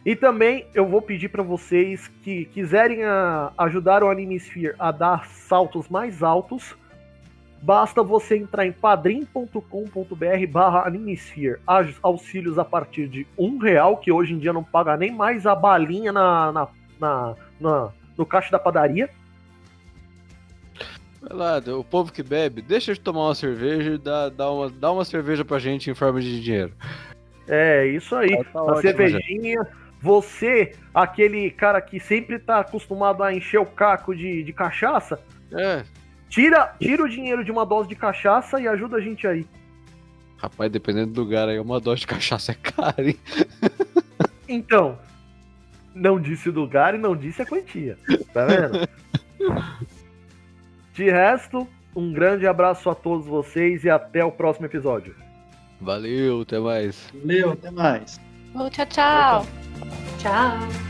E 0.07 0.17
também 0.17 0.67
eu 0.75 0.87
vou 0.87 1.03
pedir 1.03 1.29
para 1.29 1.43
vocês 1.43 2.09
que 2.23 2.47
quiserem 2.47 3.05
a, 3.05 3.53
ajudar 3.59 4.03
o 4.03 4.09
Animesphere 4.09 4.75
a 4.79 4.91
dar 4.91 5.27
saltos 5.27 5.91
mais 5.91 6.23
altos 6.23 6.75
Basta 7.62 8.03
você 8.03 8.39
entrar 8.39 8.66
em 8.66 8.73
padrim.com.br 8.73 10.47
barra 10.51 10.87
Animesphere. 10.87 11.61
Auxílios 12.03 12.59
a 12.59 12.65
partir 12.65 13.07
de 13.07 13.27
um 13.37 13.59
real, 13.59 13.99
que 13.99 14.11
hoje 14.11 14.32
em 14.32 14.39
dia 14.39 14.53
não 14.53 14.65
paga 14.65 14.97
nem 14.97 15.12
mais 15.12 15.47
a 15.47 15.55
balinha 15.55 16.11
na, 16.11 16.53
na, 16.53 16.69
na, 16.99 17.35
na 17.61 17.93
no 18.16 18.24
caixa 18.24 18.51
da 18.51 18.59
padaria. 18.59 19.11
Vai 21.20 21.37
lá, 21.37 21.59
o 21.78 21.85
povo 21.85 22.11
que 22.11 22.23
bebe, 22.23 22.62
deixa 22.62 22.95
de 22.95 23.01
tomar 23.01 23.27
uma 23.27 23.35
cerveja 23.35 23.93
e 23.93 23.99
dá, 23.99 24.31
dá, 24.31 24.51
uma, 24.51 24.70
dá 24.70 24.91
uma 24.91 25.05
cerveja 25.05 25.45
pra 25.45 25.59
gente 25.59 25.91
em 25.91 25.95
forma 25.95 26.20
de 26.20 26.41
dinheiro. 26.41 26.73
É, 27.47 27.87
isso 27.87 28.16
aí. 28.16 28.37
Tá, 28.37 28.45
tá 28.45 28.59
a 28.61 28.65
ótimo, 28.65 28.81
cervejinha. 28.81 29.62
Já. 29.62 29.81
Você, 30.01 30.73
aquele 30.95 31.51
cara 31.51 31.78
que 31.82 32.01
sempre 32.01 32.39
tá 32.39 32.61
acostumado 32.61 33.23
a 33.23 33.35
encher 33.35 33.61
o 33.61 33.66
caco 33.66 34.16
de, 34.16 34.43
de 34.43 34.53
cachaça. 34.53 35.20
É, 35.53 35.85
Tira, 36.31 36.74
tira 36.81 37.02
o 37.02 37.09
dinheiro 37.09 37.44
de 37.44 37.51
uma 37.51 37.66
dose 37.66 37.89
de 37.89 37.97
cachaça 37.97 38.61
e 38.61 38.69
ajuda 38.69 38.97
a 38.97 39.01
gente 39.01 39.27
aí. 39.27 39.47
Rapaz, 40.36 40.70
dependendo 40.73 41.12
do 41.12 41.20
lugar 41.23 41.48
aí, 41.48 41.59
uma 41.59 41.81
dose 41.81 42.01
de 42.01 42.07
cachaça 42.07 42.52
é 42.52 42.55
cara, 42.55 43.07
hein? 43.07 43.19
Então, 44.48 44.98
não 45.94 46.19
disse 46.20 46.48
o 46.48 46.52
lugar 46.52 46.94
e 46.94 46.98
não 46.98 47.15
disse 47.15 47.43
a 47.43 47.47
quantia. 47.47 47.98
Tá 48.32 48.47
vendo? 48.47 48.89
de 50.94 51.11
resto, 51.11 51.69
um 51.94 52.12
grande 52.12 52.47
abraço 52.47 52.89
a 52.89 52.94
todos 52.94 53.27
vocês 53.27 53.85
e 53.85 53.90
até 53.90 54.24
o 54.24 54.32
próximo 54.32 54.66
episódio. 54.66 55.15
Valeu, 55.81 56.43
até 56.43 56.59
mais. 56.59 57.11
Valeu, 57.12 57.52
até 57.52 57.70
mais. 57.70 58.20
Oh, 58.55 58.69
tchau, 58.70 58.86
tchau. 58.86 59.47
Tchau. 60.19 60.90